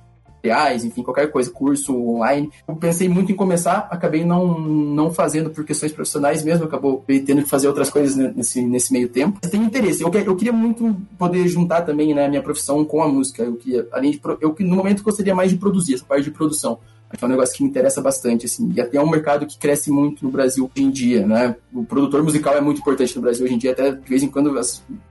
reais, 0.46 0.86
enfim, 0.86 1.02
qualquer 1.02 1.32
coisa, 1.32 1.50
curso 1.50 1.96
online. 1.96 2.52
Eu 2.68 2.76
pensei 2.76 3.10
muito 3.10 3.32
em 3.32 3.36
começar, 3.36 3.88
acabei 3.90 4.24
não, 4.24 4.60
não 4.60 5.12
fazendo 5.12 5.50
por 5.50 5.66
questões 5.66 5.92
profissionais 5.92 6.44
mesmo, 6.44 6.66
acabou 6.66 7.04
tendo 7.08 7.42
que 7.42 7.50
fazer 7.50 7.68
outras 7.68 7.90
coisas 7.90 8.16
nesse, 8.16 8.62
nesse 8.62 8.94
meio 8.94 9.10
tempo. 9.10 9.40
Mas 9.42 9.52
tenho 9.52 9.64
interesse, 9.64 10.04
eu, 10.04 10.12
eu 10.14 10.36
queria 10.36 10.54
muito 10.54 10.96
poder 11.18 11.48
juntar 11.48 11.82
também 11.82 12.14
né, 12.14 12.26
a 12.26 12.30
minha 12.30 12.44
profissão 12.44 12.86
com 12.86 13.02
a 13.02 13.08
música. 13.08 13.44
Eu 13.44 13.56
queria, 13.56 13.88
além 13.92 14.12
de, 14.12 14.22
eu 14.40 14.56
no 14.60 14.76
momento 14.76 15.04
gostaria 15.04 15.34
mais 15.34 15.50
de 15.50 15.58
produzir, 15.58 15.96
essa 15.96 16.06
parte 16.06 16.24
de 16.24 16.32
produção 16.32 16.80
é 17.22 17.26
um 17.26 17.30
negócio 17.30 17.56
que 17.56 17.64
me 17.64 17.70
interessa 17.70 18.02
bastante, 18.02 18.46
assim. 18.46 18.72
E 18.76 18.82
até 18.82 18.98
é 18.98 19.02
um 19.02 19.10
mercado 19.10 19.46
que 19.46 19.58
cresce 19.58 19.92
muito 19.92 20.24
no 20.24 20.32
Brasil 20.32 20.70
hoje 20.74 20.86
em 20.86 20.90
dia, 20.90 21.26
né? 21.26 21.56
O 21.74 21.84
produtor 21.84 22.24
musical 22.24 22.56
é 22.56 22.62
muito 22.62 22.82
importante 22.82 23.16
no 23.16 23.22
Brasil 23.22 23.46
hoje 23.46 23.56
em 23.56 23.58
dia, 23.58 23.72
até 23.72 23.92
de 23.92 24.10
vez 24.10 24.24
em 24.24 24.28
quando, 24.28 24.54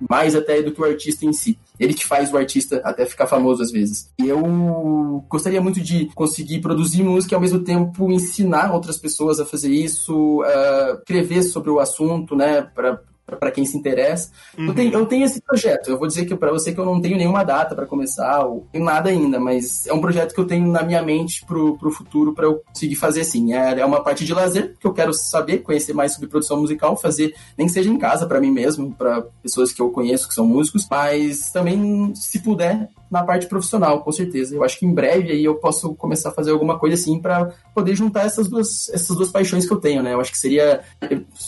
mais 0.08 0.34
até 0.34 0.62
do 0.62 0.72
que 0.72 0.80
o 0.80 0.84
artista 0.84 1.24
em 1.24 1.32
si. 1.32 1.58
Ele 1.78 1.94
que 1.94 2.04
faz 2.04 2.32
o 2.32 2.36
artista 2.36 2.80
até 2.84 3.04
ficar 3.04 3.26
famoso 3.26 3.62
às 3.62 3.70
vezes. 3.70 4.10
E 4.18 4.28
eu 4.28 5.24
gostaria 5.28 5.60
muito 5.60 5.80
de 5.80 6.06
conseguir 6.14 6.60
produzir 6.60 7.02
música 7.02 7.34
e 7.34 7.36
ao 7.36 7.40
mesmo 7.40 7.60
tempo 7.60 8.10
ensinar 8.12 8.72
outras 8.72 8.98
pessoas 8.98 9.40
a 9.40 9.46
fazer 9.46 9.70
isso, 9.70 10.40
uh, 10.40 10.98
escrever 10.98 11.42
sobre 11.42 11.70
o 11.70 11.80
assunto, 11.80 12.36
né? 12.36 12.62
Pra 12.62 13.00
para 13.26 13.50
quem 13.50 13.64
se 13.64 13.76
interessa. 13.76 14.30
Uhum. 14.56 14.68
Eu, 14.68 14.74
tenho, 14.74 14.92
eu 14.92 15.06
tenho 15.06 15.24
esse 15.24 15.40
projeto. 15.40 15.90
Eu 15.90 15.98
vou 15.98 16.06
dizer 16.06 16.26
que 16.26 16.34
para 16.36 16.52
você 16.52 16.72
que 16.72 16.78
eu 16.78 16.84
não 16.84 17.00
tenho 17.00 17.16
nenhuma 17.16 17.44
data 17.44 17.74
para 17.74 17.86
começar, 17.86 18.44
ou 18.44 18.66
nada 18.74 19.10
ainda, 19.10 19.40
mas 19.40 19.86
é 19.86 19.92
um 19.92 20.00
projeto 20.00 20.34
que 20.34 20.40
eu 20.40 20.46
tenho 20.46 20.66
na 20.70 20.82
minha 20.82 21.02
mente 21.02 21.44
pro, 21.46 21.78
pro 21.78 21.90
futuro 21.90 22.34
para 22.34 22.46
eu 22.46 22.62
conseguir 22.66 22.96
fazer 22.96 23.22
assim. 23.22 23.54
É, 23.54 23.80
é 23.80 23.84
uma 23.84 24.02
parte 24.02 24.24
de 24.24 24.34
lazer 24.34 24.74
que 24.78 24.86
eu 24.86 24.92
quero 24.92 25.12
saber, 25.12 25.58
conhecer 25.58 25.92
mais 25.92 26.12
sobre 26.12 26.28
produção 26.28 26.60
musical, 26.60 26.96
fazer 26.96 27.34
nem 27.56 27.66
que 27.66 27.72
seja 27.72 27.90
em 27.90 27.98
casa 27.98 28.26
para 28.26 28.40
mim 28.40 28.50
mesmo, 28.50 28.92
para 28.94 29.22
pessoas 29.42 29.72
que 29.72 29.80
eu 29.80 29.90
conheço 29.90 30.28
que 30.28 30.34
são 30.34 30.46
músicos, 30.46 30.86
mas 30.90 31.50
também 31.50 32.14
se 32.14 32.40
puder 32.40 32.88
na 33.14 33.22
parte 33.22 33.46
profissional, 33.46 34.00
com 34.00 34.10
certeza. 34.10 34.56
Eu 34.56 34.64
acho 34.64 34.76
que 34.76 34.84
em 34.84 34.92
breve 34.92 35.30
aí 35.30 35.44
eu 35.44 35.54
posso 35.54 35.94
começar 35.94 36.30
a 36.30 36.32
fazer 36.32 36.50
alguma 36.50 36.78
coisa 36.78 36.96
assim 36.96 37.20
para 37.20 37.52
poder 37.72 37.94
juntar 37.94 38.26
essas 38.26 38.48
duas, 38.48 38.88
essas 38.88 39.16
duas 39.16 39.30
paixões 39.30 39.64
que 39.64 39.72
eu 39.72 39.78
tenho, 39.78 40.02
né? 40.02 40.14
Eu 40.14 40.20
acho 40.20 40.32
que 40.32 40.38
seria. 40.38 40.82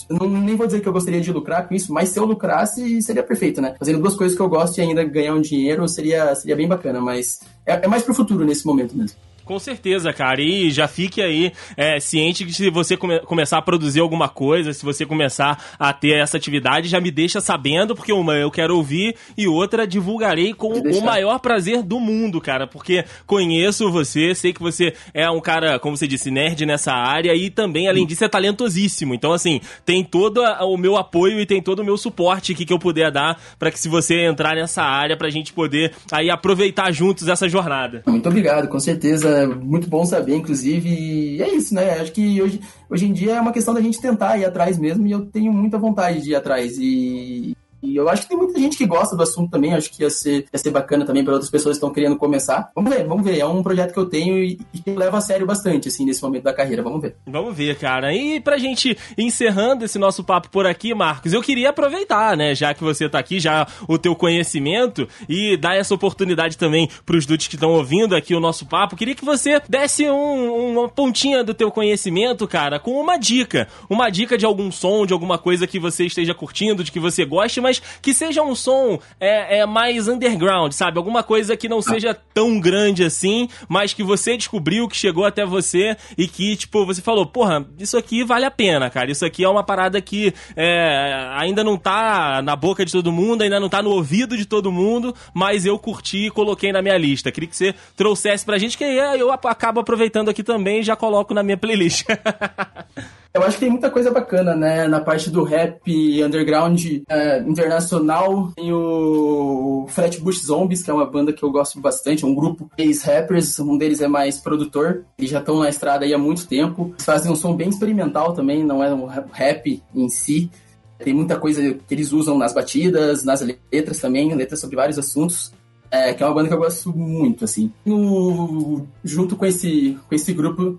não, 0.09 0.29
nem 0.29 0.55
vou 0.55 0.65
dizer 0.65 0.79
que 0.79 0.87
eu 0.87 0.93
gostaria 0.93 1.19
de 1.19 1.31
lucrar 1.31 1.66
com 1.67 1.75
isso, 1.75 1.93
mas 1.93 2.09
se 2.09 2.19
eu 2.19 2.25
lucrasse, 2.25 3.01
seria 3.01 3.23
perfeito, 3.23 3.61
né? 3.61 3.75
Fazendo 3.77 3.99
duas 3.99 4.15
coisas 4.15 4.35
que 4.35 4.41
eu 4.41 4.49
gosto 4.49 4.77
e 4.77 4.81
ainda 4.81 5.03
ganhar 5.03 5.33
um 5.33 5.41
dinheiro 5.41 5.87
seria, 5.87 6.33
seria 6.35 6.55
bem 6.55 6.67
bacana, 6.67 7.01
mas 7.01 7.41
é, 7.65 7.73
é 7.85 7.87
mais 7.87 8.03
pro 8.03 8.13
futuro 8.13 8.45
nesse 8.45 8.65
momento 8.65 8.95
mesmo. 8.95 9.17
Com 9.47 9.59
certeza, 9.59 10.11
cara. 10.11 10.41
E 10.41 10.69
já 10.69 10.89
fique 10.89 11.21
aí 11.21 11.53
é, 11.77 12.01
ciente 12.01 12.43
que 12.43 12.51
se 12.51 12.69
você 12.69 12.97
come 12.97 13.17
começar 13.21 13.59
a 13.59 13.61
produzir 13.61 14.01
alguma 14.01 14.27
coisa, 14.27 14.73
se 14.73 14.83
você 14.83 15.05
começar 15.05 15.63
a 15.79 15.93
ter 15.93 16.17
essa 16.17 16.35
atividade, 16.35 16.89
já 16.89 16.99
me 16.99 17.09
deixa 17.09 17.39
sabendo, 17.39 17.95
porque 17.95 18.11
uma 18.11 18.35
eu 18.35 18.51
quero 18.51 18.75
ouvir 18.75 19.15
e 19.37 19.47
outra 19.47 19.87
divulgarei 19.87 20.53
com 20.53 20.73
o 20.73 21.01
maior 21.01 21.39
prazer 21.39 21.81
do 21.81 21.97
mundo, 21.97 22.41
cara. 22.41 22.67
Porque 22.67 23.05
conheço 23.25 23.89
você, 23.89 24.35
sei 24.35 24.51
que 24.51 24.61
você 24.61 24.93
é 25.13 25.29
um 25.31 25.39
cara, 25.39 25.79
como 25.79 25.95
você 25.95 26.07
disse, 26.07 26.29
nerd 26.29 26.65
nessa 26.65 26.91
área 26.91 27.33
e 27.33 27.49
também, 27.49 27.87
além 27.87 28.05
disso, 28.05 28.25
é 28.25 28.27
talentosíssimo. 28.27 29.13
Então, 29.13 29.31
assim, 29.31 29.61
tem 29.85 30.03
todo 30.03 30.41
o 30.41 30.75
meu 30.75 30.97
apoio 30.97 31.39
e 31.39 31.45
tem 31.45 31.61
todo 31.61 31.79
o 31.79 31.85
meu 31.85 31.95
suporte 31.95 32.51
aqui 32.51 32.65
que 32.65 32.73
eu 32.73 32.79
puder 32.79 33.11
dar 33.11 33.39
para 33.57 33.71
que 33.71 33.79
se 33.79 33.87
você 33.87 34.25
entrar 34.25 34.55
nessa 34.55 34.83
área, 34.83 35.15
pra 35.15 35.29
gente 35.29 35.53
poder 35.53 35.93
aí 36.11 36.29
aproveitar 36.29 36.91
juntos 36.91 37.29
essa 37.29 37.47
jornada. 37.47 38.03
Muito 38.05 38.27
obrigado, 38.27 38.67
com 38.67 38.79
certeza 38.79 39.36
muito 39.45 39.89
bom 39.89 40.05
saber, 40.05 40.35
inclusive. 40.35 40.89
E 40.89 41.41
é 41.41 41.53
isso, 41.53 41.73
né? 41.73 41.99
Acho 41.99 42.11
que 42.11 42.41
hoje, 42.41 42.61
hoje 42.89 43.05
em 43.05 43.13
dia 43.13 43.35
é 43.35 43.41
uma 43.41 43.51
questão 43.51 43.73
da 43.73 43.81
gente 43.81 44.01
tentar 44.01 44.37
ir 44.37 44.45
atrás 44.45 44.77
mesmo, 44.77 45.05
e 45.05 45.11
eu 45.11 45.25
tenho 45.25 45.51
muita 45.51 45.77
vontade 45.77 46.21
de 46.21 46.31
ir 46.31 46.35
atrás. 46.35 46.77
E 46.79 47.55
e 47.81 47.95
eu 47.95 48.09
acho 48.09 48.23
que 48.23 48.29
tem 48.29 48.37
muita 48.37 48.59
gente 48.59 48.77
que 48.77 48.85
gosta 48.85 49.15
do 49.15 49.23
assunto 49.23 49.51
também, 49.51 49.73
acho 49.73 49.91
que 49.91 50.03
ia 50.03 50.09
ser, 50.09 50.45
ia 50.51 50.59
ser 50.59 50.71
bacana 50.71 51.05
também 51.05 51.23
para 51.23 51.33
outras 51.33 51.51
pessoas 51.51 51.75
que 51.75 51.77
estão 51.77 51.93
querendo 51.93 52.17
começar. 52.17 52.71
Vamos 52.75 52.93
ver, 52.93 53.05
vamos 53.05 53.23
ver. 53.23 53.39
É 53.39 53.45
um 53.45 53.61
projeto 53.61 53.93
que 53.93 53.99
eu 53.99 54.05
tenho 54.05 54.37
e, 54.37 54.55
que 54.55 54.91
leva 54.91 55.17
a 55.17 55.21
sério 55.21 55.45
bastante, 55.45 55.87
assim, 55.87 56.05
nesse 56.05 56.21
momento 56.21 56.43
da 56.43 56.53
carreira. 56.53 56.81
Vamos 56.81 57.01
ver. 57.01 57.15
Vamos 57.25 57.55
ver, 57.55 57.77
cara. 57.77 58.13
E 58.13 58.39
pra 58.39 58.57
gente 58.57 58.97
encerrando 59.17 59.85
esse 59.85 59.99
nosso 59.99 60.23
papo 60.23 60.49
por 60.49 60.65
aqui, 60.65 60.93
Marcos, 60.93 61.33
eu 61.33 61.41
queria 61.41 61.69
aproveitar, 61.69 62.35
né, 62.35 62.55
já 62.55 62.73
que 62.73 62.83
você 62.83 63.07
tá 63.07 63.19
aqui, 63.19 63.39
já 63.39 63.67
o 63.87 63.97
teu 63.97 64.15
conhecimento 64.15 65.07
e 65.29 65.55
dar 65.57 65.75
essa 65.75 65.93
oportunidade 65.93 66.57
também 66.57 66.89
pros 67.05 67.25
dudes 67.25 67.47
que 67.47 67.55
estão 67.55 67.71
ouvindo 67.71 68.15
aqui 68.15 68.33
o 68.33 68.39
nosso 68.39 68.65
papo. 68.65 68.95
Queria 68.95 69.15
que 69.15 69.25
você 69.25 69.61
desse 69.69 70.09
um, 70.09 70.71
uma 70.71 70.89
pontinha 70.89 71.43
do 71.43 71.53
teu 71.53 71.71
conhecimento, 71.71 72.47
cara, 72.47 72.79
com 72.79 72.99
uma 72.99 73.17
dica. 73.17 73.67
Uma 73.89 74.09
dica 74.09 74.37
de 74.37 74.45
algum 74.45 74.71
som, 74.71 75.05
de 75.05 75.13
alguma 75.13 75.37
coisa 75.37 75.67
que 75.67 75.79
você 75.79 76.05
esteja 76.05 76.33
curtindo, 76.33 76.83
de 76.83 76.91
que 76.91 76.99
você 76.99 77.25
goste, 77.25 77.59
mas 77.67 77.81
que 78.01 78.13
seja 78.13 78.41
um 78.41 78.55
som 78.55 78.97
é, 79.19 79.59
é 79.59 79.65
mais 79.65 80.07
underground, 80.07 80.71
sabe? 80.71 80.97
Alguma 80.97 81.21
coisa 81.21 81.57
que 81.57 81.67
não 81.67 81.81
seja 81.81 82.17
tão 82.33 82.59
grande 82.59 83.03
assim, 83.03 83.49
mas 83.67 83.93
que 83.93 84.03
você 84.03 84.37
descobriu, 84.37 84.87
que 84.87 84.95
chegou 84.95 85.25
até 85.25 85.45
você 85.45 85.97
e 86.17 86.27
que, 86.27 86.55
tipo, 86.55 86.85
você 86.85 87.01
falou, 87.01 87.25
porra, 87.25 87.67
isso 87.77 87.97
aqui 87.97 88.23
vale 88.23 88.45
a 88.45 88.51
pena, 88.51 88.89
cara. 88.89 89.11
Isso 89.11 89.25
aqui 89.25 89.43
é 89.43 89.49
uma 89.49 89.63
parada 89.63 89.99
que 89.99 90.33
é, 90.55 91.29
ainda 91.35 91.61
não 91.61 91.77
tá 91.77 92.41
na 92.41 92.55
boca 92.55 92.85
de 92.85 92.91
todo 92.93 93.11
mundo, 93.11 93.41
ainda 93.41 93.59
não 93.59 93.67
tá 93.67 93.81
no 93.81 93.89
ouvido 93.89 94.37
de 94.37 94.45
todo 94.45 94.71
mundo, 94.71 95.13
mas 95.33 95.65
eu 95.65 95.77
curti 95.77 96.27
e 96.27 96.31
coloquei 96.31 96.71
na 96.71 96.81
minha 96.81 96.97
lista. 96.97 97.31
Queria 97.31 97.49
que 97.49 97.57
você 97.57 97.75
trouxesse 97.97 98.45
pra 98.45 98.57
gente, 98.57 98.77
que 98.77 98.85
aí 98.85 99.19
eu 99.19 99.29
acabo 99.31 99.81
aproveitando 99.81 100.29
aqui 100.29 100.41
também 100.41 100.79
e 100.79 100.83
já 100.83 100.95
coloco 100.95 101.33
na 101.33 101.43
minha 101.43 101.57
playlist. 101.57 102.05
Eu 103.37 103.43
acho 103.43 103.53
que 103.53 103.65
tem 103.65 103.69
muita 103.69 103.91
coisa 103.91 104.09
bacana, 104.09 104.55
né? 104.55 104.87
Na 104.87 104.99
parte 104.99 105.29
do 105.29 105.43
rap 105.43 106.23
underground 106.23 106.83
é, 107.07 107.43
internacional, 107.57 108.51
tem 108.55 108.71
o 108.71 109.85
Flatbush 109.89 110.45
Zombies, 110.45 110.83
que 110.83 110.91
é 110.91 110.93
uma 110.93 111.05
banda 111.05 111.33
que 111.33 111.43
eu 111.43 111.51
gosto 111.51 111.79
bastante, 111.79 112.23
é 112.23 112.27
um 112.27 112.35
grupo 112.35 112.69
ex-rappers, 112.77 113.59
um 113.59 113.77
deles 113.77 114.01
é 114.01 114.07
mais 114.07 114.39
produtor, 114.39 115.05
eles 115.17 115.31
já 115.31 115.39
estão 115.39 115.59
na 115.59 115.69
estrada 115.69 116.05
aí 116.05 116.13
há 116.13 116.17
muito 116.17 116.47
tempo. 116.47 116.91
Eles 116.93 117.05
fazem 117.05 117.31
um 117.31 117.35
som 117.35 117.55
bem 117.55 117.69
experimental 117.69 118.33
também, 118.33 118.63
não 118.63 118.83
é 118.83 118.93
um 118.93 119.05
rap 119.05 119.81
em 119.95 120.09
si. 120.09 120.51
Tem 120.99 121.13
muita 121.13 121.39
coisa 121.39 121.73
que 121.73 121.93
eles 121.93 122.11
usam 122.11 122.37
nas 122.37 122.53
batidas, 122.53 123.23
nas 123.23 123.41
letras 123.71 123.99
também, 123.99 124.33
letras 124.33 124.59
sobre 124.59 124.75
vários 124.75 124.97
assuntos. 124.97 125.51
É, 125.89 126.13
que 126.13 126.21
é 126.21 126.25
uma 126.25 126.35
banda 126.35 126.49
que 126.49 126.53
eu 126.53 126.59
gosto 126.59 126.91
muito, 126.91 127.45
assim. 127.45 127.71
No, 127.85 128.85
junto 129.03 129.37
com 129.37 129.45
esse, 129.45 129.97
com 130.07 130.13
esse 130.13 130.33
grupo, 130.33 130.77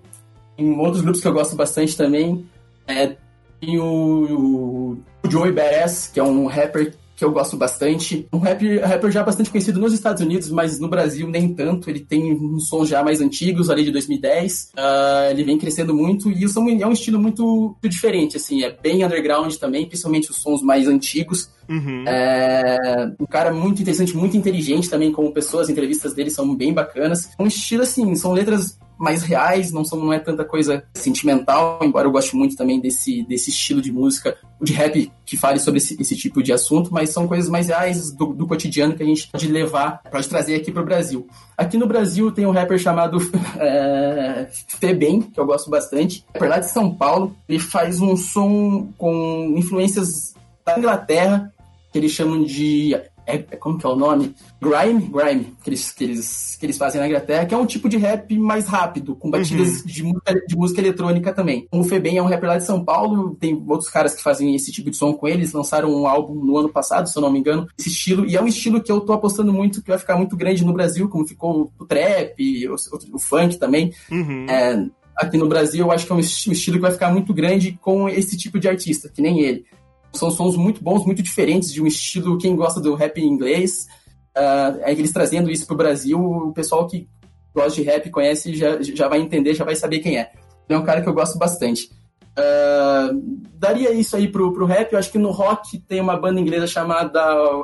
em 0.56 0.78
outros 0.78 1.00
grupos 1.00 1.22
que 1.22 1.28
eu 1.28 1.32
gosto 1.32 1.56
bastante 1.56 1.96
também, 1.96 2.44
é, 2.86 3.16
tem 3.60 3.78
o, 3.78 4.98
o 5.17 5.17
Joey 5.30 5.52
Badass, 5.52 6.10
que 6.12 6.20
é 6.20 6.22
um 6.22 6.46
rapper 6.46 6.94
que 7.18 7.24
eu 7.24 7.32
gosto 7.32 7.56
bastante. 7.56 8.28
Um 8.32 8.38
rapper, 8.38 8.80
rapper 8.86 9.10
já 9.10 9.24
bastante 9.24 9.50
conhecido 9.50 9.80
nos 9.80 9.92
Estados 9.92 10.22
Unidos, 10.22 10.50
mas 10.50 10.78
no 10.78 10.86
Brasil 10.86 11.28
nem 11.28 11.52
tanto. 11.52 11.90
Ele 11.90 11.98
tem 11.98 12.32
uns 12.32 12.68
sons 12.68 12.88
já 12.88 13.02
mais 13.02 13.20
antigos, 13.20 13.68
ali 13.68 13.82
de 13.82 13.90
2010. 13.90 14.62
Uh, 14.62 14.78
ah, 14.78 15.28
ele 15.28 15.42
vem 15.42 15.58
crescendo 15.58 15.92
muito 15.92 16.30
e 16.30 16.48
som 16.48 16.68
é 16.68 16.86
um 16.86 16.92
estilo 16.92 17.18
muito, 17.18 17.44
muito, 17.82 17.88
diferente, 17.88 18.36
assim. 18.36 18.62
É 18.62 18.70
bem 18.70 19.04
underground 19.04 19.52
também, 19.56 19.84
principalmente 19.84 20.30
os 20.30 20.36
sons 20.36 20.62
mais 20.62 20.86
antigos. 20.86 21.50
Uhum. 21.68 22.04
É 22.06 23.10
um 23.18 23.26
cara 23.26 23.52
muito 23.52 23.82
interessante, 23.82 24.16
muito 24.16 24.36
inteligente 24.36 24.88
também 24.88 25.10
como 25.10 25.32
pessoa. 25.32 25.64
As 25.64 25.68
entrevistas 25.68 26.14
dele 26.14 26.30
são 26.30 26.54
bem 26.54 26.72
bacanas. 26.72 27.30
Um 27.36 27.48
estilo, 27.48 27.82
assim, 27.82 28.14
são 28.14 28.32
letras 28.32 28.78
mais 28.98 29.22
reais, 29.22 29.70
não, 29.70 29.84
são, 29.84 29.98
não 29.98 30.12
é 30.12 30.18
tanta 30.18 30.44
coisa 30.44 30.84
sentimental, 30.92 31.78
embora 31.82 32.06
eu 32.06 32.12
goste 32.12 32.34
muito 32.34 32.56
também 32.56 32.80
desse, 32.80 33.22
desse 33.22 33.50
estilo 33.50 33.80
de 33.80 33.92
música, 33.92 34.36
de 34.60 34.72
rap 34.72 35.12
que 35.24 35.36
fale 35.36 35.60
sobre 35.60 35.78
esse, 35.78 35.96
esse 36.00 36.16
tipo 36.16 36.42
de 36.42 36.52
assunto, 36.52 36.92
mas 36.92 37.10
são 37.10 37.28
coisas 37.28 37.48
mais 37.48 37.68
reais 37.68 38.10
do, 38.10 38.34
do 38.34 38.46
cotidiano 38.46 38.94
que 38.94 39.02
a 39.02 39.06
gente 39.06 39.28
pode 39.28 39.46
levar, 39.46 40.02
pode 40.10 40.28
trazer 40.28 40.56
aqui 40.56 40.72
para 40.72 40.82
o 40.82 40.84
Brasil. 40.84 41.28
Aqui 41.56 41.78
no 41.78 41.86
Brasil 41.86 42.32
tem 42.32 42.44
um 42.44 42.50
rapper 42.50 42.78
chamado 42.78 43.18
é, 43.58 44.48
Febem, 44.80 45.22
que 45.22 45.38
eu 45.38 45.46
gosto 45.46 45.70
bastante, 45.70 46.24
é 46.34 46.44
lá 46.44 46.58
de 46.58 46.70
São 46.70 46.92
Paulo, 46.92 47.36
ele 47.48 47.60
faz 47.60 48.00
um 48.00 48.16
som 48.16 48.88
com 48.98 49.54
influências 49.56 50.34
da 50.66 50.78
Inglaterra, 50.78 51.52
que 51.92 51.98
eles 51.98 52.12
chamam 52.12 52.42
de 52.42 52.96
é, 53.28 53.44
é, 53.50 53.56
como 53.56 53.78
que 53.78 53.84
é 53.84 53.88
o 53.88 53.94
nome? 53.94 54.34
Grime, 54.60 55.02
grime, 55.02 55.54
que 55.62 55.68
eles, 55.68 55.90
que, 55.90 56.04
eles, 56.04 56.56
que 56.58 56.64
eles 56.64 56.78
fazem 56.78 56.98
na 57.00 57.06
Inglaterra, 57.06 57.44
que 57.44 57.54
é 57.54 57.58
um 57.58 57.66
tipo 57.66 57.88
de 57.88 57.98
rap 57.98 58.36
mais 58.38 58.66
rápido, 58.66 59.14
com 59.14 59.30
batidas 59.30 59.80
uhum. 59.80 59.86
de, 59.86 60.02
música, 60.02 60.34
de 60.46 60.56
música 60.56 60.80
eletrônica 60.80 61.32
também. 61.32 61.68
O 61.70 61.84
Febem 61.84 62.16
é 62.16 62.22
um 62.22 62.26
rapper 62.26 62.48
lá 62.48 62.56
de 62.56 62.64
São 62.64 62.82
Paulo, 62.82 63.36
tem 63.38 63.62
outros 63.68 63.90
caras 63.90 64.14
que 64.14 64.22
fazem 64.22 64.54
esse 64.54 64.72
tipo 64.72 64.90
de 64.90 64.96
som 64.96 65.12
com 65.12 65.28
eles, 65.28 65.52
lançaram 65.52 65.90
um 65.90 66.06
álbum 66.06 66.42
no 66.42 66.56
ano 66.56 66.70
passado, 66.70 67.08
se 67.08 67.16
eu 67.16 67.22
não 67.22 67.30
me 67.30 67.38
engano, 67.38 67.68
esse 67.78 67.90
estilo, 67.90 68.26
e 68.26 68.34
é 68.34 68.42
um 68.42 68.46
estilo 68.46 68.82
que 68.82 68.90
eu 68.90 69.00
tô 69.00 69.12
apostando 69.12 69.52
muito, 69.52 69.82
que 69.82 69.90
vai 69.90 69.98
ficar 69.98 70.16
muito 70.16 70.34
grande 70.34 70.64
no 70.64 70.72
Brasil, 70.72 71.08
como 71.08 71.26
ficou 71.26 71.70
o 71.78 71.84
trap, 71.84 72.34
o, 72.68 72.74
o 73.14 73.18
funk 73.18 73.58
também. 73.58 73.92
Uhum. 74.10 74.46
É, 74.48 74.86
aqui 75.18 75.36
no 75.36 75.48
Brasil, 75.48 75.84
eu 75.84 75.92
acho 75.92 76.06
que 76.06 76.12
é 76.12 76.14
um 76.14 76.20
estilo 76.20 76.76
que 76.76 76.82
vai 76.82 76.92
ficar 76.92 77.12
muito 77.12 77.34
grande 77.34 77.78
com 77.82 78.08
esse 78.08 78.36
tipo 78.36 78.58
de 78.58 78.68
artista, 78.68 79.08
que 79.08 79.20
nem 79.20 79.40
ele. 79.40 79.66
São 80.12 80.30
sons 80.30 80.56
muito 80.56 80.82
bons, 80.82 81.04
muito 81.04 81.22
diferentes, 81.22 81.72
de 81.72 81.82
um 81.82 81.86
estilo, 81.86 82.38
quem 82.38 82.56
gosta 82.56 82.80
do 82.80 82.94
rap 82.94 83.18
em 83.20 83.26
inglês, 83.26 83.86
uh, 84.36 84.82
eles 84.86 85.12
trazendo 85.12 85.50
isso 85.50 85.66
pro 85.66 85.76
Brasil, 85.76 86.18
o 86.18 86.52
pessoal 86.52 86.86
que 86.86 87.08
gosta 87.54 87.80
de 87.80 87.82
rap, 87.82 88.10
conhece, 88.10 88.54
já, 88.54 88.80
já 88.80 89.08
vai 89.08 89.20
entender, 89.20 89.54
já 89.54 89.64
vai 89.64 89.76
saber 89.76 89.98
quem 89.98 90.18
é. 90.18 90.30
É 90.68 90.76
um 90.76 90.84
cara 90.84 91.00
que 91.00 91.08
eu 91.08 91.14
gosto 91.14 91.38
bastante. 91.38 91.90
Uh, 92.38 93.40
daria 93.54 93.92
isso 93.92 94.16
aí 94.16 94.28
pro, 94.28 94.52
pro 94.52 94.66
rap. 94.66 94.92
Eu 94.92 94.98
acho 94.98 95.10
que 95.10 95.18
no 95.18 95.30
rock 95.30 95.78
tem 95.78 96.00
uma 96.00 96.16
banda 96.16 96.40
inglesa 96.40 96.66
chamada 96.66 97.20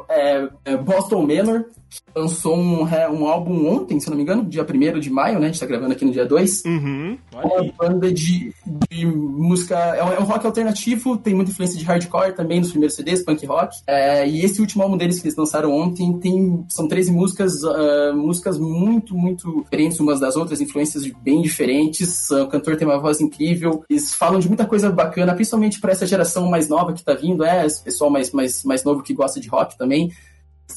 é, 0.08 0.48
é 0.64 0.76
Boston 0.76 1.22
Manor, 1.22 1.66
lançou 2.14 2.56
um, 2.56 2.82
um 2.84 3.26
álbum 3.26 3.68
ontem, 3.68 3.98
se 3.98 4.08
não 4.08 4.16
me 4.16 4.22
engano, 4.22 4.44
dia 4.44 4.62
1 4.64 5.00
de 5.00 5.10
maio, 5.10 5.38
né? 5.38 5.46
A 5.46 5.50
gente 5.50 5.60
tá 5.60 5.66
gravando 5.66 5.92
aqui 5.92 6.04
no 6.04 6.12
dia 6.12 6.24
2. 6.24 6.64
Uhum, 6.64 7.18
uma 7.32 7.72
banda 7.78 8.12
de, 8.12 8.54
de 8.90 9.06
música. 9.06 9.76
É 9.76 10.04
um, 10.04 10.12
é 10.12 10.20
um, 10.20 10.24
rock 10.24 10.46
alternativo, 10.46 11.16
tem 11.16 11.34
muita 11.34 11.50
influência 11.50 11.78
de 11.78 11.84
hardcore 11.84 12.34
também 12.34 12.60
nos 12.60 12.70
primeiros 12.70 12.94
CDs, 12.94 13.24
punk 13.24 13.44
rock. 13.46 13.76
É, 13.86 14.28
e 14.28 14.44
esse 14.44 14.60
último 14.60 14.82
álbum 14.82 14.96
deles 14.96 15.20
que 15.20 15.26
eles 15.26 15.36
lançaram 15.36 15.72
ontem 15.72 16.18
tem. 16.18 16.64
São 16.68 16.86
13 16.86 17.12
músicas, 17.12 17.62
uh, 17.62 18.14
músicas 18.14 18.58
muito, 18.58 19.16
muito 19.16 19.62
diferentes 19.62 19.98
umas 20.00 20.20
das 20.20 20.36
outras, 20.36 20.60
influências 20.60 21.04
bem 21.22 21.42
diferentes. 21.42 22.30
Uh, 22.30 22.42
o 22.42 22.48
cantor 22.48 22.76
tem 22.76 22.86
uma 22.86 22.98
voz 22.98 23.20
incrível. 23.20 23.84
Eles 23.88 24.14
falam 24.14 24.38
de 24.38 24.48
muita 24.48 24.66
coisa 24.66 24.90
bacana, 24.90 25.34
principalmente 25.34 25.80
para 25.80 25.92
essa 25.92 26.06
geração 26.06 26.48
mais 26.48 26.68
nova 26.68 26.92
que 26.92 27.04
tá 27.04 27.14
vindo, 27.14 27.44
é, 27.44 27.66
esse 27.66 27.82
pessoal 27.82 28.10
mais, 28.10 28.30
mais, 28.30 28.64
mais 28.64 28.84
novo 28.84 29.02
que 29.02 29.14
gosta 29.14 29.40
de 29.40 29.48
rock 29.48 29.76
também. 29.76 30.10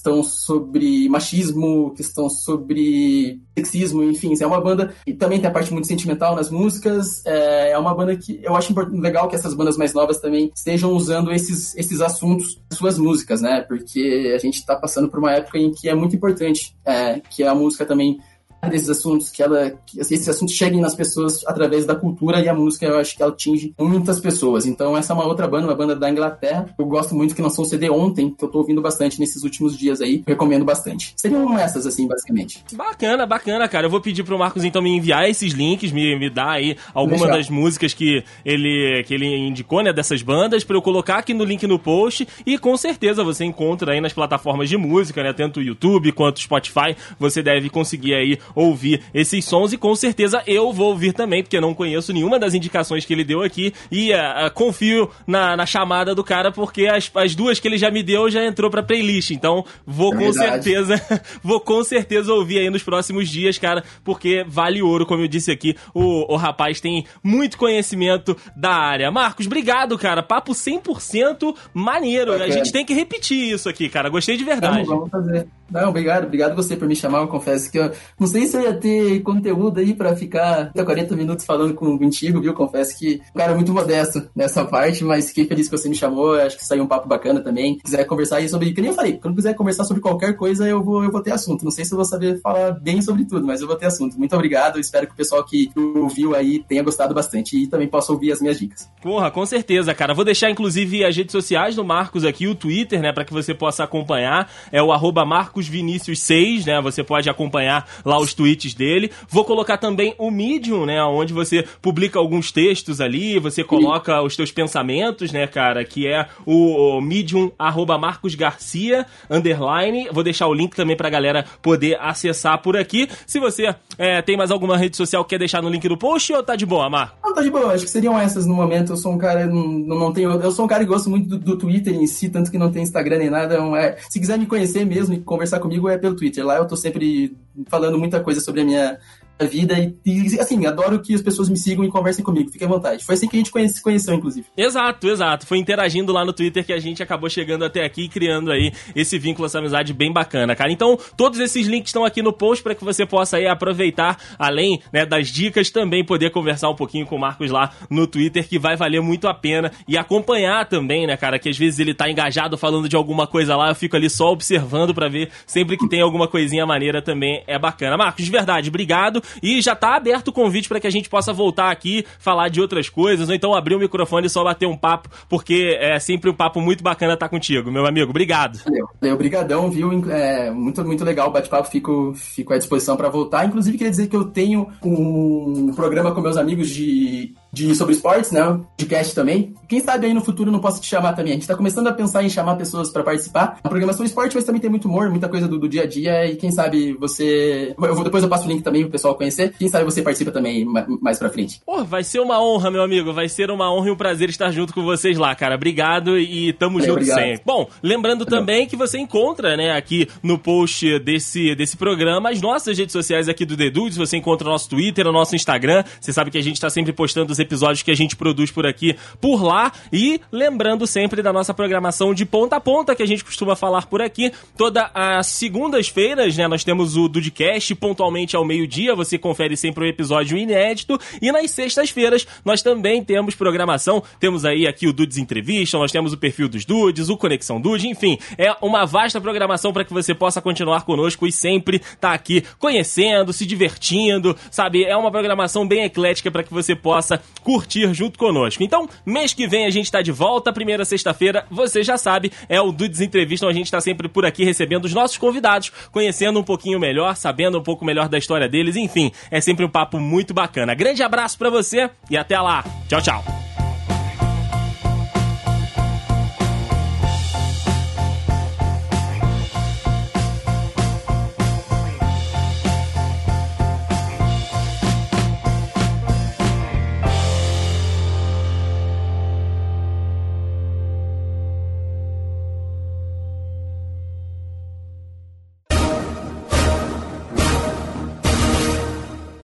Questão 0.07 0.23
sobre 0.23 1.09
machismo, 1.09 1.93
questão 1.93 2.29
sobre 2.29 3.41
sexismo, 3.57 4.03
enfim, 4.03 4.33
é 4.39 4.45
uma 4.45 4.61
banda 4.61 4.93
e 5.05 5.13
também 5.13 5.39
tem 5.39 5.49
a 5.49 5.53
parte 5.53 5.73
muito 5.73 5.87
sentimental 5.87 6.35
nas 6.35 6.49
músicas. 6.49 7.25
É, 7.25 7.71
é 7.71 7.77
uma 7.77 7.93
banda 7.93 8.15
que 8.15 8.39
eu 8.41 8.55
acho 8.55 8.73
legal 8.91 9.27
que 9.27 9.35
essas 9.35 9.53
bandas 9.53 9.77
mais 9.77 9.93
novas 9.93 10.19
também 10.19 10.51
estejam 10.55 10.91
usando 10.91 11.31
esses, 11.31 11.75
esses 11.75 11.99
assuntos 11.99 12.59
nas 12.69 12.77
suas 12.77 12.97
músicas, 12.97 13.41
né? 13.41 13.61
Porque 13.61 14.33
a 14.33 14.37
gente 14.37 14.55
está 14.55 14.75
passando 14.75 15.09
por 15.09 15.19
uma 15.19 15.33
época 15.33 15.57
em 15.57 15.71
que 15.71 15.89
é 15.89 15.95
muito 15.95 16.15
importante 16.15 16.73
é, 16.85 17.19
que 17.19 17.43
a 17.43 17.53
música 17.53 17.85
também 17.85 18.19
desses 18.67 18.89
assuntos, 18.89 19.29
que 19.29 19.41
ela 19.41 19.71
que 19.85 19.99
esses 19.99 20.27
assuntos 20.27 20.55
cheguem 20.55 20.81
nas 20.81 20.95
pessoas 20.95 21.45
através 21.45 21.85
da 21.85 21.95
cultura 21.95 22.39
e 22.41 22.49
a 22.49 22.53
música 22.53 22.85
eu 22.85 22.97
acho 22.97 23.15
que 23.15 23.21
ela 23.21 23.31
atinge 23.31 23.73
muitas 23.79 24.19
pessoas. 24.19 24.65
Então 24.65 24.95
essa 24.97 25.13
é 25.13 25.15
uma 25.15 25.25
outra 25.25 25.47
banda, 25.47 25.67
uma 25.67 25.75
banda 25.75 25.95
da 25.95 26.09
Inglaterra. 26.09 26.73
Eu 26.77 26.85
gosto 26.85 27.15
muito 27.15 27.35
que 27.35 27.41
lançou 27.41 27.65
o 27.65 27.67
CD 27.67 27.89
ontem, 27.89 28.29
que 28.29 28.43
eu 28.43 28.49
tô 28.49 28.59
ouvindo 28.59 28.81
bastante 28.81 29.19
nesses 29.19 29.43
últimos 29.43 29.77
dias 29.77 30.01
aí. 30.01 30.23
Recomendo 30.27 30.65
bastante. 30.65 31.13
Seriam 31.15 31.57
essas 31.57 31.85
assim, 31.85 32.07
basicamente. 32.07 32.63
Bacana, 32.73 33.25
bacana, 33.25 33.67
cara. 33.67 33.87
Eu 33.87 33.89
vou 33.89 34.01
pedir 34.01 34.23
pro 34.23 34.37
Marcos 34.37 34.63
então 34.63 34.81
me 34.81 34.89
enviar 34.89 35.29
esses 35.29 35.53
links, 35.53 35.91
me, 35.91 36.17
me 36.17 36.29
dar 36.29 36.51
aí 36.51 36.77
algumas 36.93 37.29
das 37.29 37.49
músicas 37.49 37.93
que 37.93 38.23
ele 38.45 39.03
que 39.05 39.13
ele 39.13 39.25
indicou, 39.47 39.81
né, 39.81 39.93
dessas 39.93 40.21
bandas 40.21 40.63
para 40.63 40.75
eu 40.75 40.81
colocar 40.81 41.17
aqui 41.17 41.33
no 41.33 41.43
link 41.43 41.65
no 41.67 41.79
post 41.79 42.27
e 42.45 42.57
com 42.57 42.75
certeza 42.75 43.23
você 43.23 43.45
encontra 43.45 43.93
aí 43.93 44.01
nas 44.01 44.13
plataformas 44.13 44.69
de 44.69 44.77
música, 44.77 45.23
né, 45.23 45.33
tanto 45.33 45.59
o 45.59 45.63
YouTube 45.63 46.11
quanto 46.11 46.37
o 46.37 46.41
Spotify, 46.41 46.95
você 47.19 47.41
deve 47.41 47.69
conseguir 47.69 48.13
aí 48.13 48.39
ouvir 48.57 49.03
esses 49.13 49.45
sons 49.45 49.71
e 49.71 49.77
com 49.77 49.95
certeza 49.95 50.41
eu 50.47 50.73
vou 50.73 50.89
ouvir 50.89 51.13
também, 51.13 51.43
porque 51.43 51.57
eu 51.57 51.61
não 51.61 51.75
conheço 51.75 52.11
nenhuma 52.11 52.39
das 52.39 52.55
indicações 52.55 53.05
que 53.05 53.13
ele 53.13 53.23
deu 53.23 53.43
aqui 53.43 53.71
e 53.91 54.11
uh, 54.11 54.51
confio 54.53 55.09
na, 55.27 55.55
na, 55.55 55.65
chamada 55.65 56.15
do 56.15 56.23
cara, 56.23 56.51
porque 56.51 56.87
as, 56.87 57.11
as 57.13 57.35
duas 57.35 57.59
que 57.59 57.67
ele 57.67 57.77
já 57.77 57.91
me 57.91 58.01
deu 58.01 58.29
já 58.31 58.43
entrou 58.43 58.71
pra 58.71 58.81
playlist. 58.81 59.31
Então 59.31 59.63
vou 59.85 60.13
é 60.15 60.17
com 60.17 60.33
certeza, 60.33 60.95
vou 61.43 61.59
com 61.59 61.83
certeza 61.83 62.33
ouvir 62.33 62.59
aí 62.59 62.69
nos 62.69 62.81
próximos 62.81 63.29
dias, 63.29 63.59
cara, 63.59 63.83
porque 64.03 64.43
vale 64.47 64.81
ouro, 64.81 65.05
como 65.05 65.21
eu 65.21 65.27
disse 65.27 65.51
aqui, 65.51 65.75
o, 65.93 66.33
o 66.33 66.35
rapaz 66.35 66.81
tem 66.81 67.05
muito 67.23 67.57
conhecimento 67.57 68.35
da 68.55 68.71
área. 68.71 69.11
Marcos, 69.11 69.45
obrigado, 69.45 69.97
cara. 69.97 70.23
Papo 70.23 70.53
100% 70.53 71.55
maneiro. 71.73 72.33
A 72.33 72.49
gente 72.49 72.71
tem 72.71 72.85
que 72.85 72.93
repetir 72.93 73.53
isso 73.53 73.69
aqui, 73.69 73.87
cara. 73.87 74.09
Gostei 74.09 74.35
de 74.35 74.43
verdade. 74.43 74.85
Vamos, 74.85 74.87
vamos 74.87 75.09
fazer. 75.11 75.47
Não, 75.69 75.89
obrigado, 75.89 76.25
obrigado 76.25 76.55
você 76.55 76.75
por 76.77 76.87
me 76.87 76.95
chamar. 76.95 77.19
Eu 77.19 77.27
confesso 77.27 77.69
que 77.69 77.77
eu 77.77 77.91
não 78.17 78.25
sei 78.25 78.36
se 78.45 78.57
eu 78.57 78.61
ia 78.61 78.73
ter 78.73 79.21
conteúdo 79.21 79.79
aí 79.79 79.93
para 79.93 80.15
ficar 80.15 80.71
40 80.73 81.15
minutos 81.15 81.45
falando 81.45 81.73
com, 81.73 81.97
contigo, 81.97 82.41
viu? 82.41 82.53
Confesso 82.53 82.97
que 82.97 83.21
o 83.33 83.37
cara 83.37 83.53
é 83.53 83.55
muito 83.55 83.73
modesto 83.73 84.29
nessa 84.35 84.65
parte, 84.65 85.03
mas 85.03 85.29
fiquei 85.29 85.45
feliz 85.45 85.69
que 85.69 85.77
você 85.77 85.89
me 85.89 85.95
chamou. 85.95 86.33
Acho 86.35 86.57
que 86.57 86.65
saiu 86.65 86.83
um 86.83 86.87
papo 86.87 87.07
bacana 87.07 87.41
também. 87.41 87.75
Se 87.75 87.83
quiser 87.83 88.03
conversar 88.05 88.37
aí 88.37 88.49
sobre. 88.49 88.73
Que 88.73 88.81
nem 88.81 88.91
eu 88.91 88.95
falei, 88.95 89.13
quando 89.13 89.35
quiser 89.35 89.53
conversar 89.53 89.85
sobre 89.85 90.01
qualquer 90.01 90.35
coisa, 90.35 90.67
eu 90.67 90.83
vou, 90.83 91.03
eu 91.03 91.11
vou 91.11 91.21
ter 91.21 91.31
assunto. 91.31 91.63
Não 91.63 91.71
sei 91.71 91.85
se 91.85 91.93
eu 91.93 91.97
vou 91.97 92.05
saber 92.05 92.39
falar 92.41 92.71
bem 92.71 93.01
sobre 93.01 93.25
tudo, 93.25 93.45
mas 93.45 93.61
eu 93.61 93.67
vou 93.67 93.75
ter 93.75 93.85
assunto. 93.85 94.17
Muito 94.17 94.35
obrigado. 94.35 94.79
Espero 94.79 95.07
que 95.07 95.13
o 95.13 95.17
pessoal 95.17 95.43
que 95.43 95.69
ouviu 95.75 96.35
aí 96.35 96.63
tenha 96.67 96.83
gostado 96.83 97.13
bastante 97.13 97.57
e 97.57 97.67
também 97.67 97.87
possa 97.87 98.11
ouvir 98.11 98.31
as 98.31 98.41
minhas 98.41 98.59
dicas. 98.59 98.89
Porra, 99.01 99.31
com 99.31 99.45
certeza, 99.45 99.93
cara. 99.93 100.13
Vou 100.13 100.25
deixar 100.25 100.49
inclusive 100.49 101.05
as 101.05 101.15
redes 101.15 101.31
sociais 101.31 101.75
do 101.75 101.83
Marcos 101.83 102.25
aqui, 102.25 102.47
o 102.47 102.55
Twitter, 102.55 103.01
né, 103.01 103.13
para 103.13 103.25
que 103.25 103.33
você 103.33 103.53
possa 103.53 103.83
acompanhar. 103.83 104.51
É 104.71 104.81
o 104.81 104.91
arroba 104.91 105.25
marcosvinicius6 105.25 106.57
né? 106.65 106.81
Você 106.81 107.03
pode 107.03 107.29
acompanhar 107.29 107.87
lá 108.05 108.19
os 108.19 108.26
tweets 108.33 108.73
dele. 108.73 109.11
Vou 109.29 109.45
colocar 109.45 109.77
também 109.77 110.13
o 110.17 110.31
Medium, 110.31 110.85
né? 110.85 111.03
Onde 111.03 111.33
você 111.33 111.63
publica 111.81 112.19
alguns 112.19 112.51
textos 112.51 113.01
ali, 113.01 113.39
você 113.39 113.63
coloca 113.63 114.21
os 114.21 114.35
teus 114.35 114.51
pensamentos, 114.51 115.31
né, 115.31 115.47
cara? 115.47 115.83
Que 115.83 116.07
é 116.07 116.27
o 116.45 117.01
Medium 117.01 117.51
arroba 117.57 117.97
Marcos 117.97 118.35
Garcia, 118.35 119.05
underline. 119.29 120.09
Vou 120.11 120.23
deixar 120.23 120.47
o 120.47 120.53
link 120.53 120.75
também 120.75 120.95
pra 120.95 121.09
galera 121.09 121.45
poder 121.61 121.97
acessar 121.99 122.61
por 122.61 122.75
aqui. 122.77 123.07
Se 123.25 123.39
você 123.39 123.75
é, 123.97 124.21
tem 124.21 124.37
mais 124.37 124.51
alguma 124.51 124.77
rede 124.77 124.97
social 124.97 125.23
que 125.23 125.31
quer 125.31 125.39
deixar 125.39 125.61
no 125.61 125.69
link 125.69 125.87
do 125.87 125.97
post 125.97 126.33
ou 126.33 126.43
tá 126.43 126.55
de 126.55 126.65
boa, 126.65 126.89
Marco? 126.89 127.17
Não, 127.23 127.33
tá 127.33 127.41
de 127.41 127.49
boa. 127.49 127.73
Acho 127.73 127.85
que 127.85 127.89
seriam 127.89 128.19
essas 128.19 128.45
no 128.45 128.53
momento. 128.53 128.93
Eu 128.93 128.97
sou 128.97 129.13
um 129.13 129.17
cara, 129.17 129.47
não, 129.47 129.67
não 129.67 130.13
tenho. 130.13 130.31
Eu 130.31 130.51
sou 130.51 130.65
um 130.65 130.67
cara 130.67 130.83
que 130.83 130.89
gosto 130.89 131.09
muito 131.09 131.29
do, 131.29 131.37
do 131.37 131.57
Twitter 131.57 131.93
em 131.93 132.05
si, 132.05 132.29
tanto 132.29 132.51
que 132.51 132.57
não 132.57 132.71
tem 132.71 132.83
Instagram 132.83 133.19
nem 133.19 133.29
nada. 133.29 133.55
É, 133.77 133.97
se 134.09 134.19
quiser 134.19 134.37
me 134.37 134.45
conhecer 134.45 134.85
mesmo 134.85 135.13
e 135.13 135.19
conversar 135.19 135.59
comigo 135.59 135.87
é 135.87 135.97
pelo. 135.97 136.17
Twitter. 136.17 136.45
Lá 136.45 136.57
eu 136.57 136.67
tô 136.67 136.75
sempre 136.75 137.37
falando 137.67 137.97
muita 137.97 138.19
coisa 138.19 138.41
sobre 138.41 138.61
a 138.61 138.65
minha 138.65 138.97
vida 139.45 139.77
e, 139.77 139.95
e, 140.05 140.39
assim, 140.39 140.65
adoro 140.65 140.99
que 140.99 141.13
as 141.13 141.21
pessoas 141.21 141.49
me 141.49 141.57
sigam 141.57 141.83
e 141.85 141.89
conversem 141.89 142.23
comigo, 142.23 142.49
fique 142.49 142.63
à 142.63 142.67
vontade. 142.67 143.03
Foi 143.03 143.15
assim 143.15 143.27
que 143.27 143.35
a 143.35 143.39
gente 143.39 143.51
conhece, 143.51 143.81
conheceu, 143.81 144.13
inclusive. 144.15 144.47
Exato, 144.55 145.07
exato. 145.07 145.45
Foi 145.45 145.57
interagindo 145.57 146.11
lá 146.11 146.25
no 146.25 146.33
Twitter 146.33 146.65
que 146.65 146.73
a 146.73 146.79
gente 146.79 147.03
acabou 147.03 147.29
chegando 147.29 147.65
até 147.65 147.83
aqui 147.83 148.03
e 148.03 148.09
criando 148.09 148.51
aí 148.51 148.71
esse 148.95 149.17
vínculo, 149.17 149.45
essa 149.45 149.59
amizade 149.59 149.93
bem 149.93 150.11
bacana, 150.11 150.55
cara. 150.55 150.71
Então, 150.71 150.97
todos 151.15 151.39
esses 151.39 151.67
links 151.67 151.89
estão 151.89 152.05
aqui 152.05 152.21
no 152.21 152.33
post 152.33 152.63
para 152.63 152.75
que 152.75 152.83
você 152.83 153.05
possa 153.05 153.37
aí 153.37 153.47
aproveitar, 153.47 154.17
além 154.37 154.81
né, 154.91 155.05
das 155.05 155.27
dicas, 155.27 155.69
também 155.69 156.03
poder 156.03 156.31
conversar 156.31 156.69
um 156.69 156.75
pouquinho 156.75 157.05
com 157.05 157.15
o 157.15 157.19
Marcos 157.19 157.51
lá 157.51 157.71
no 157.89 158.07
Twitter, 158.07 158.47
que 158.47 158.59
vai 158.59 158.75
valer 158.75 159.01
muito 159.01 159.27
a 159.27 159.33
pena 159.33 159.71
e 159.87 159.97
acompanhar 159.97 160.67
também, 160.67 161.05
né, 161.05 161.15
cara, 161.17 161.39
que 161.39 161.49
às 161.49 161.57
vezes 161.57 161.79
ele 161.79 161.93
tá 161.93 162.09
engajado 162.09 162.57
falando 162.57 162.89
de 162.89 162.95
alguma 162.95 163.27
coisa 163.27 163.55
lá, 163.55 163.69
eu 163.69 163.75
fico 163.75 163.95
ali 163.95 164.09
só 164.09 164.31
observando 164.31 164.93
para 164.93 165.07
ver 165.07 165.29
sempre 165.45 165.77
que 165.77 165.87
tem 165.87 166.01
alguma 166.01 166.27
coisinha 166.27 166.65
maneira 166.65 167.01
também 167.01 167.43
é 167.47 167.57
bacana. 167.57 167.97
Marcos, 167.97 168.25
de 168.25 168.31
verdade, 168.31 168.69
obrigado. 168.69 169.21
E 169.41 169.61
já 169.61 169.75
tá 169.75 169.95
aberto 169.95 170.29
o 170.29 170.33
convite 170.33 170.67
para 170.67 170.79
que 170.79 170.87
a 170.87 170.91
gente 170.91 171.09
possa 171.09 171.33
voltar 171.33 171.71
aqui, 171.71 172.05
falar 172.19 172.49
de 172.49 172.61
outras 172.61 172.89
coisas, 172.89 173.29
ou 173.29 173.35
então 173.35 173.53
abrir 173.53 173.75
o 173.75 173.79
microfone 173.79 174.27
e 174.27 174.29
só 174.29 174.43
bater 174.43 174.67
um 174.67 174.77
papo, 174.77 175.09
porque 175.29 175.77
é 175.79 175.99
sempre 175.99 176.29
um 176.29 176.33
papo 176.33 176.61
muito 176.61 176.83
bacana 176.83 177.13
estar 177.13 177.29
contigo, 177.29 177.71
meu 177.71 177.85
amigo. 177.85 178.09
Obrigado. 178.09 178.59
Valeu, 178.65 179.13
obrigadão, 179.13 179.69
viu? 179.69 179.91
É, 180.11 180.51
muito, 180.51 180.83
muito 180.85 181.03
legal 181.03 181.29
o 181.29 181.31
bate-papo, 181.31 181.69
fico, 181.69 182.13
fico 182.15 182.53
à 182.53 182.57
disposição 182.57 182.95
para 182.95 183.09
voltar. 183.09 183.45
Inclusive, 183.45 183.77
queria 183.77 183.91
dizer 183.91 184.07
que 184.07 184.15
eu 184.15 184.25
tenho 184.25 184.67
um 184.83 185.73
programa 185.75 186.13
com 186.13 186.21
meus 186.21 186.37
amigos 186.37 186.69
de 186.69 187.33
de 187.51 187.73
sobre 187.75 187.93
esportes, 187.93 188.31
né? 188.31 188.59
Podcast 188.77 189.15
também. 189.15 189.53
Quem 189.67 189.79
sabe 189.79 190.07
aí 190.07 190.13
no 190.13 190.21
futuro 190.21 190.51
não 190.51 190.59
posso 190.59 190.81
te 190.81 190.87
chamar 190.87 191.13
também. 191.13 191.33
A 191.33 191.35
gente 191.35 191.47
tá 191.47 191.55
começando 191.55 191.87
a 191.87 191.93
pensar 191.93 192.23
em 192.23 192.29
chamar 192.29 192.55
pessoas 192.55 192.89
para 192.89 193.03
participar. 193.03 193.59
A 193.63 193.69
programação 193.69 194.05
esporte, 194.05 194.35
mas 194.35 194.45
também 194.45 194.61
tem 194.61 194.69
muito 194.69 194.87
humor, 194.87 195.09
muita 195.09 195.27
coisa 195.27 195.47
do, 195.47 195.57
do, 195.57 195.67
dia 195.67 195.83
a 195.83 195.87
dia. 195.87 196.25
E 196.25 196.35
quem 196.35 196.51
sabe 196.51 196.93
você. 196.93 197.75
Eu 197.77 197.95
vou, 197.95 198.03
depois 198.03 198.23
eu 198.23 198.29
passo 198.29 198.45
o 198.45 198.47
link 198.47 198.61
também 198.61 198.83
pro 198.83 198.91
pessoal 198.91 199.15
conhecer. 199.15 199.53
Quem 199.57 199.67
sabe 199.67 199.83
você 199.83 200.01
participa 200.01 200.31
também 200.31 200.65
mais 201.01 201.19
pra 201.19 201.29
frente. 201.29 201.61
Pô, 201.65 201.83
vai 201.83 202.03
ser 202.03 202.19
uma 202.19 202.41
honra, 202.41 202.71
meu 202.71 202.81
amigo. 202.81 203.11
Vai 203.11 203.27
ser 203.27 203.49
uma 203.51 203.73
honra 203.73 203.89
e 203.89 203.91
um 203.91 203.95
prazer 203.95 204.29
estar 204.29 204.51
junto 204.51 204.73
com 204.73 204.83
vocês 204.83 205.17
lá, 205.17 205.33
cara. 205.35 205.55
Obrigado 205.55 206.17
e 206.17 206.53
tamo 206.53 206.79
é, 206.79 206.83
junto 206.83 206.93
obrigado. 206.93 207.19
sempre. 207.19 207.41
Bom, 207.45 207.67
lembrando 207.81 208.25
também 208.25 208.67
que 208.67 208.75
você 208.75 208.97
encontra, 208.97 209.57
né, 209.57 209.71
aqui 209.71 210.07
no 210.21 210.37
post 210.37 210.99
desse, 210.99 211.55
desse 211.55 211.75
programa, 211.75 212.29
as 212.29 212.41
nossas 212.41 212.77
redes 212.77 212.93
sociais 212.93 213.27
aqui 213.27 213.45
do 213.45 213.57
The 213.57 213.69
Dudes. 213.69 213.97
Você 213.97 214.17
encontra 214.17 214.47
o 214.47 214.51
nosso 214.51 214.69
Twitter, 214.69 215.07
o 215.07 215.11
nosso 215.11 215.35
Instagram. 215.35 215.83
Você 215.99 216.13
sabe 216.13 216.31
que 216.31 216.37
a 216.37 216.43
gente 216.43 216.59
tá 216.61 216.69
sempre 216.69 216.93
postando 216.93 217.31
os 217.31 217.39
episódios 217.39 217.46
que 217.83 217.91
a 217.91 217.95
gente 217.95 218.15
produz 218.15 218.51
por 218.51 218.65
aqui, 218.65 218.95
por 219.21 219.43
lá. 219.43 219.71
E 219.91 220.19
lembrando 220.31 220.85
sempre 220.87 221.21
da 221.21 221.31
nossa 221.31 221.53
programação 221.53 222.13
de 222.13 222.25
ponta 222.25 222.57
a 222.57 222.59
ponta 222.59 222.95
que 222.95 223.03
a 223.03 223.07
gente 223.07 223.23
costuma 223.23 223.55
falar 223.55 223.87
por 223.87 224.01
aqui. 224.01 224.31
Todas 224.57 224.85
as 224.93 225.27
segundas-feiras, 225.27 226.35
né, 226.35 226.47
nós 226.47 226.63
temos 226.63 226.97
o 226.97 227.07
Dudcast 227.07 227.73
pontualmente 227.75 228.35
ao 228.35 228.45
meio-dia. 228.45 228.95
Você 228.95 229.17
confere 229.17 229.55
sempre 229.55 229.85
um 229.85 229.87
episódio 229.87 230.37
inédito. 230.37 230.99
E 231.21 231.31
nas 231.31 231.51
sextas-feiras 231.51 232.27
nós 232.43 232.61
também 232.61 233.03
temos 233.03 233.35
programação. 233.35 234.03
Temos 234.19 234.45
aí 234.45 234.67
aqui 234.67 234.87
o 234.87 234.93
Dudes 234.93 235.17
Entrevista, 235.17 235.77
nós 235.77 235.91
temos 235.91 236.13
o 236.13 236.17
perfil 236.17 236.49
dos 236.49 236.65
Dudes, 236.65 237.09
o 237.09 237.17
Conexão 237.17 237.59
Dude, 237.59 237.87
enfim, 237.87 238.17
é 238.37 238.55
uma 238.61 238.85
vasta 238.85 239.21
programação 239.21 239.71
para 239.71 239.83
que 239.83 239.93
você 239.93 240.13
possa 240.13 240.41
continuar 240.41 240.83
conosco 240.83 241.27
e 241.27 241.31
sempre 241.31 241.79
tá 241.99 242.13
aqui 242.13 242.43
conhecendo, 242.59 243.33
se 243.33 243.45
divertindo, 243.45 244.35
sabe? 244.51 244.83
É 244.83 244.95
uma 244.95 245.11
programação 245.11 245.67
bem 245.67 245.83
eclética 245.83 246.31
para 246.31 246.43
que 246.43 246.53
você 246.53 246.75
possa 246.75 247.21
curtir 247.43 247.93
junto 247.93 248.19
conosco. 248.19 248.61
Então, 248.61 248.89
mês 249.05 249.33
que 249.33 249.47
vem 249.47 249.65
a 249.65 249.69
gente 249.69 249.91
tá 249.91 250.01
de 250.01 250.11
volta, 250.11 250.51
primeira 250.51 250.83
sexta-feira, 250.83 251.45
você 251.49 251.81
já 251.81 251.97
sabe, 251.97 252.31
é 252.49 252.59
o 252.59 252.71
Dudes 252.71 252.99
Entrevista, 252.99 253.47
a 253.47 253.53
gente 253.53 253.71
tá 253.71 253.79
sempre 253.79 254.09
por 254.09 254.25
aqui 254.25 254.43
recebendo 254.43 254.85
os 254.85 254.93
nossos 254.93 255.17
convidados, 255.17 255.71
conhecendo 255.91 256.39
um 256.39 256.43
pouquinho 256.43 256.79
melhor, 256.79 257.15
sabendo 257.15 257.57
um 257.57 257.63
pouco 257.63 257.85
melhor 257.85 258.09
da 258.09 258.17
história 258.17 258.49
deles, 258.49 258.75
enfim, 258.75 259.11
é 259.31 259.39
sempre 259.39 259.63
um 259.63 259.69
papo 259.69 259.99
muito 259.99 260.33
bacana. 260.33 260.73
Grande 260.73 261.01
abraço 261.01 261.37
para 261.37 261.49
você 261.49 261.89
e 262.09 262.17
até 262.17 262.39
lá. 262.39 262.65
Tchau, 262.89 263.01
tchau. 263.01 263.66